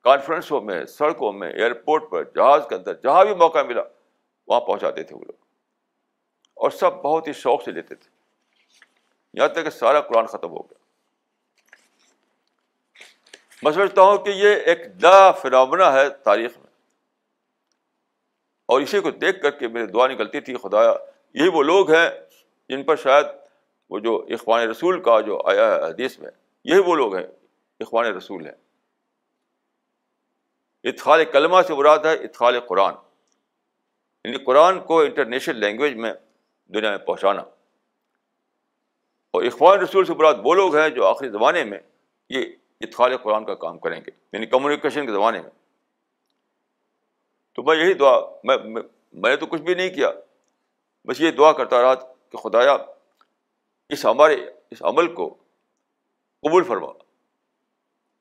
کانفرنسوں 0.04 0.62
میں، 0.62 0.86
سڑکوں 0.86 1.34
میں، 1.34 1.50
ایئرپورٹ 1.50 2.10
پر، 2.10 2.24
جہاز 2.24 2.66
کے 2.70 2.76
اندر، 2.76 2.94
جہاں 2.94 3.26
بھی 3.26 3.36
موقع 3.36 3.64
ملا، 3.64 3.82
وہاں 4.48 4.62
پہنچاتے 4.62 5.04
تھے 5.04 5.16
وہ 5.16 5.22
لوگ۔ 5.22 5.46
اور 6.54 6.70
سب 6.70 6.94
بہت 6.94 7.28
ہی 7.28 7.34
شوق 7.34 7.64
سے 7.64 7.72
لیتے 7.72 7.96
تھے۔ 7.96 8.10
یہاں 9.34 9.48
تک 9.48 9.64
کہ 9.64 9.70
سارا 9.70 10.02
قرآن 10.02 10.26
ختم 10.26 10.50
ہو 10.50 10.62
گیا۔ 10.62 10.85
میں 13.66 13.74
سمجھتا 13.74 14.01
ہوں 14.01 14.18
کہ 14.18 14.30
یہ 14.30 14.55
ایک 14.55 14.80
نیا 14.80 15.32
فنامنا 15.32 15.93
ہے 15.93 16.09
تاریخ 16.09 16.57
میں۔ 16.57 16.68
اور 18.66 18.82
اسی 18.82 18.99
کو 18.99 19.11
دیکھ 19.11 19.41
کر 19.41 19.49
کے 19.51 19.68
میری 19.68 19.88
دعا 19.88 20.07
نکلتی 20.07 20.39
تھی، 20.39 20.55
خدایا، 20.57 20.93
یہی 21.34 21.47
وہ 21.47 21.63
لوگ 21.63 21.91
ہیں 21.91 22.09
جن 22.70 22.84
پر 22.84 22.95
شاید 22.95 23.26
وہ 23.89 23.99
جو 23.99 24.26
اخوان 24.30 24.70
رسول 24.70 25.03
کا 25.03 25.20
جو 25.20 25.41
آیا 25.45 25.76
ہے 25.76 25.82
حدیث 25.82 26.20
میں، 26.20 26.32
یہی 26.63 26.80
وہ 26.80 26.95
لوگ 26.95 27.16
ہیں، 27.16 27.28
اخوان 27.80 28.05
رسول 28.05 28.45
ہیں۔ 28.45 28.53
اتخال 30.84 31.26
کلمہ 31.26 31.61
سے 31.68 31.74
مراد 31.74 31.99
ہے 31.99 32.13
اتخال 32.13 32.59
قرآن۔ 32.59 32.93
یعنی 34.24 34.38
قرآن 34.38 34.80
کو 34.80 35.01
انٹرنیشنل 35.01 35.59
لینگویج 35.59 35.93
میں 35.95 36.13
دنیا 36.66 36.89
میں 36.89 36.97
پہنچانا۔ 36.97 37.41
اور 39.34 39.43
اخوان 39.43 39.80
رسول 39.80 40.05
سے 40.05 40.13
مراد 40.13 40.34
وہ 40.43 40.53
لوگ 40.53 40.76
ہیں 40.76 40.89
جو 40.89 41.05
آخری 41.05 41.30
زمانے 41.30 41.63
میں 41.63 41.80
یہ 42.30 42.45
اتخال 42.82 43.18
قرآن 43.18 43.46
کا 43.46 43.56
کام 43.56 43.80
کریں 43.80 44.02
گے۔ 44.02 44.12
یعنی 44.34 44.46
کمیونیکیشن 44.46 45.06
کے 45.06 45.12
زمانے 45.12 45.42
میں۔ 45.42 45.50
تو 47.54 47.64
میں 47.64 47.76
یہی 47.76 47.94
دعا، 47.94 48.20
میں 48.44 48.58
میں 49.14 49.30
نے 49.30 49.36
تو 49.36 49.46
کچھ 49.46 49.62
بھی 49.62 49.76
نہیں 49.76 49.90
کیا۔ 49.90 50.12
بس 51.06 51.22
یہ 51.22 51.32
دعا 51.32 51.52
کرتا 51.52 51.82
رہا 51.82 51.96
کہ 51.96 52.38
خدایا 52.38 52.78
اس 53.90 54.06
ہمارے، 54.06 54.36
اس 54.72 54.84
عمل 54.84 55.16
کو 55.16 55.30
قبول 56.42 56.64
فرما۔ 56.64 56.88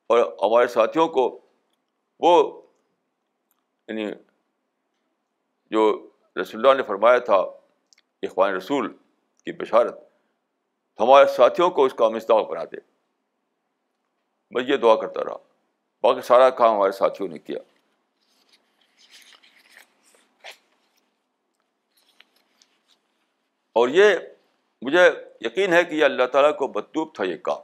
اور 0.07 0.19
ہمارے 0.19 0.67
ساتھیوں 0.67 1.09
کو 1.09 1.41
وہ 2.21 2.63
یعنی 3.89 4.13
جو 5.71 6.11
رسول 6.41 6.67
اللہ 6.67 6.77
نے 6.77 6.83
فرمایا 6.83 7.19
تھا، 7.19 7.37
اخوان 8.23 8.55
رسول 8.55 8.93
کی 9.45 9.53
بشارت، 9.53 9.99
ہمارے 11.01 11.27
ساتھیوں 11.27 11.71
کو 11.71 11.85
اس 11.85 11.95
کا 11.95 12.09
مستاق 12.09 12.49
بنا 12.49 12.65
دے۔ 12.65 12.93
میں 14.55 14.65
یہ 14.65 14.77
دعا 14.77 14.95
کرتا 14.95 15.25
رہا۔ 15.25 15.37
باقی 16.03 16.21
سارا 16.21 16.51
کام 16.51 16.75
ہمارے 16.75 16.93
ساتھیوں 16.93 17.29
نے 17.29 17.39
کیا۔ 17.39 17.59
اور 23.73 23.89
یہ 23.89 24.17
مجھے 24.83 25.11
یقین 25.41 25.73
ہے 25.73 25.85
کہ 25.85 25.95
یہ 25.95 26.05
اللہ 26.05 26.25
تعالیٰ 26.25 26.57
کو 26.57 26.69
مطلوب 26.69 27.15
تھا 27.15 27.25
یہ 27.25 27.37
کام۔ 27.37 27.59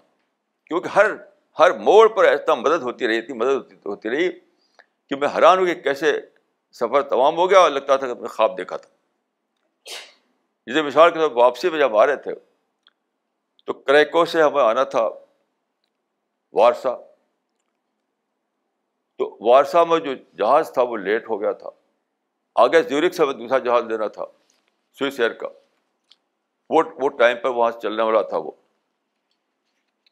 کیونکہ 0.64 0.88
ہر 0.88 1.06
ہر 1.58 1.78
موڑ 1.78 2.08
پر 2.08 2.24
ایسا 2.24 2.54
مدد 2.54 2.82
ہوتی 2.82 3.08
رہی، 3.08 3.18
اتنی 3.18 3.34
مدد 3.34 3.54
ہوتی 3.54 3.76
ہوتی 3.76 4.10
رہی 4.10 4.40
کہ 5.08 5.16
میں 5.16 5.28
حیران 5.36 5.58
ہوں 5.58 5.66
کہ 5.66 5.74
کیسے 5.74 6.20
سفر 6.72 7.02
تمام 7.02 7.36
ہو 7.36 7.50
گیا 7.50 7.58
اور 7.58 7.70
لگتا 7.70 7.96
تھا 7.96 8.06
کہ 8.06 8.14
میں 8.14 8.28
خواب 8.28 8.58
دیکھا 8.58 8.76
تھا۔ 8.76 8.88
جسے 10.66 10.82
مثال 10.82 11.10
کے 11.10 11.18
طور 11.18 11.30
واپسی 11.30 11.70
میں 11.70 11.78
جب 11.78 11.96
آ 11.96 12.06
رہے 12.06 12.16
تھے 12.16 12.34
تو 13.66 13.72
کریکو 13.72 14.24
سے 14.24 14.42
ہمیں 14.42 14.62
آنا 14.62 14.84
تھا۔ 14.84 15.08
وارسا۔ 16.52 16.96
تو 19.18 19.36
وارسا 19.40 19.84
میں 19.84 20.00
جو 20.00 20.14
جہاز 20.14 20.72
تھا 20.72 20.82
وہ 20.82 20.96
لیٹ 20.96 21.30
ہو 21.30 21.40
گیا 21.40 21.52
تھا۔ 21.52 21.70
آگے 22.54 22.82
زیورک 22.82 23.14
سے 23.14 23.22
ہمیں 23.22 23.32
دوسرا 23.32 23.58
جہاز 23.58 23.84
لینا 23.84 24.08
تھا، 24.08 24.24
سوئس 24.98 25.20
ایئر 25.20 25.32
کا۔ 25.32 25.48
وہ 26.70 26.82
وہ 26.96 27.08
ٹائم 27.08 27.36
پر 27.42 27.48
وہاں 27.48 27.70
سے 27.70 27.80
چلنے 27.80 28.02
والا 28.02 28.22
تھا 28.22 28.36
وہ۔ 28.36 28.50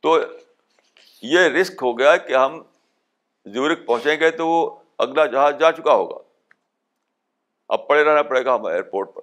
تو 0.03 0.19
یہ 1.23 1.41
رسک 1.41 1.73
ہو 1.83 1.99
گیا 1.99 2.17
کہ 2.17 2.35
ہم 2.35 2.63
زیورک 3.45 3.87
پہنچیں 3.87 4.21
گے 4.21 4.31
تو 4.31 4.49
وہ 4.49 4.77
اگلا 4.99 5.27
جہاز 5.27 5.55
جا 5.61 5.73
چکا 5.73 5.95
ہوگا۔ 5.95 6.19
اب 7.69 7.89
پڑے 7.89 8.05
رہنا 8.05 8.23
پڑے 8.23 8.45
گا 8.45 8.55
ہم 8.55 8.67
ایئرپورٹ 8.67 9.15
پر۔ 9.15 9.23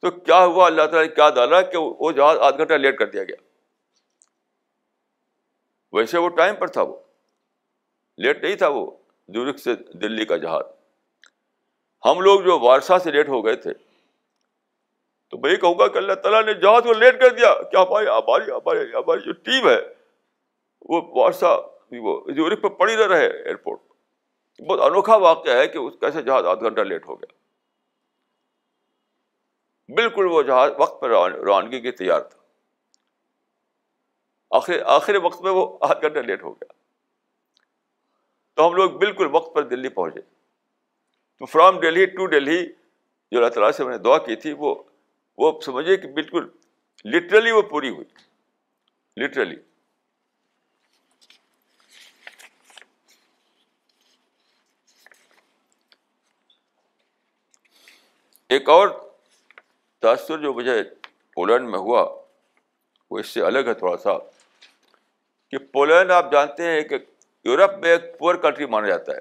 تو 0.00 0.10
کیا 0.10 0.44
ہوا؟ 0.44 0.66
اللہ 0.66 0.82
تعالیٰ 0.82 1.02
نے 1.02 1.14
کیا 1.14 1.30
ڈالا 1.30 1.60
کہ 1.62 1.76
وہ 1.78 2.12
جہاز 2.12 2.38
آدھ 2.38 2.56
گھنٹہ 2.56 2.74
لیٹ 2.74 2.98
کر 2.98 3.06
دیا 3.06 3.24
گیا۔ 3.24 3.49
ویسے 5.92 6.18
وہ 6.18 6.28
ٹائم 6.28 6.56
پر 6.56 6.66
تھا 6.66 6.82
وہ۔ 6.82 6.96
لیٹ 8.16 8.42
نہیں 8.42 8.56
تھا 8.56 8.68
وہ 8.68 8.90
زیورک 9.28 9.58
سے 9.58 9.74
دلی 9.74 10.24
کا 10.24 10.36
جہاز۔ 10.36 10.62
ہم 12.04 12.20
لوگ 12.20 12.40
جو 12.40 12.58
وارسا 12.58 12.98
سے 12.98 13.10
لیٹ 13.10 13.28
ہو 13.28 13.44
گئے 13.44 13.56
تھے۔ 13.56 13.72
تو 15.30 15.38
میں 15.38 15.50
یہ 15.50 15.56
کہوں 15.56 15.78
گا 15.78 15.88
کہ 15.88 15.98
اللہ 15.98 16.12
تعالیٰ 16.12 16.44
نے 16.44 16.54
جہاز 16.54 16.82
کو 16.82 16.92
لیٹ 16.92 17.20
کر 17.20 17.30
دیا 17.30 17.54
کہ 17.62 17.76
ہماری 17.76 18.06
ہماری 18.06 18.50
ہماری 18.50 18.92
ہماری 18.94 19.20
جو 19.20 19.32
ٹیم 19.32 19.68
ہے، 19.68 19.80
وہ 20.82 21.00
وارسا 21.20 21.48
وہ 21.92 22.20
پہ 22.62 22.68
پڑی 22.68 22.96
نہ 22.96 23.02
رہے 23.02 23.26
ایئرپورٹ۔ 23.26 23.78
بہت 24.68 24.80
انوکھا 24.80 25.16
واقعہ 25.16 25.52
ہے 25.52 25.68
کہ 25.68 25.78
اس 25.78 25.94
کیسے 26.00 26.22
جہاز 26.22 26.46
آدھ 26.46 26.60
گھنٹہ 26.60 26.80
لیٹ 26.80 27.08
ہو 27.08 27.14
گیا۔ 27.14 27.32
بالکل 29.94 30.26
وہ 30.26 30.42
جہاز 30.42 30.70
وقت 30.78 31.00
پر 31.00 31.30
روانگی 31.32 31.80
کی 31.80 31.90
تیار 31.90 32.20
تھا۔ 32.20 32.39
آخر 34.50 34.82
آخری 34.86 35.18
وقت 35.18 35.40
میں 35.40 35.50
وہ 35.50 35.78
آدھ 35.80 36.02
گھنٹہ 36.02 36.18
لیٹ 36.18 36.42
ہو 36.42 36.52
گیا۔ 36.52 36.72
تو 38.54 38.68
ہم 38.68 38.74
لوگ 38.74 38.90
بالکل 38.90 39.28
وقت 39.32 39.54
پر 39.54 39.62
دلی 39.62 39.88
پہنچے۔ 39.88 40.20
تو 41.38 41.46
فرام 41.46 41.80
ڈلہی 41.80 42.06
ٹو 42.06 42.26
ڈلہی 42.26 42.66
جو 43.30 43.38
اللہ 43.38 43.48
تعالیٰ 43.48 43.72
سے 43.72 43.84
میں 43.84 43.92
نے 43.92 43.98
دعا 43.98 44.18
کی 44.18 44.36
تھی، 44.36 44.52
وہ 44.52 44.82
وہ 45.38 45.60
سمجھے 45.60 45.96
کہ 45.96 46.08
بالکل 46.08 46.48
لٹرلی 47.04 47.50
وہ 47.50 47.62
پوری 47.62 47.90
ہوئی۔ 47.90 48.04
لٹرلی 49.16 49.56
ایک 58.48 58.68
اور 58.68 58.88
تاثر 59.98 60.38
جو 60.38 60.52
مجھے 60.52 60.82
پولینڈ 61.34 61.68
میں 61.68 61.78
ہوا، 61.78 62.22
وہ 63.10 63.18
اس 63.18 63.28
سے 63.28 63.42
الگ 63.42 63.58
ہے 63.58 63.74
تھوڑا 63.74 63.96
سا۔ 63.96 64.29
کہ 65.50 65.58
پولینڈ 65.58 66.10
آپ 66.10 66.32
جانتے 66.32 66.66
ہیں 66.66 66.82
کہ 66.82 66.98
یورپ 67.44 67.78
میں 67.78 67.90
ایک 67.90 68.18
پور 68.18 68.34
کنٹری 68.34 68.66
مانا 68.66 68.86
جاتا 68.86 69.12
ہے۔ 69.12 69.18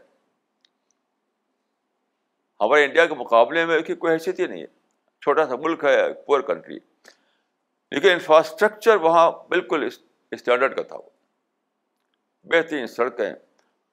ہمارے 2.59 2.85
انڈیا 2.85 3.05
کے 3.05 3.13
مقابلے 3.13 3.65
میں 3.65 3.79
کوئی 3.81 4.13
حیثیت 4.13 4.39
ہی 4.39 4.47
نہیں 4.47 4.61
ہے۔ 4.61 4.67
چھوٹا 5.21 5.47
سا 5.47 5.55
ملک 5.55 5.83
ہے 5.83 6.13
پور 6.13 6.41
کنٹری۔ 6.41 6.79
لیکن 7.91 8.09
انفراسٹرکچر 8.09 8.95
وہاں 8.95 9.31
بالکل 9.49 9.89
اسٹینڈرڈ 10.31 10.75
کا 10.75 10.83
تھا۔ 10.83 10.95
وہ 10.95 11.09
بہترین 12.43 12.87
سڑکیں، 12.87 13.33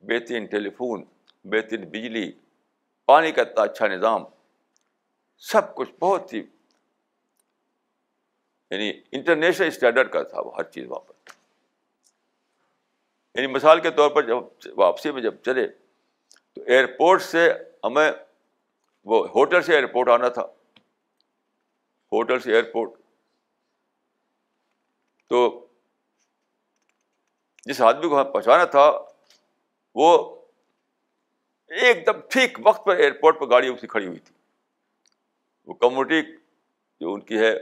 بہترین 0.01 0.47
ٹیلی 0.47 0.70
فون 0.70 1.05
بہترین 1.45 1.89
بجلی، 1.89 2.32
پانی 3.07 3.32
کا 3.32 3.43
اتنا 3.43 3.62
اچھا 3.62 3.87
نظام۔ 3.87 4.24
سب 5.39 5.74
کچھ 5.74 5.91
بہت 6.01 6.32
ہی 6.32 6.39
یعنی 8.70 8.93
انٹرنیشنل 9.12 9.66
اسٹینڈرڈ 9.66 10.12
کا 10.12 10.22
تھا 10.22 10.41
وہ، 10.41 10.57
ہر 10.57 10.62
چیز 10.62 10.87
وہاں 10.89 11.01
پر۔ 11.01 11.16
یعنی 13.37 13.47
مثال 13.47 13.80
کے 13.80 13.91
طور 13.91 14.11
پر 14.11 14.22
جب 14.22 14.37
واپسی 14.78 15.11
میں 15.11 15.22
جب 15.22 15.34
چلے 15.45 15.68
تو 16.55 16.62
ایئرپورٹ 16.66 17.22
سے 17.22 17.53
ہمیں 17.84 18.12
وہ 19.05 19.28
ہوٹل 19.28 19.62
سے 19.62 19.72
ایئرپورٹ 19.72 20.09
آنا 20.09 20.28
تھا۔ 20.28 20.43
ہوٹل 22.12 22.41
سے 22.41 22.53
ایئرپورٹ۔ 22.53 22.91
تو 25.26 25.66
جس 27.64 27.80
آدمی 27.80 28.09
کو 28.09 28.20
ہمیں 28.20 28.32
پہنچانا 28.32 28.64
تھا، 28.64 28.93
وہ 29.95 30.37
ایک 31.66 32.07
دم 32.07 32.20
ٹھیک 32.30 32.59
وقت 32.62 32.87
پر 32.87 32.97
ایئرپورٹ 32.97 33.41
پہ 33.41 33.45
گاڑی 33.45 33.76
سے 33.80 33.87
کھڑی 33.87 34.07
ہوئی 34.07 34.18
تھی۔ 34.18 34.34
وہ 35.66 35.74
کمیونٹی 35.74 36.22
جو 37.01 37.12
ان 37.12 37.20
کی 37.20 37.39
ہے 37.39 37.55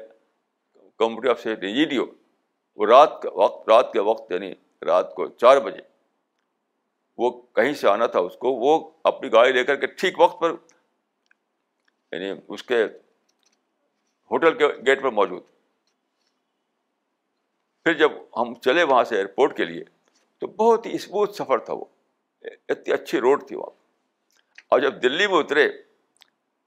کمیونٹی 0.96 1.28
آف 1.28 1.40
سیفٹی 1.40 1.98
وہ 2.76 2.86
رات 2.86 3.22
کا 3.22 3.30
وقت، 3.30 3.68
رات 3.68 3.92
کے 3.92 4.00
وقت 4.00 4.32
یعنی 4.32 4.54
رات 4.84 5.14
کو 5.14 5.26
چار 5.26 5.56
بجے۔ 5.56 5.80
وہ 7.16 7.42
کہیں 7.42 7.74
سے 7.74 7.88
آنا 7.88 8.06
تھا 8.06 8.20
اس 8.20 8.36
کو، 8.36 8.52
وہ 8.52 8.90
اپنی 9.04 9.32
گاڑی 9.32 9.52
لے 9.52 9.64
کر 9.64 9.76
کے 9.76 9.86
ٹھیک 9.86 10.20
وقت 10.20 10.40
پر 10.40 10.50
یعنی 12.12 12.40
اس 12.48 12.62
کے 12.62 12.84
ہوٹل 14.30 14.58
کے 14.58 14.68
گیٹ 14.68 15.02
پر 15.02 15.08
موجود۔ 15.08 15.42
پھر 17.84 17.92
جب 17.92 18.12
ہم 18.36 18.54
چلے 18.54 18.82
وہاں 18.82 19.04
سے 19.04 19.14
ایئرپورٹ 19.16 19.56
کے 19.56 19.64
لیے، 19.64 19.84
تو 20.38 20.46
بہت 20.46 20.86
ہی 20.86 20.94
اسموتھ 20.94 21.32
سفر 21.32 21.58
تھا 21.58 21.72
وہ۔ 21.72 21.84
اتنی 22.68 22.92
اچھی 22.92 23.18
روڈ 23.18 23.48
تھی 23.48 23.56
وہاں۔ 23.56 23.84
اور 24.68 24.80
جب 24.80 25.02
دلی 25.02 25.26
میں 25.26 25.36
اترے، 25.36 25.68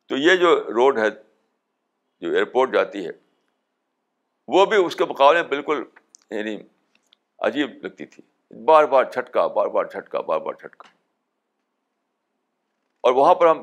تو 0.08 0.18
یہ 0.18 0.36
جو 0.36 0.64
روڈ 0.64 0.98
ہے، 1.00 1.10
جو 2.20 2.32
ایئرپورٹ 2.32 2.74
جاتی 2.74 3.06
ہے، 3.06 3.12
وہ 4.48 4.66
بھی 4.66 4.86
اس 4.86 4.96
کے 4.96 5.06
مقابلے 5.06 5.42
میں 5.42 5.50
بالکل 5.50 5.84
یعنی 6.30 6.64
عجیب 7.40 7.84
لگتی 7.84 8.06
تھی۔ 8.06 8.24
بار 8.64 8.84
بار 8.84 9.04
چھٹکا، 9.04 9.48
بار 9.48 9.68
بار 9.68 9.86
چھٹکا، 9.86 10.22
بار 10.22 10.40
بار 10.40 10.54
چھٹکا۔ 10.54 10.90
اور 13.02 13.12
وہاں 13.12 13.36
پر 13.36 13.48
ہم 13.48 13.62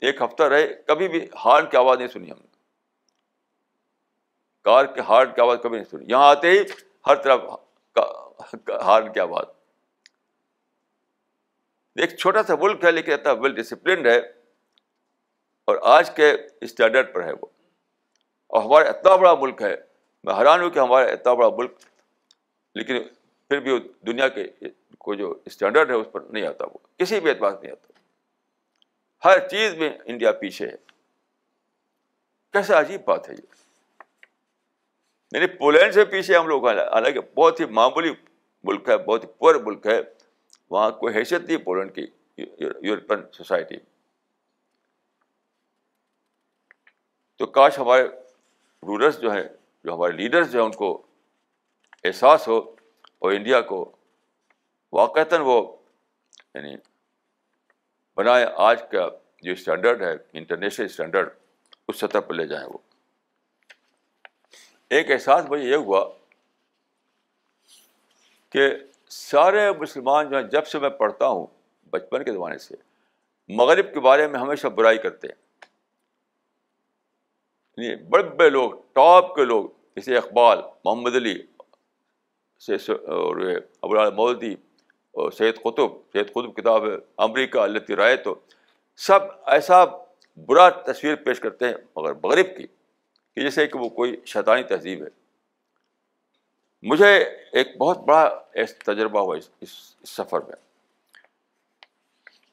ایک 0.00 0.22
ہفتہ 0.22 0.42
رہے، 0.42 0.74
کبھی 0.86 1.08
بھی 1.08 1.26
ہارن 1.44 1.70
کی 1.70 1.76
آواز 1.76 1.98
نہیں 1.98 2.08
سنی 2.08 2.30
ہم 2.30 2.36
نے۔ 2.40 2.56
کار 4.62 4.84
کے 4.84 5.00
ہارن 5.00 5.34
کی 5.34 5.40
آواز 5.40 5.58
کبھی 5.62 5.76
نہیں 5.76 5.90
سنی۔ 5.90 6.06
یہاں 6.08 6.28
آتے 6.28 6.50
ہی 6.50 6.58
ہر 7.06 7.14
طرف 7.14 7.40
ہارن 8.68 9.12
کی 9.12 9.20
آواز۔ 9.20 9.44
ایک 11.94 12.16
چھوٹا 12.16 12.42
سا 12.42 12.54
ملک 12.54 12.84
ہے، 12.84 12.90
لیکن 12.90 13.12
اتنا 13.12 13.32
ویل 13.32 13.54
ڈسپلنڈ 13.54 14.06
ہے۔ 14.06 14.18
اور 15.64 15.76
آج 15.82 16.16
کے 16.16 16.32
اسٹینڈرڈ 16.60 17.14
پر 17.14 17.24
ہے 17.24 17.32
وہ۔ 17.32 17.46
اور 18.46 18.62
ہمارا 18.62 18.88
اتنا 18.88 19.16
بڑا 19.16 19.34
ملک 19.34 19.62
ہے۔ 19.62 19.76
میں 20.24 20.34
حیران 20.34 20.60
ہوں 20.60 20.70
کہ 20.70 20.78
ہمارا 20.78 21.04
اتنا 21.04 21.34
بڑا 21.34 21.48
ملک، 21.48 21.72
لیکن 22.74 22.96
پھر 23.48 23.60
بھی 23.60 23.92
دنیا 24.06 24.28
کے 24.28 24.50
کو 24.98 25.14
جو 25.14 25.34
اسٹینڈرڈ 25.44 25.90
ہے 25.90 25.94
اس 25.94 26.06
پر 26.12 26.20
نہیں 26.20 26.46
آتا 26.46 26.64
وہ، 26.64 26.98
کسی 26.98 27.20
بھی 27.20 27.30
اعتبار 27.30 27.52
نہیں 27.62 27.72
آتا۔ 27.72 27.92
ہر 29.24 29.48
چیز 29.48 29.74
میں 29.74 29.98
انڈیا 30.04 30.32
پیچھے 30.32 30.68
ہے۔ 30.68 30.76
کیسا 32.52 32.80
عجیب 32.80 33.00
بات 33.04 33.28
ہے 33.28 33.34
یہ۔ 33.34 33.64
یعنی 35.32 35.46
پولینڈ 35.46 35.94
سے 35.94 36.04
پیچھے 36.04 36.36
ہم 36.36 36.46
لوگ، 36.46 36.68
حالانکہ 36.68 37.20
بہت 37.20 37.60
ہی 37.60 37.64
معمولی 37.64 38.14
ملک 38.64 38.88
ہے، 38.88 38.96
بہت 38.96 39.24
ہی 39.24 39.28
پور 39.28 39.54
ملک 39.54 39.86
ہے، 39.86 40.00
وہاں 40.70 40.90
کوئی 40.90 41.14
حیثیت 41.14 41.42
نہیں 41.42 41.56
پولینڈ 41.56 41.94
کی، 41.94 42.06
یورپین 42.82 43.18
سوسائٹی۔ 43.32 43.76
تو 47.36 47.46
کاش 47.46 47.78
ہمارے 47.78 48.02
رولرس 48.82 49.20
جو 49.20 49.32
ہیں، 49.32 49.44
جو 49.84 49.94
ہمارے 49.94 50.12
لیڈرس 50.12 50.52
جو 50.52 50.58
ہیں، 50.58 50.66
ان 50.66 50.72
کو 50.72 51.06
احساس 52.04 52.48
ہو 52.48 52.75
اور 53.22 53.32
انڈیا 53.32 53.60
کو 53.60 53.84
واقعتاً 54.92 55.40
وہ 55.40 55.60
یعنی 56.54 56.76
بنائے 58.16 58.46
آج 58.56 58.82
کا 58.82 59.08
جو 59.42 59.52
اسٹینڈرڈ 59.52 60.02
ہے 60.02 60.12
انٹرنیشنل 60.32 60.86
اسٹینڈرڈ 60.86 61.28
اس 61.88 62.00
سطح 62.00 62.18
پہ 62.18 62.34
لے 62.34 62.46
جائیں 62.46 62.66
وہ 62.66 62.78
ایک 64.90 65.10
احساس 65.10 65.48
مجھے 65.50 65.64
یہ 65.64 65.76
ہوا 65.76 66.08
کہ 68.54 68.68
سارے 69.10 69.70
مسلمان 69.72 70.28
جو 70.30 70.36
ہیں 70.36 70.44
جب 70.44 70.66
سے 70.66 70.78
میں 70.78 70.88
پڑھتا 70.90 71.26
ہوں 71.26 71.46
بچپن 71.92 72.24
کے 72.24 72.32
زمانے 72.32 72.58
سے 72.58 72.74
مغرب 73.50 73.92
کے 73.94 74.00
بارے 74.00 74.26
میں 74.26 74.40
ہمیشہ 74.40 74.66
برائی 74.68 74.98
کرتے 74.98 75.28
ہیں 75.28 75.44
یعنی 77.78 78.04
بڑے 78.04 78.22
بڑے 78.22 78.50
لوگ 78.50 78.70
ٹاپ 78.92 79.34
کے 79.34 79.44
لوگ 79.44 79.68
جیسے 79.94 80.16
اقبال 80.16 80.62
محمد 80.84 81.16
علی 81.16 81.34
اور 82.60 83.36
ابرال 83.82 84.12
مودی 84.14 84.52
اور 85.14 85.30
سید 85.30 85.56
قطب 85.56 85.96
سید 86.12 86.30
قطب 86.32 86.56
کتاب 86.56 86.84
ہے 86.84 86.94
امریکہ 87.16 87.58
اللہ 87.58 87.90
رائے 87.90 88.16
تو 88.16 88.34
سب 88.98 89.20
ایسا 89.46 89.84
برا 90.48 90.68
تصویر 90.70 91.14
پیش 91.16 91.40
کرتے 91.40 91.68
ہیں، 91.68 91.74
مگر 91.96 92.12
مغرب 92.12 92.56
کی، 92.56 92.66
کہ 92.66 93.40
جیسے 93.40 93.66
کہ 93.66 93.78
وہ 93.78 93.88
کوئی 93.88 94.16
شیطانی 94.26 94.62
تہذیب 94.62 95.02
ہے۔ 95.02 95.08
مجھے 96.82 97.12
ایک 97.52 97.76
بہت 97.78 97.98
بڑا 97.98 98.28
تجربہ 98.84 99.20
ہوا 99.20 99.36
اس 99.36 99.50
اس 99.60 99.70
سفر 100.06 100.40
میں، 100.40 100.56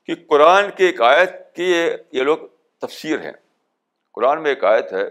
کہ 0.06 0.16
قرآن 0.28 0.70
کی 0.78 0.86
ایک 0.86 1.01
آیت 1.01 1.56
کی 1.56 1.72
یہ 2.12 2.24
لوگ 2.24 2.38
تفسیر 2.82 3.20
ہیں۔ 3.20 3.32
قرآن 4.12 4.41
میں 4.43 4.51
ایک 4.51 4.64
آیت 4.64 4.93
ہے 4.93 5.10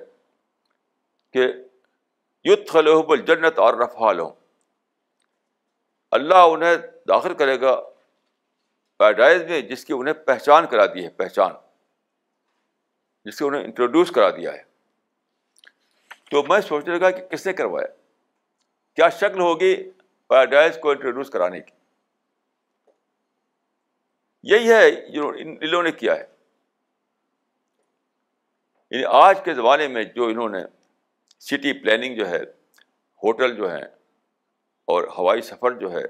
کہ 1.34 1.46
یت 2.44 2.68
خلحب 2.68 3.12
الجنت 3.12 3.58
اور 3.58 3.74
رفال 3.74 4.20
ہوں 4.20 4.30
اللہ 6.12 6.34
انہیں 6.34 6.76
داخل 7.08 7.34
کرے 7.34 7.60
گا۔ 7.60 7.80
پیراڈائز 8.98 9.42
میں 9.42 9.60
جس 9.60 9.84
کی 9.84 9.92
انہیں 9.96 10.14
پہچان 10.14 10.66
کرا 10.66 10.86
دی 10.86 11.04
ہے، 11.04 11.10
پہچان۔ 11.10 11.52
جس 13.24 13.38
سے 13.38 13.44
انہیں 13.44 13.64
انٹروڈیوس 13.64 14.10
کرا 14.10 14.30
دیا 14.30 14.52
ہے۔ 14.52 14.62
تو 16.30 16.42
میں 16.42 16.60
سوچنے 16.60 16.98
لگا 16.98 17.10
کہ 17.10 17.26
کس 17.26 17.46
نے 17.46 17.52
کروایا؟ 17.52 17.86
کیا 18.96 19.08
شکل 19.08 19.40
ہوگی 19.40 19.90
پیراڈائز 20.28 20.78
کو 20.82 20.90
انٹروڈیوس 20.90 21.30
کرانے 21.30 21.60
کی؟ 21.60 21.72
یہی 24.42 24.72
ہے 24.72 24.88
ان 25.16 25.56
انہوں 25.60 25.82
نے 25.82 25.92
کیا 25.92 26.16
ہے۔ 26.16 26.24
یعنی 28.90 29.04
آج 29.08 29.44
کے 29.44 29.54
زمانے 29.54 29.88
میں 29.88 30.04
جو 30.04 30.26
انہوں 30.26 30.48
نے 30.48 30.58
سٹی 31.40 31.72
پلاننگ 31.72 32.16
جو 32.16 32.28
ہے، 32.28 32.42
ہوٹل 33.22 33.56
جو 33.56 33.72
ہیں 33.72 34.01
اور 34.84 35.04
ہوائی 35.18 35.40
سفر 35.40 35.72
جو 35.72 35.92
ہے 35.92 36.04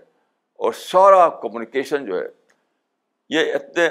اور 0.52 0.72
سارا 0.72 1.28
کمیونیکیشن 1.28 2.06
جو 2.06 2.18
ہے، 2.18 2.28
یہ 3.28 3.54
اتنے 3.54 3.88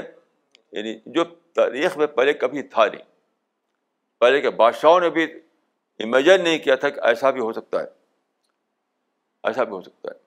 یعنی 0.71 0.99
جو 1.05 1.23
تاریخ 1.53 1.97
میں 1.97 2.07
پہلے 2.07 2.33
کبھی 2.33 2.63
تھا 2.63 2.85
نہیں۔ 2.85 3.03
پہلے 4.19 4.41
کے 4.41 4.49
بادشاہوں 4.49 4.99
نے 4.99 5.09
بھی 5.09 5.23
امیجن 5.99 6.43
نہیں 6.43 6.59
کیا 6.59 6.75
تھا 6.75 6.89
کہ 6.89 6.99
ایسا 6.99 7.29
بھی 7.29 7.41
ہو 7.41 7.53
سکتا 7.53 7.79
ہے۔ 7.79 7.87
ایسا 9.43 9.63
بھی 9.63 9.71
ہو 9.71 9.81
سکتا 9.81 10.09
ہے۔ 10.11 10.19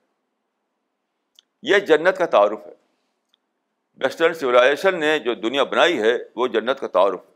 یہ 1.63 1.79
جنت 1.79 2.17
کا 2.17 2.25
تعارف 2.25 2.65
ہے۔ 2.65 2.73
ویسٹرن 3.95 4.33
سولائزیشن 4.33 4.99
نے 4.99 5.19
جو 5.19 5.33
دنیا 5.33 5.63
بنائی 5.63 6.01
ہے، 6.01 6.17
وہ 6.35 6.47
جنت 6.47 6.79
کا 6.79 6.87
تعارف 6.87 7.19
ہے۔ 7.27 7.31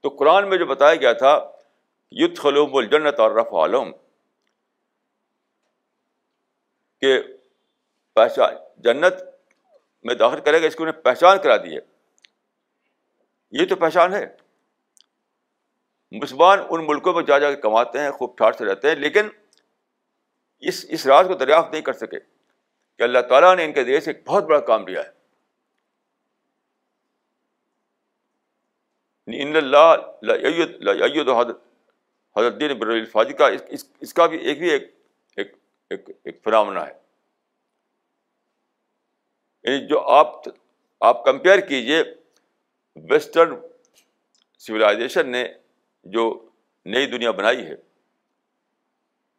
تو 0.00 0.08
قرآن 0.08 0.48
میں 0.48 0.58
جو 0.58 0.66
بتایا 0.66 0.94
گیا 0.94 1.12
تھا 1.12 1.50
یت 2.10 2.38
خلوم 2.38 2.76
الجنت 2.76 3.20
اور 3.20 3.30
رف 3.30 3.54
عالم 3.54 3.92
کہ 7.00 7.22
پہچان 8.14 8.54
جنت 8.76 9.14
میں 10.02 10.14
داخل 10.14 10.40
کرے 10.40 10.62
گا، 10.62 10.66
اس 10.66 10.76
کو 10.76 10.84
انہیں 10.84 11.02
پہچان 11.02 11.36
کرا 11.42 11.56
دی 11.56 11.76
ہے۔ 11.76 11.80
یہ 13.50 13.66
تو 13.66 13.76
پہچان 13.76 14.14
ہے۔ 14.14 14.36
مسلمان 16.12 16.58
ان 16.70 16.86
ملکوں 16.86 17.14
میں 17.14 17.22
جا 17.22 17.38
جا 17.38 17.54
کے 17.54 17.60
کماتے 17.60 17.98
ہیں، 17.98 18.10
خوب 18.10 18.36
ٹھاٹ 18.36 18.56
سے 18.56 18.64
رہتے 18.64 18.88
ہیں، 18.88 18.94
لیکن 18.94 19.28
اس 20.60 20.86
اس 20.88 21.06
راز 21.06 21.26
کو 21.28 21.34
دریافت 21.34 21.72
نہیں 21.72 21.82
کر 21.82 21.92
سکے 21.92 22.20
کہ 22.96 23.02
اللہ 23.02 23.18
تعالیٰ 23.28 23.56
نے 23.56 23.64
ان 23.64 23.72
کے 23.72 23.84
دیش 23.84 24.04
سے 24.04 24.10
ایک 24.10 24.26
بہت 24.26 24.44
بڑا 24.44 24.60
کام 24.60 24.88
لیا 24.88 25.02
ہے۔ 25.04 25.10
ان 29.26 29.56
اللہ 29.56 29.96
حضرت 32.36 32.60
دین 32.60 32.78
بر 32.78 32.86
الفاظ 32.86 33.26
کا 33.38 33.48
اس, 33.48 33.84
اس 34.00 34.14
کا 34.14 34.26
بھی 34.26 34.38
ایک 34.38 34.58
بھی 34.58 34.70
ایک 34.70 34.94
ایک 35.36 35.56
ایک, 35.90 36.10
ایک 36.24 36.40
فرامنا 36.44 36.86
ہے۔ 36.86 36.92
یعنی 39.62 39.86
جو 39.86 40.00
آپ 40.00 40.32
آپ 41.00 41.24
کمپیئر 41.24 41.58
کیجیے 41.58 42.02
ویسٹرن 42.96 43.54
سویلائزیشن 44.58 45.28
نے 45.28 45.48
جو 46.04 46.50
نئی 46.84 47.06
دنیا 47.06 47.30
بنائی 47.30 47.66
ہے 47.66 47.74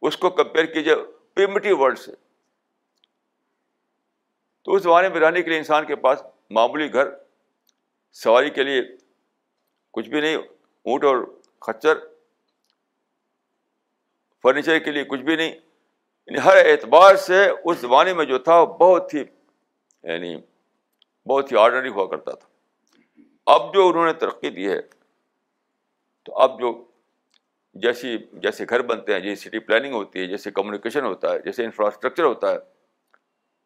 اس 0.02 0.18
کو 0.18 0.30
کمپیئر 0.30 0.66
کیجیے 0.66 0.96
پریمیٹیو 1.34 1.78
ورلڈ 1.78 2.00
سے۔ 2.00 2.12
تو 4.64 4.74
اس 4.74 4.84
زمانے 4.84 5.10
میں 5.10 5.20
رہنے 5.20 5.42
کے 5.42 5.50
لیے 5.50 5.58
انسان 5.58 5.86
کے 5.86 5.96
پاس 5.96 6.24
معمولی 6.50 6.94
گھر 6.94 7.08
سواری 8.12 8.50
کے 8.50 8.64
لیے 8.64 8.82
کچھ 9.92 10.10
بھی 10.10 10.22
نہیں 10.22 10.36
اونٹ 10.36 11.04
اور 11.04 11.18
کچر 11.60 12.15
فرنیچر 14.46 14.80
کے 14.80 14.92
لیے 14.92 15.04
کچھ 15.04 15.22
بھی 15.22 15.36
نہیں۔ 15.36 15.52
یعنی 16.28 16.38
ہر 16.46 16.58
اعتبار 16.58 17.16
سے 17.16 17.50
اس 17.64 17.78
زمانے 17.78 18.14
میں 18.14 18.26
جو 18.26 18.38
تھا 18.38 18.64
بہت 18.64 19.14
ہی 19.14 19.20
یعنی 20.04 20.42
بہت 21.28 21.52
ہی 21.52 21.58
آرڈنری 21.58 21.90
ہوا 21.90 22.06
کرتا 22.06 22.32
تھا۔ 22.32 22.48
اب 23.46 23.74
جو 23.74 23.88
انہوں 23.88 24.06
نے 24.06 24.14
ترقی 24.14 24.50
دی 24.50 24.70
ہے، 24.70 24.82
تو 26.24 26.38
اب 26.38 26.60
جو 26.60 26.86
جیسی، 27.74 28.18
جیسے 28.34 28.66
گھر 28.70 28.82
بنتے 28.82 29.14
ہیں، 29.14 29.20
جیسی 29.20 29.50
سٹی 29.50 29.60
پلاننگ 29.60 29.94
ہوتی 29.94 30.20
ہے، 30.20 30.28
جیسے 30.28 30.52
کمیونیکیشن 30.52 31.06
ہوتا 31.06 31.34
ہے، 31.34 31.40
جیسے 31.40 31.66
انفراسٹرکچر 31.66 32.24
ہوتا 32.24 32.52
ہے۔ 32.52 32.58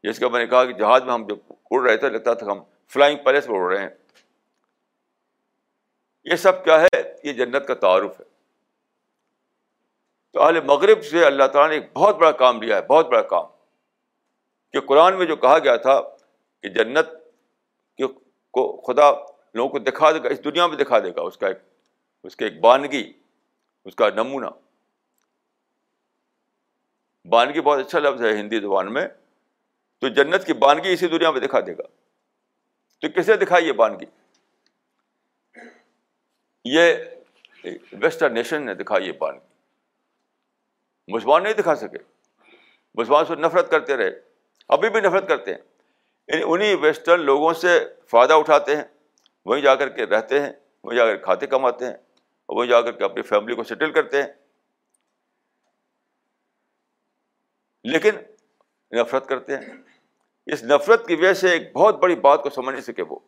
جیسے 0.04 0.20
کہ 0.20 0.30
میں 0.30 0.40
نے 0.40 0.48
کہا 0.48 0.66
کہ 0.66 0.74
جہاز 0.74 1.04
میں 1.04 1.14
ہم 1.14 1.28
جب 1.28 1.54
اڑ 1.72 1.90
رہے 1.90 1.98
تھے، 1.98 2.10
لگتا 2.10 2.34
تھا 2.34 2.52
ہم 2.52 2.64
فلائنگ 2.88 3.20
پیلس 3.26 3.50
میں 3.50 3.60
اڑ 3.60 3.74
رہے 3.74 3.82
ہیں۔ 3.82 3.90
یہ 6.24 6.36
سب 6.36 6.64
کیا 6.64 6.82
ہے؟ 6.82 7.16
یہ 7.24 7.34
جنت 7.34 7.68
کا 7.68 7.74
تعارف 7.74 8.20
ہے۔ 8.20 8.39
تو 10.32 10.42
اہل 10.42 10.62
مغرب 10.62 11.06
سے 11.06 11.26
اللہ 11.26 11.44
تعالیٰ 11.44 11.78
نے 11.78 11.84
ایک 11.84 11.94
بہت 11.94 12.16
بڑا 12.16 12.32
کام 12.32 12.62
لیا 12.62 12.76
ہے، 12.76 12.82
بہت 12.82 13.08
بڑا 13.08 13.22
کام۔ 13.22 13.46
کہ 14.72 14.80
قرآن 14.80 15.18
میں 15.18 15.26
جو 15.26 15.36
کہا 15.36 15.60
گیا 15.60 15.76
تھا 15.76 16.02
کہ 16.62 16.70
جنت 16.70 17.10
کو 18.52 18.82
خدا 18.82 19.12
لوگوں 19.54 19.70
کو 19.70 19.80
دکھا 19.80 20.12
دے 20.12 20.24
گا، 20.24 20.30
اس 20.30 20.44
دنیا 20.44 20.68
میں 20.68 20.78
دکھا 20.78 21.00
دے 21.00 21.12
گا، 21.12 21.22
اس 21.22 21.38
کا 21.38 21.48
ایک، 21.48 21.58
اس 22.24 22.36
کے 22.36 22.46
ایک 22.46 22.60
بانگی، 22.60 23.14
اس 23.86 23.96
کا 23.96 24.10
نمونہ۔ 24.10 24.46
بانگی 27.26 27.62
بہت 27.62 27.80
اچھا 27.80 28.00
لفظ 28.00 28.24
ہے 28.24 28.32
ہندی 28.32 28.60
زبان 28.60 28.94
میں۔ 28.94 29.08
تو 30.00 30.08
جنت 30.08 30.46
کی 30.46 30.54
بانگی 30.54 30.94
اسی 30.94 31.08
دنیا 31.08 31.32
میں 31.32 31.42
دکھا 31.42 31.60
دے 31.60 31.74
گا۔ 31.74 31.84
تو 33.02 33.10
کسے 33.16 33.36
دکھائی 33.36 33.68
یہ 33.68 33.72
بانگی؟ 33.72 34.06
یہ 36.66 36.94
ویسٹرن 37.92 38.34
نیشن 38.34 38.66
نے 38.66 38.74
دکھائی 38.74 39.08
یہ 39.08 39.12
بان 39.12 39.40
مسلمان 41.10 41.44
نہیں 41.44 41.54
دکھا 41.54 41.76
سکے۔ 41.76 41.98
مسلمان 42.96 43.26
سے 43.26 43.36
نفرت 43.36 43.72
کرتے 43.72 43.98
رہے۔ 43.98 44.12
ابھی 44.68 44.90
بھی 44.90 45.02
نفرت 45.02 45.28
کرتے 45.28 45.54
ہیں۔ 45.54 45.62
یعنی 46.28 46.44
انہیں 46.46 46.76
ویسٹرن 46.76 47.20
لوگوں 47.20 47.54
سے 47.54 47.94
فائدہ 48.08 48.34
اٹھاتے 48.34 48.76
ہیں۔ 48.76 48.84
وہیں 49.46 49.62
جا 49.62 49.76
کر 49.76 49.90
کے 49.90 50.06
رہتے 50.06 50.40
ہیں۔ 50.40 50.54
وہیں 50.84 50.98
جا 50.98 51.06
کر 51.06 51.18
کھاتے 51.18 51.48
کماتے 51.48 51.86
ہیں۔ 51.86 51.94
اور 51.94 52.58
وہیں 52.58 52.70
جا 52.70 52.82
کر 52.82 52.92
کے 52.92 53.04
اپنی 53.04 53.22
فیملی 53.22 53.56
کو 53.56 53.64
سیٹل 53.64 53.92
کرتے 53.92 54.24
ہیں۔ 54.24 54.30
لیکن 57.84 58.12
نفرت 58.92 59.28
کرتے 59.28 59.56
ہیں۔ 59.56 59.66
اس 60.46 60.64
نفرت 60.64 61.08
کی 61.08 61.16
وجہ 61.16 61.34
سے 61.34 61.50
ایک 61.50 61.74
بہت 61.74 61.96
بڑی 61.96 62.16
بات 62.16 62.44
کو 62.44 62.50
سمجھ 62.50 62.76
نہیں 62.76 62.84
سکے 62.84 63.04
وہ 63.10 63.20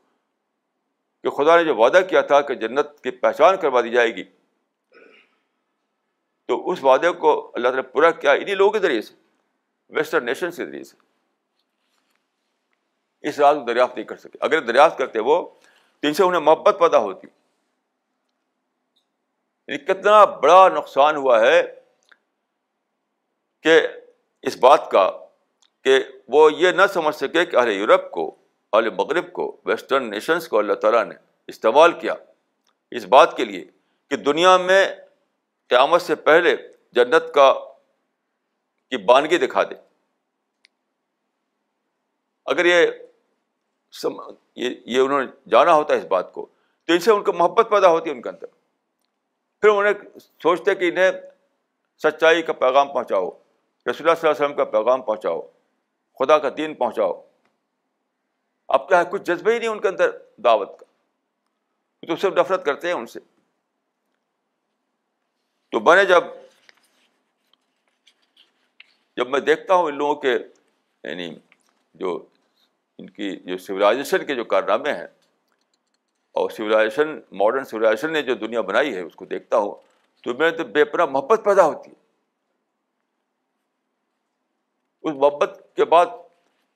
کہ 1.23 1.29
خدا 1.29 1.57
نے 1.57 1.63
جو 1.63 1.75
وعدہ 1.75 2.01
کیا 2.09 2.21
تھا 2.21 2.41
کہ 2.41 2.53
جنت 2.55 3.01
کی 3.03 3.11
پہچان 3.11 3.57
کروا 3.57 3.81
دی 3.81 3.89
جائے 3.89 4.15
گی 4.15 4.23
تو 6.51 6.69
اس 6.69 6.83
وعدے 6.83 7.11
کو 7.11 7.51
اللہ 7.53 7.67
تعالیٰ 7.67 7.83
نے 7.83 7.89
پورا 7.89 8.11
کیا 8.11 8.31
انہیں 8.31 8.55
لوگوں 8.55 8.71
کے 8.71 8.79
ذریعے 8.79 9.01
سے 9.01 9.13
ویسٹرن 9.89 10.25
نیشن 10.25 10.51
کے 10.51 10.65
ذریعے 10.65 10.83
سے۔ 10.83 10.97
اس 13.21 13.39
رات 13.39 13.55
کو 13.55 13.65
دریافت 13.65 13.95
نہیں 13.95 14.05
کر 14.05 14.17
سکے۔ 14.17 14.37
اگر 14.39 14.61
دریافت 14.61 14.97
کرتے 14.97 15.19
وہ، 15.19 15.49
تو 15.99 16.07
ان 16.07 16.13
سے 16.13 16.23
انہیں 16.23 16.41
محبت 16.41 16.75
پیدا 16.79 16.97
ہوتی۔ 16.97 17.27
یعنی 19.67 19.77
کتنا 19.77 20.25
بڑا 20.25 20.69
نقصان 20.69 21.15
ہوا 21.15 21.39
ہے 21.39 21.79
کہ 23.63 23.87
اس 24.41 24.57
بات 24.57 24.91
کا، 24.91 25.11
کہ 25.83 26.03
وہ 26.27 26.53
یہ 26.53 26.71
نہ 26.71 26.81
سمجھ 26.93 27.15
سکے 27.15 27.45
کہ 27.45 27.55
اہل 27.55 27.71
یورپ 27.71 28.11
کو، 28.11 28.35
اہل 28.73 28.89
مغرب 28.89 29.33
کو 29.33 29.61
ویسٹرن 29.65 30.09
نیشنس 30.09 30.47
کو 30.47 30.59
اللہ 30.59 30.73
تعالیٰ 30.73 31.05
نے 31.05 31.15
استعمال 31.47 31.99
کیا۔ 31.99 32.13
اس 32.91 33.05
بات 33.05 33.37
کے 33.37 33.45
لیے 33.45 33.65
کہ 34.09 34.15
دنیا 34.15 34.57
میں 34.57 34.95
قیامت 35.71 36.01
سے 36.01 36.15
پہلے 36.15 36.55
جنت 36.91 37.33
کا 37.33 37.53
کی 38.89 38.97
بانگی 38.97 39.37
دکھا 39.37 39.63
دے۔ 39.63 39.75
اگر 42.45 42.65
یہ 42.65 42.87
یہ 44.55 44.99
انہوں 44.99 45.23
نے 45.23 45.49
جانا 45.49 45.73
ہوتا 45.73 45.93
ہے 45.93 45.99
اس 45.99 46.05
بات 46.05 46.33
کو، 46.33 46.45
تو 46.85 46.93
ان 46.93 46.99
سے 46.99 47.11
ان 47.11 47.23
کو 47.23 47.33
محبت 47.33 47.67
پیدا 47.69 47.87
ہوتی 47.87 48.09
ہے 48.09 48.15
ان 48.15 48.21
کے 48.21 48.29
اندر۔ 48.29 48.47
پھر 49.61 49.69
انہیں 49.69 50.19
سوچتے 50.19 50.75
کہ 50.75 50.89
انہیں 50.89 51.11
سچائی 52.03 52.41
کا 52.41 52.53
پیغام 52.53 52.93
پہنچاؤ، 52.93 53.29
رسول 53.29 53.29
اللہ 53.85 54.21
صلی 54.21 54.29
اللہ 54.29 54.35
علیہ 54.35 54.45
وسلم 54.45 54.57
کا 54.57 54.65
پیغام 54.65 55.01
پہنچاؤ، 55.01 55.41
خدا 56.19 56.37
کا 56.37 56.49
دین 56.57 56.73
پہنچاؤ۔ 56.73 57.27
اب 58.67 58.87
کیا 58.87 58.99
ہے؟ 58.99 59.03
کچھ 59.11 59.21
جذبہ 59.21 59.51
ہی 59.51 59.59
نہیں 59.59 59.69
ان 59.69 59.79
کے 59.79 59.87
اندر 59.87 60.17
دعوت 60.37 60.79
کا۔ 60.79 60.85
تو 62.07 62.15
سب 62.15 62.39
نفرت 62.39 62.65
کرتے 62.65 62.87
ہیں 62.87 62.95
ان 62.95 63.05
سے۔ 63.05 63.19
تو 65.73 65.79
میں 65.79 65.95
نے 65.95 66.05
جب 66.05 66.23
جب 69.17 69.29
میں 69.29 69.39
دیکھتا 69.39 69.75
ہوں 69.75 69.85
ان 69.87 69.95
لوگوں 69.97 70.15
کے 70.15 70.33
یعنی 70.33 71.33
جو 71.95 72.13
ان 72.99 73.09
کی 73.09 73.35
جو 73.37 73.57
سویلائزیشن 73.57 74.25
کے 74.25 74.35
جو 74.35 74.43
کارنامے 74.45 74.91
ہیں، 74.93 75.07
اور 76.35 76.49
سویلائزیشن 76.49 77.19
ماڈرن 77.31 77.65
سویلائزیشن 77.65 78.13
نے 78.13 78.21
جو 78.21 78.35
دنیا 78.35 78.61
بنائی 78.61 78.93
ہے، 78.95 79.01
اس 79.01 79.15
کو 79.15 79.25
دیکھتا 79.25 79.57
ہوں 79.57 79.73
تو 80.25 80.33
میں 80.33 80.51
تو 80.51 80.63
بے 80.65 80.83
پناہ 80.85 81.05
محبت 81.05 81.41
پیدا 81.45 81.65
ہوتی 81.65 81.91
ہے۔ 81.91 81.95
اس 85.03 85.15
محبت 85.15 85.59
کے 85.75 85.85
بعد 85.85 86.05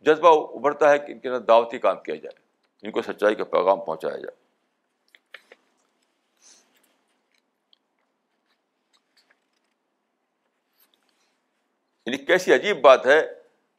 جذبہ 0.06 0.30
ابھرتا 0.56 0.90
ہے 0.92 1.00
کہ 1.00 1.12
ان 1.12 1.20
کے 1.20 1.40
دعوتی 1.40 1.80
کام 1.80 2.00
کیا 2.04 2.16
جائے، 2.16 2.36
ان 2.84 2.92
کو 2.92 3.02
سچائی 3.02 3.36
کا 3.36 3.44
پیغام 3.46 3.80
پہنچایا 3.86 4.18
جائے۔ 4.18 4.44
یعنی 12.06 12.18
کیسی 12.18 12.54
عجیب 12.54 12.82
بات 12.82 13.06
ہے 13.06 13.34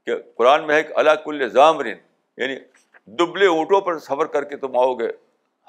کہ 0.06 0.12
قرآن 0.34 0.66
میں 0.66 0.74
ہے 0.74 0.82
کہ 0.82 0.92
اللہ 0.96 1.10
کل 1.10 1.48
ضامرین 1.48 1.98
یعنی 2.36 2.56
دبلے 3.06 3.46
اونٹوں 3.46 3.80
پر 3.80 3.98
سفر 3.98 4.26
کر 4.26 4.44
کے 4.44 4.56
تم 4.56 4.76
آؤ 4.76 4.94
گے 4.94 5.08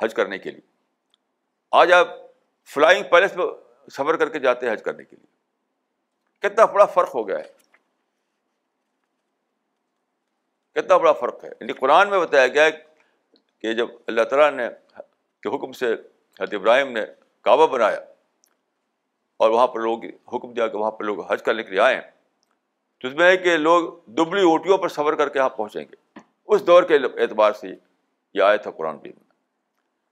حج 0.04 0.14
کرنے 0.14 0.38
کے 0.38 0.52
لیے۔ 0.52 0.62
آج 1.72 1.92
آپ 1.92 2.08
فلائنگ 2.66 3.04
پیلس 3.12 3.36
میں 3.36 3.46
سفر 3.92 4.18
کر 4.18 4.30
کے 4.30 4.40
جاتے 4.40 4.66
ہیں 4.66 4.74
حج 4.74 4.84
کرنے 4.84 5.04
کے 5.04 5.16
لیے۔ 5.16 5.28
کتنا 6.40 6.66
بڑا 6.66 6.86
فرق 6.86 7.16
ہو 7.16 7.28
گیا 7.28 7.40
ہے۔ 7.40 7.44
کتنا 10.74 10.98
بڑا 10.98 11.14
فرق 11.14 11.44
ہے۔ 11.44 11.50
یعنی 11.50 11.74
قرآن 11.74 12.10
میں 12.10 12.20
بتایا 12.20 12.48
گیا 12.48 12.70
کہ 13.60 13.74
جب 13.74 13.88
اللہ 14.08 14.22
تعالیٰ 14.22 14.52
نے 14.52 14.70
کے 15.42 15.56
حکم 15.56 15.72
سے 15.72 15.94
حضرت 16.40 16.54
ابراہیم 16.54 16.92
نے 16.92 17.02
کعبہ 17.42 17.68
بنایا 17.68 18.00
اور 19.38 19.50
وہاں 19.50 19.68
پر 19.68 19.80
لوگ 19.80 20.04
حکم 20.04 20.54
دیا 20.54 20.68
کہ 20.68 20.78
وہاں 20.78 20.92
پر 20.92 21.04
لوگ 21.04 21.32
حج 21.32 21.44
کرنے 21.44 21.64
کے 21.64 21.72
لیے 21.72 21.80
آئیں 21.80 22.02
تو 23.00 23.08
اس 23.08 23.14
میں 23.14 23.26
ہے 23.26 23.38
کہ 23.38 23.58
لوگ 23.58 23.94
دبلی 24.06 24.42
اوٹیوں 24.42 24.78
پر 24.78 24.90
سفر 24.90 25.16
کر 25.16 25.30
کے 25.30 25.40
یہاں 25.40 25.50
پہنچیں 25.50 25.84
گے۔ 25.84 26.20
اس 26.46 26.68
دور 26.68 26.84
کے 26.84 26.96
اعتبار 26.96 27.52
سے 27.52 27.68
یہ 28.34 28.42
آیا 28.42 28.56
تھا 28.56 28.72
قرآن 28.72 28.98
بھی 28.98 29.10
میں۔ 29.10 29.24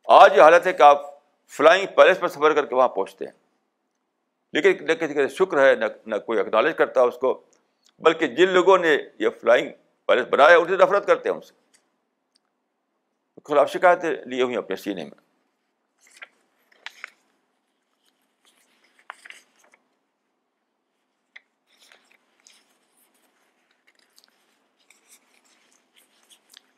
آج 0.07 0.37
یہ 0.37 0.41
حالت 0.41 0.67
ہے 0.67 0.73
کہ 0.73 0.81
آپ 0.81 1.01
فلائنگ 1.47 1.85
پیلس 1.95 2.19
پر 2.19 2.27
سفر 2.27 2.53
کر 2.53 2.65
کے 2.65 2.75
وہاں 2.75 2.87
پہنچتے 2.87 3.25
ہیں۔ 3.25 3.31
لیکن 4.53 4.85
نہ 4.85 4.93
کسی 4.93 5.13
کا 5.13 5.27
شکر 5.27 5.69
ہے، 5.69 5.75
نہ 5.75 5.85
نہ 6.05 6.15
کوئی 6.15 6.39
اکنالج 6.39 6.75
کرتا 6.75 7.01
اس 7.01 7.17
کو، 7.17 7.43
بلکہ 7.99 8.27
جن 8.27 8.49
لوگوں 8.49 8.77
نے 8.77 8.97
یہ 9.19 9.29
فلائنگ 9.41 9.69
پیلس 10.05 10.27
بنایا 10.29 10.57
ان 10.57 10.67
سے 10.67 10.75
نفرت 10.77 11.07
کرتے 11.07 11.29
ہیں 11.29 11.35
ان 11.35 11.41
سے۔ 11.41 11.53
خلاف 13.45 13.71
شکایتیں 13.71 14.11
لیے 14.25 14.43
ہوئی 14.43 14.55
اپنے 14.55 14.75
سینے 14.75 15.03
میں۔ 15.03 15.24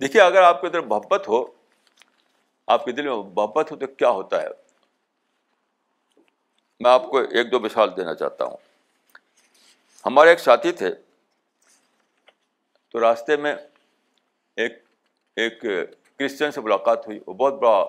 دیکھیے، 0.02 0.22
اگر 0.22 0.42
آپ 0.42 0.62
کے 0.62 0.68
اندر 0.68 0.80
محبت 0.80 1.28
ہو، 1.28 1.46
آپ 2.68 2.86
کے 2.86 2.92
دل 2.92 3.08
میں 3.08 3.16
محبت 3.16 3.72
ہو، 3.72 3.76
تو 3.76 3.88
کیا 3.88 4.10
ہوتا 4.10 4.42
ہے؟ 4.42 4.48
میں 6.80 6.92
آپ 6.92 7.04
کو 7.04 7.18
ایک 7.18 7.52
دو 7.52 7.60
مثال 7.60 7.98
دینا 7.98 8.16
چاہتا 8.16 8.46
ہوں۔ 8.46 8.58
ہمارے 10.06 10.30
ایک 10.30 10.40
ساتھی 10.40 10.72
تھے، 10.72 10.90
تو 12.90 13.00
راستے 13.00 13.38
میں 13.38 13.56
ایک 14.56 14.74
ایک 15.36 15.62
کرسچن 16.20 16.52
سے 16.52 16.62
ملاقات 16.62 17.08
ہوئی۔ 17.08 17.20
وہ 17.28 17.34
بہت 17.34 17.54
بڑا 17.54 17.86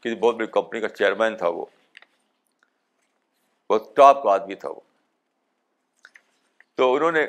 کسی 0.00 0.14
بہت 0.14 0.34
بڑی 0.34 0.46
کمپنی 0.46 0.80
کا 0.80 0.88
چیئرمین 0.88 1.36
تھا 1.36 1.48
وہ۔ 1.48 1.64
بہت 3.70 3.96
ٹاپ 3.96 4.22
کا 4.22 4.30
آدمی 4.30 4.54
تھا 4.54 4.68
وہ۔ 4.68 4.80
تو 6.74 6.94
انہوں 6.94 7.12
نے، 7.12 7.26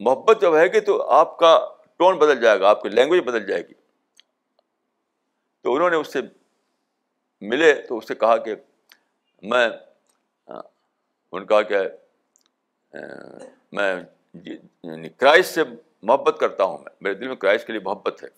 محبت 0.00 0.40
جب 0.40 0.56
ہے 0.56 0.68
کہ 0.68 0.80
تو 0.80 1.10
آپ 1.10 1.38
کا 1.38 1.68
ٹون 2.00 2.18
بدل 2.18 2.40
جائے 2.40 2.60
گا، 2.60 2.68
آپ 2.68 2.82
کی 2.82 2.88
لینگویج 2.88 3.22
بدل 3.22 3.46
جائے 3.46 3.62
گی۔ 3.68 3.74
تو 5.60 5.74
انہوں 5.74 5.90
نے 5.90 5.96
اس 5.96 6.12
سے 6.12 6.20
ملے 7.40 7.74
تو 7.74 7.98
اس 7.98 8.08
سے 8.08 8.14
کہا 8.14 8.36
کہ 8.36 8.54
میں 9.42 9.68
ان 11.32 11.46
کا 11.46 11.62
کہ، 11.62 11.76
میں 13.72 14.02
جی، 14.34 14.58
یعنی 14.82 15.08
کرائس 15.08 15.46
سے 15.46 15.60
محبت 16.02 16.36
کرتا 16.40 16.64
ہوں 16.64 16.78
میں، 16.78 16.92
میرے 17.00 17.14
دل 17.14 17.28
میں 17.28 17.36
کرائس 17.36 17.64
کے 17.64 17.72
لیے 17.72 17.80
محبت 17.84 18.22
ہے۔ 18.22 18.28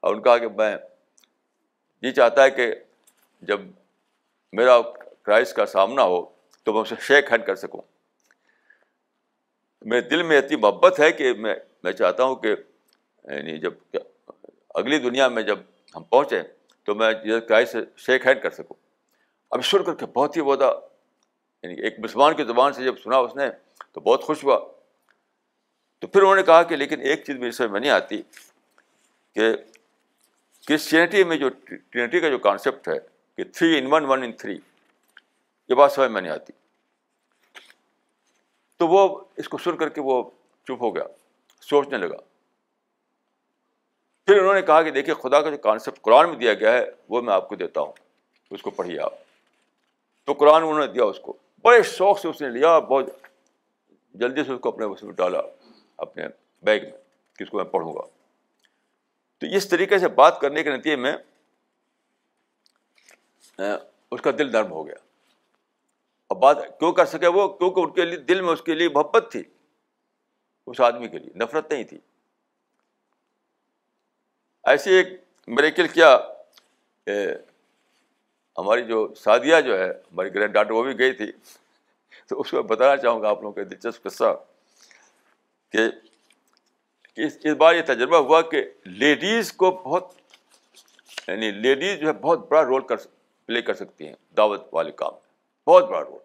اور 0.00 0.14
ان 0.14 0.22
کہا 0.22 0.38
کہ 0.38 0.48
میں، 0.48 0.76
یہ 2.02 2.10
چاہتا 2.10 2.42
ہے 2.42 2.50
کہ 2.50 2.74
جب 3.42 3.60
میرا 4.52 4.80
کرائس 5.22 5.52
کا 5.52 5.66
سامنا 5.66 6.02
ہو 6.02 6.26
تو 6.62 6.72
میں 6.72 6.80
اسے 6.80 6.94
شیک 7.00 7.32
ہینڈ 7.32 7.46
کر 7.46 7.54
سکوں۔ 7.54 7.82
میرے 9.82 10.00
دل 10.00 10.22
میں 10.22 10.38
اتنی 10.38 10.56
محبت 10.56 11.00
ہے 11.00 11.12
کہ 11.12 11.32
میں 11.32 11.56
میں 11.82 11.92
چاہتا 11.92 12.24
ہوں 12.24 12.36
کہ 12.36 12.56
یعنی 13.24 13.58
جب 13.58 13.74
اگلی 14.74 14.98
دنیا 14.98 15.28
میں 15.28 15.42
جب 15.42 15.58
ہم 15.96 16.04
پہنچے 16.04 16.42
تو 16.84 16.94
میں 16.94 17.12
کرائس 17.48 17.72
سے 17.72 17.78
شیک 17.96 18.26
ہینڈ 18.26 18.42
کر 18.42 18.50
سکوں۔ 18.50 18.76
اب 19.50 19.62
شروع 19.62 19.84
کر 19.84 19.94
کے 19.94 20.06
بہت 20.06 20.36
ہی 20.36 20.42
بہت 20.42 20.60
یعنی 21.62 21.80
ایک 21.80 21.94
مسلمان 21.98 22.36
کی 22.36 22.44
زبان 22.44 22.72
سے 22.72 22.84
جب 22.84 22.98
سنا 22.98 23.16
اس 23.16 23.36
نے 23.36 23.44
تو 23.92 24.00
بہت 24.00 24.22
خوش 24.22 24.44
ہوا۔ 24.44 24.58
تو 25.98 26.06
پھر 26.06 26.22
انہوں 26.22 26.36
نے 26.36 26.42
کہا 26.42 26.62
کہ 26.62 26.76
لیکن 26.76 27.00
ایک 27.00 27.24
چیز 27.24 27.36
میری 27.36 27.50
سمجھ 27.50 27.70
میں 27.70 27.80
نہیں 27.80 27.90
آتی 27.90 28.22
کہ 29.34 29.56
کرسچینٹی 30.68 31.24
میں 31.24 31.36
جو 31.36 31.48
ٹرینٹی 31.90 32.20
کا 32.20 32.28
جو 32.28 32.38
کانسیپٹ 32.38 32.88
ہے 32.88 32.98
کہ 33.36 33.44
three 33.44 33.78
in 33.78 33.92
one 33.92 34.04
one 34.04 34.22
in 34.22 34.32
three 34.32 34.58
یہ 35.68 35.74
بات 35.74 35.92
سمجھ 35.92 36.10
میں 36.10 36.20
نہیں 36.20 36.32
آتی۔ 36.32 36.52
تو 38.76 38.88
وہ 38.88 39.20
اس 39.36 39.48
کو 39.48 39.58
سن 39.58 39.76
کر 39.76 39.88
کے 39.88 40.00
وہ 40.00 40.30
چپ 40.64 40.80
ہو 40.80 40.96
گیا، 40.96 41.04
سوچنے 41.60 41.98
لگا۔ 41.98 42.16
پھر 44.26 44.38
انہوں 44.38 44.54
نے 44.54 44.62
کہا 44.62 44.82
کہ 44.82 44.90
دیکھیے 44.90 45.14
خدا 45.14 45.40
کا 45.40 45.50
جو 45.50 45.58
کانسیپٹ 45.58 46.00
قرآن 46.00 46.28
میں 46.28 46.36
دیا 46.36 46.54
گیا 46.54 46.72
ہے، 46.72 46.86
وہ 47.08 47.22
میں 47.22 47.34
آپ 47.34 47.48
کو 47.48 47.54
دیتا 47.54 47.80
ہوں۔ 47.80 47.92
اس 48.50 48.62
کو 48.62 48.70
پڑھیے 48.70 49.00
آپ۔ 49.00 49.12
تو 50.24 50.32
قرآن 50.32 50.62
انہوں 50.62 50.86
نے 50.86 50.86
دیا 50.86 51.04
اس 51.04 51.20
کو۔ 51.20 51.36
بڑے 51.62 51.82
شوق 51.82 52.20
سے 52.20 52.28
اس 52.28 52.42
نے 52.42 52.48
لیا، 52.48 52.78
بہت 52.78 53.04
جلدی 54.14 54.44
سے 54.44 54.52
اس 54.52 54.60
کو 54.60 54.68
اپنے 54.68 54.84
اس 54.84 55.02
میں 55.02 55.12
ڈالا، 55.12 55.40
اپنے 55.96 56.26
بیگ 56.62 56.80
میں، 56.82 56.98
کہ 57.38 57.42
اس 57.42 57.50
کو 57.50 57.56
میں 57.56 57.64
پڑھوں 57.64 57.94
گا۔ 57.94 58.02
تو 59.38 59.46
اس 59.46 59.68
طریقے 59.68 59.98
سے 59.98 60.08
بات 60.08 60.40
کرنے 60.40 60.62
کے 60.62 60.76
نتیجے 60.76 60.96
میں 60.96 61.12
اس 64.10 64.20
کا 64.20 64.30
دل 64.38 64.52
نرم 64.52 64.70
ہو 64.70 64.86
گیا۔ 64.86 64.94
اب 66.28 66.36
بات 66.36 66.78
کیوں 66.78 66.92
کر 66.92 67.04
سکے 67.04 67.26
وہ؟ 67.26 67.48
کیونکہ 67.48 67.80
ان 67.80 67.90
کے 67.90 68.04
لیے، 68.04 68.18
دل 68.18 68.40
میں 68.40 68.52
اس 68.52 68.62
کے 68.62 68.74
لیے 68.74 68.88
محبت 68.88 69.28
تھی۔ 69.32 69.42
اس 70.66 70.80
آدمی 70.80 71.08
کے 71.08 71.18
لیے، 71.18 71.38
نفرت 71.38 71.72
نہیں 71.72 71.84
تھی۔ 71.84 71.98
ایسی 74.64 74.90
ایک 74.90 75.06
میریکل 75.46 75.88
کیا 75.88 76.18
ہماری 78.58 78.84
جو 78.84 79.14
سعدیہ 79.14 79.60
جو 79.60 79.78
ہے، 79.78 79.90
ہماری 79.90 80.34
گرینڈ 80.34 80.54
ڈاٹر 80.54 80.70
وہ 80.70 80.82
بھی 80.82 80.98
گئی 80.98 81.12
تھی۔ 81.12 81.32
تو 82.26 82.40
اس 82.40 82.50
کو 82.50 82.62
بتانا 82.62 82.96
چاہوں 82.96 83.22
گا 83.22 83.28
آپ 83.28 83.42
لوگوں 83.42 83.52
کا 83.52 83.62
دلچسپ 83.62 84.02
قصہ 84.02 84.44
کہ 85.72 85.78
اس 87.16 87.46
بار 87.58 87.74
یہ 87.74 87.82
تجربہ 87.82 88.16
ہوا 88.16 88.42
کہ 88.42 88.64
لیڈیز 88.84 89.52
کو 89.52 89.70
بہت 89.70 90.12
یعنی 91.28 91.50
لیڈیز 91.50 91.98
جو 91.98 92.06
ہے 92.08 92.12
بہت 92.12 92.48
بڑا 92.48 92.64
رول 92.64 92.86
کر، 92.86 92.96
پلے 93.46 93.62
کر 93.62 93.74
سکتی 93.74 94.06
ہیں 94.06 94.14
دعوت 94.36 94.68
والے 94.72 94.92
کام 94.92 95.12
میں۔ 95.12 95.20
بہت 95.66 95.88
بڑا 95.88 96.00
رول۔ 96.00 96.20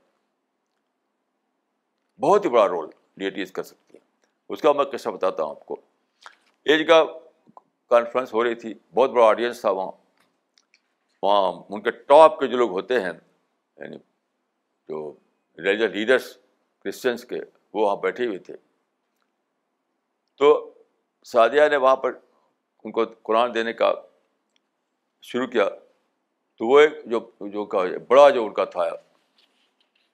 بہت 2.22 2.46
ہی 2.46 2.50
بڑا 2.50 2.68
رول 2.68 2.90
لیڈیز 3.18 3.52
کر 3.52 3.64
سکتی 3.64 3.98
ہیں۔ 3.98 4.06
اس 4.50 4.62
کا 4.62 4.72
میں 4.72 4.86
قصہ 4.86 5.10
بتاتا 5.10 5.44
ہوں 5.44 5.50
آپ 5.50 5.66
کو۔ 5.66 5.76
ایک 6.64 6.88
جگہ 6.88 7.04
کانفرنس 7.96 8.34
ہو 8.34 8.44
رہی 8.44 8.56
تھی، 8.56 8.74
بہت 8.94 9.10
بڑا 9.10 9.26
آڈینس 9.26 9.62
تھا 9.62 9.70
وہاں۔ 9.72 9.92
وہاں 11.24 11.64
ان 11.70 11.82
کے 11.82 11.92
ٹاپ 11.92 12.40
کے 12.40 12.48
جو 12.48 12.58
لوگ 12.58 12.72
ہوتے 12.72 13.00
ہیں 13.00 13.12
یعنی 13.78 13.98
جو 14.88 15.14
ریلیجس 15.58 15.96
لیڈرس 15.96 16.38
کرسچنس 16.84 17.26
کے، 17.26 17.36
وہ 17.74 17.86
وہاں 17.86 17.96
بیٹھے 17.96 18.26
ہوئے 18.26 18.38
تھے۔ 18.38 18.54
تو 20.38 20.74
سعدیہ 21.24 21.62
نے 21.72 21.78
وہاں 21.78 21.96
پر 21.96 22.18
ان 22.84 22.92
کو 22.92 23.06
قرآن 23.06 23.54
دینے 23.54 23.74
کا 23.74 23.94
شروع 25.22 25.48
کیا۔ 25.48 25.70
تو 26.58 26.68
وہ 26.68 26.80
ایک 26.80 26.92
جو 27.06 27.32
جو 27.42 27.66
کا 27.66 27.80
بڑا 28.08 28.30
جو 28.30 28.46
ان 28.46 28.54
کا 28.54 28.66
تھا، 28.66 28.90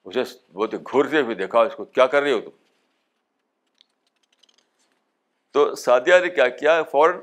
اسے 0.04 0.52
بہت 0.52 0.74
گھورتے 0.74 1.20
ہوئے 1.20 1.34
دیکھا، 1.34 1.60
اس 1.60 1.74
کو 1.76 1.84
کیا 1.84 2.06
کر 2.06 2.22
رہے 2.22 2.32
ہو 2.32 2.40
تم؟ 2.40 2.50
تو 5.50 5.74
سعدیہ 5.74 6.14
نے 6.18 6.28
کیا 6.28 6.48
کیا 6.48 6.82
فوراً 6.82 7.18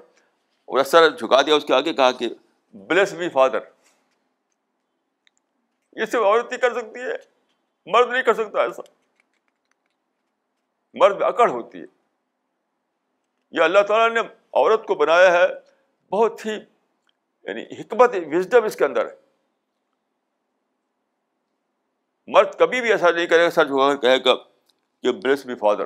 سر 0.86 1.10
جھکا 1.10 1.42
دیا، 1.42 1.56
اس 1.56 1.66
کے 1.66 1.74
آگے 1.74 1.94
کہا 1.94 2.12
کہ 2.12 2.30
بلیس 2.74 3.14
می 3.14 3.30
فادر 3.30 3.60
یہ 5.92 6.06
صرف 6.06 6.22
عورت 6.22 6.52
ہی 6.52 6.58
کر 6.58 6.74
سکتی 6.74 7.00
ہے، 7.00 7.16
مرد 7.86 8.10
نہیں 8.10 8.24
کر 8.24 8.34
سکتا 8.34 8.62
ایسا۔ 8.62 8.82
مرد 10.94 11.22
اکڑ 11.22 11.50
ہوتی 11.50 11.80
ہے۔ 11.80 11.86
یہ 13.52 13.62
اللہ 13.62 13.80
تعالیٰ 13.88 14.24
نے 14.24 14.30
عورت 14.54 14.88
کو 14.88 14.96
بنایا 14.96 15.34
ہے، 15.34 15.48
بہت 16.10 16.46
ہی 16.46 16.52
یعنی 17.44 17.64
حکمت 17.64 18.12
وزڈم 18.32 18.64
اس 18.64 18.76
کے 18.76 18.86
اندر 18.86 19.06
ہے۔ 19.06 19.16
مرد 22.28 22.56
کبھی 22.60 22.82
بھی 22.82 22.92
ایسا 22.92 23.12
نہیں 23.12 23.26
کرے 23.26 23.46
گا 23.46 23.50
سر 23.50 23.98
کہے 23.98 24.18
گا 24.18 24.36
کہ 25.02 25.12
بلیس 25.12 25.46
می 25.46 25.56
فادر 25.56 25.86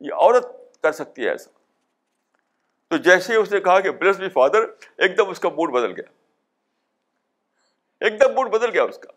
یہ 0.00 0.14
عورت 0.14 0.46
کر 0.82 0.92
سکتی 0.92 1.24
ہے 1.24 1.28
ایسا۔ 1.28 1.50
تو 2.92 2.98
جیسے 2.98 3.32
ہی 3.32 3.38
اس 3.38 3.52
نے 3.52 3.60
کہا 3.60 3.80
کہ 3.80 3.90
بلیس 3.90 4.18
می 4.18 4.28
فادر، 4.28 4.60
ایک 4.96 5.18
دم 5.18 5.28
اس 5.28 5.40
کا 5.40 5.48
موڈ 5.48 5.72
بدل 5.72 5.92
گیا۔ 5.92 6.12
ایک 8.00 8.20
دم 8.20 8.34
موڈ 8.34 8.50
بدل 8.50 8.70
گیا 8.70 8.82
اس 8.82 8.98
کا۔ 8.98 9.12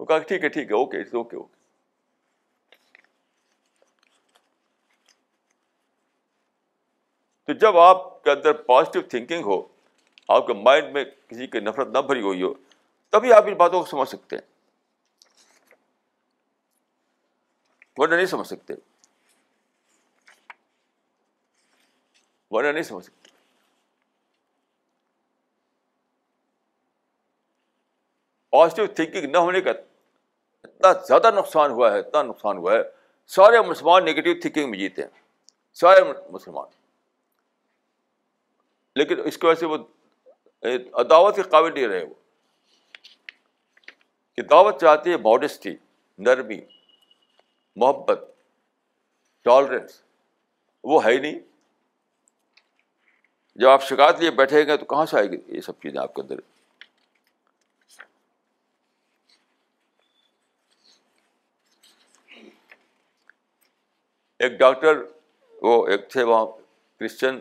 وہ 0.00 0.04
کہا 0.04 0.18
ٹھیک 0.18 0.44
ہے 0.44 0.48
ٹھیک 0.48 0.70
ہے 0.70 0.76
اوکے 0.76 1.00
اوکے 1.00 1.36
اوکے 1.36 1.56
تو 7.44 7.52
جب 7.52 7.78
آپ 7.78 8.24
کے 8.24 8.30
اندر 8.30 8.52
پازیٹیو 8.52 9.02
تھنکنگ 9.02 9.44
ہو، 9.44 9.68
آپ 10.28 10.46
کے 10.46 10.52
مائنڈ 10.52 10.92
میں 10.92 11.04
کسی 11.04 11.46
کی 11.46 11.60
نفرت 11.60 11.88
نہ 11.88 11.98
بھری 11.98 12.20
ہوئی 12.20 12.42
ہو، 12.42 12.54
تبھی 13.08 13.32
آپ 13.32 13.44
ان 13.46 13.54
باتوں 13.54 13.80
کو 13.80 13.86
سمجھ 13.86 14.08
سکتے 14.08 14.36
ہیں۔ 14.36 14.52
ورنہ 17.96 18.14
نہیں 18.14 18.26
سمجھ 18.26 18.46
سکتے۔ 18.46 18.74
ورنہ 22.50 22.68
نہیں 22.68 22.82
سمجھ 22.82 23.04
سکتے 23.04 23.36
پازیٹیو 28.52 28.86
تھنکنگ 28.86 29.30
نہ 29.30 29.38
ہونے 29.38 29.60
کا 29.60 29.70
اتنا 30.64 30.92
زیادہ 31.08 31.30
نقصان 31.30 31.70
ہوا 31.70 31.92
ہے 31.92 31.98
اتنا 31.98 32.22
نقصان 32.22 32.58
ہوا 32.58 32.72
ہے 32.74 32.82
سارے 33.32 33.60
مسلمان 33.60 34.04
نگیٹو 34.04 34.40
تھنکنگ 34.40 34.70
میں 34.70 34.78
جیتے 34.78 35.02
ہیں 35.02 35.10
سارے 35.78 36.04
مسلمان 36.30 36.66
لیکن 38.96 39.20
اس 39.24 39.38
کی 39.38 39.46
وجہ 39.46 39.58
سے 39.60 39.66
وہ 39.66 39.76
دعوت 41.04 41.36
کے 41.36 41.42
قابل 41.42 41.74
نہیں 41.74 41.88
رہے 41.88 42.04
وہ 42.04 42.14
کہ 44.38 44.42
دعوت 44.42 44.80
چاہتی 44.80 45.10
ہے 45.10 45.16
ماڈسٹی 45.16 45.74
نرمی 46.18 46.60
محبت 47.76 48.24
ٹالرنس 49.46 50.02
وہ 50.84 51.04
ہے 51.04 51.12
ہی 51.12 51.18
نہیں 51.18 51.38
جب 53.58 53.68
آپ 53.68 53.82
شکایت 53.82 54.20
لیے 54.20 54.30
بیٹھے 54.30 54.66
گے 54.66 54.76
تو 54.76 54.84
کہاں 54.84 55.06
سے 55.06 55.16
آئے 55.16 55.26
گی 55.26 55.36
یہ 55.46 55.60
سب 55.60 55.72
چیزیں 55.82 56.00
آپ 56.00 56.14
کے 56.14 56.22
اندر؟ 56.22 56.34
ایک 64.38 64.52
ڈاکٹر 64.52 65.02
وہ 65.62 65.86
ایک 65.88 66.08
تھے 66.10 66.22
وہاں 66.22 66.46
کرسچن 67.00 67.38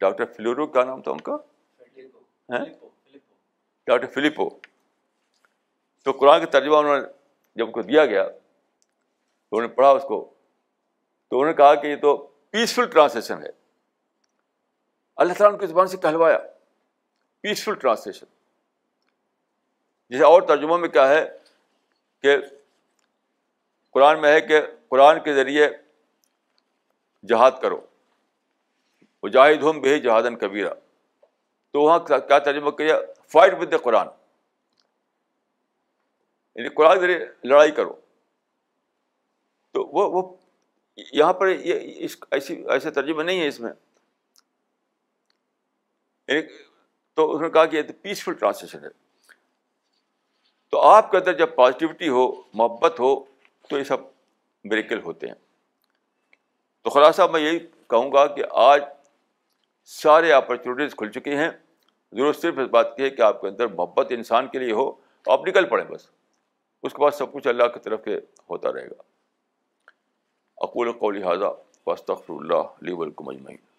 ڈاکٹر 0.00 0.24
فلورو 0.24 0.66
کا 0.66 0.84
نام 0.84 1.02
تھا 1.02 1.10
ان 1.10 1.20
کا؟ 1.20 1.36
ڈاکٹر 3.86 4.06
فلپو 4.06 4.50
تو 6.02 6.12
قرآن 6.12 6.40
کا 6.40 6.46
ترجمہ 6.46 6.76
انہوں 6.76 7.00
نے 7.00 7.06
جب 7.54 7.66
ان 7.66 7.72
کو 7.72 7.82
دیا 7.82 8.06
گیا 8.06 8.28
تو 8.28 9.56
انہوں 9.56 9.68
نے 9.68 9.74
پڑھا 9.74 9.90
اس 9.90 10.02
کو 10.02 10.34
تو 11.28 11.36
انہوں 11.36 11.46
نے 11.46 11.56
کہا 11.56 11.74
کہ 11.74 11.86
یہ 11.86 11.96
تو 11.96 12.16
پیسفل 12.50 12.86
ٹرانسلیشن 12.86 13.42
ہے۔ 13.42 13.59
اللہ 15.20 15.32
تعالیٰ 15.32 15.52
نے 15.52 15.58
کی 15.58 15.66
زبان 15.66 15.86
سے 15.86 15.96
کہلوایا. 15.96 16.38
پیسفل 17.40 17.74
ٹرانسلیشن 17.74 18.26
جیسے 20.10 20.24
اور 20.24 20.42
ترجمہ 20.42 20.76
میں 20.76 20.88
کیا 20.88 21.08
ہے 21.08 21.24
کہ 22.22 22.36
قرآن 23.94 24.20
میں 24.20 24.32
ہے 24.32 24.40
کہ 24.40 24.60
قرآن 24.88 25.22
کے 25.22 25.34
ذریعے 25.34 25.68
جہاد 27.28 27.50
کرو. 27.62 27.80
مجاہد 29.22 29.62
ہم 29.62 29.80
بے 29.80 29.98
جہادن 29.98 30.36
کبیرہ. 30.36 30.74
تو 31.70 31.80
وہاں 31.80 31.98
کیا 31.98 32.38
ترجمہ 32.38 32.70
کیا؟ 32.70 32.96
فائٹ 33.32 33.54
ود 33.60 33.72
دا 33.72 33.76
قرآن 33.76 34.06
یعنی 36.54 36.68
قرآن 36.68 37.00
ذریعے 37.00 37.26
لڑائی 37.44 37.70
کرو. 37.70 38.00
تو 39.72 39.84
وہ 39.84 40.08
وہ 40.10 40.36
یہاں 41.12 41.32
پر 41.32 41.48
یہ 41.48 42.04
اس 42.04 42.16
ایسی 42.30 42.64
ایسے 42.68 42.90
ترجمہ 42.90 43.22
نہیں 43.22 43.40
ہے 43.40 43.48
اس 43.48 43.60
میں. 43.60 43.72
یعنی 46.30 46.42
تو 47.14 47.32
اس 47.32 47.40
نے 47.40 47.50
کہا 47.50 47.66
کہ 47.66 47.76
یہ 47.76 47.82
پیسفل 48.02 48.32
ٹرانسلیشن 48.32 48.84
ہے۔ 48.84 48.88
تو 50.70 50.80
آپ 50.80 51.10
کے 51.10 51.16
اندر 51.16 51.32
جب 51.32 51.54
پازیٹیوٹی 51.54 52.08
ہو، 52.08 52.42
محبت 52.54 53.00
ہو، 53.00 53.24
تو 53.68 53.78
یہ 53.78 53.84
سب 53.84 53.96
میریکل 54.64 55.00
ہوتے 55.00 55.26
ہیں۔ 55.26 55.34
تو 56.82 56.90
خلاصہ 56.90 57.22
میں 57.32 57.40
یہی 57.40 57.58
کہوں 57.58 58.12
گا 58.12 58.26
کہ 58.26 58.44
آج 58.50 58.84
سارے 59.84 60.32
اپرچونیٹیز 60.32 60.94
کھل 60.94 61.10
چکی 61.10 61.34
ہیں۔ 61.34 61.50
ضرورت 62.12 62.36
صرف 62.36 62.54
اس 62.58 62.68
بات 62.70 62.96
کی 62.96 63.02
ہے 63.02 63.10
کہ 63.10 63.22
آپ 63.22 63.40
کے 63.40 63.48
اندر 63.48 63.66
محبت 63.66 64.06
انسان 64.10 64.48
کے 64.48 64.58
لیے 64.58 64.72
ہو، 64.72 64.92
آپ 65.26 65.48
نکل 65.48 65.68
پڑیں 65.68 65.84
بس۔ 65.84 66.10
اس 66.82 66.92
کے 66.92 67.02
بعد 67.02 67.10
سب 67.10 67.32
کچھ 67.32 67.46
اللہ 67.46 67.64
کی 67.64 67.80
طرف 67.80 68.04
کے 68.04 68.16
ہوتا 68.50 68.72
رہے 68.72 68.86
گا۔ 68.86 69.02
اقول 70.56 70.92
کو 70.92 71.10
لہٰذا 71.10 71.48
وسط 71.86 72.10
اللہ 72.28 72.54
علی 72.54 72.92
ولکم 72.92 73.28
اجمعین۔ 73.28 73.69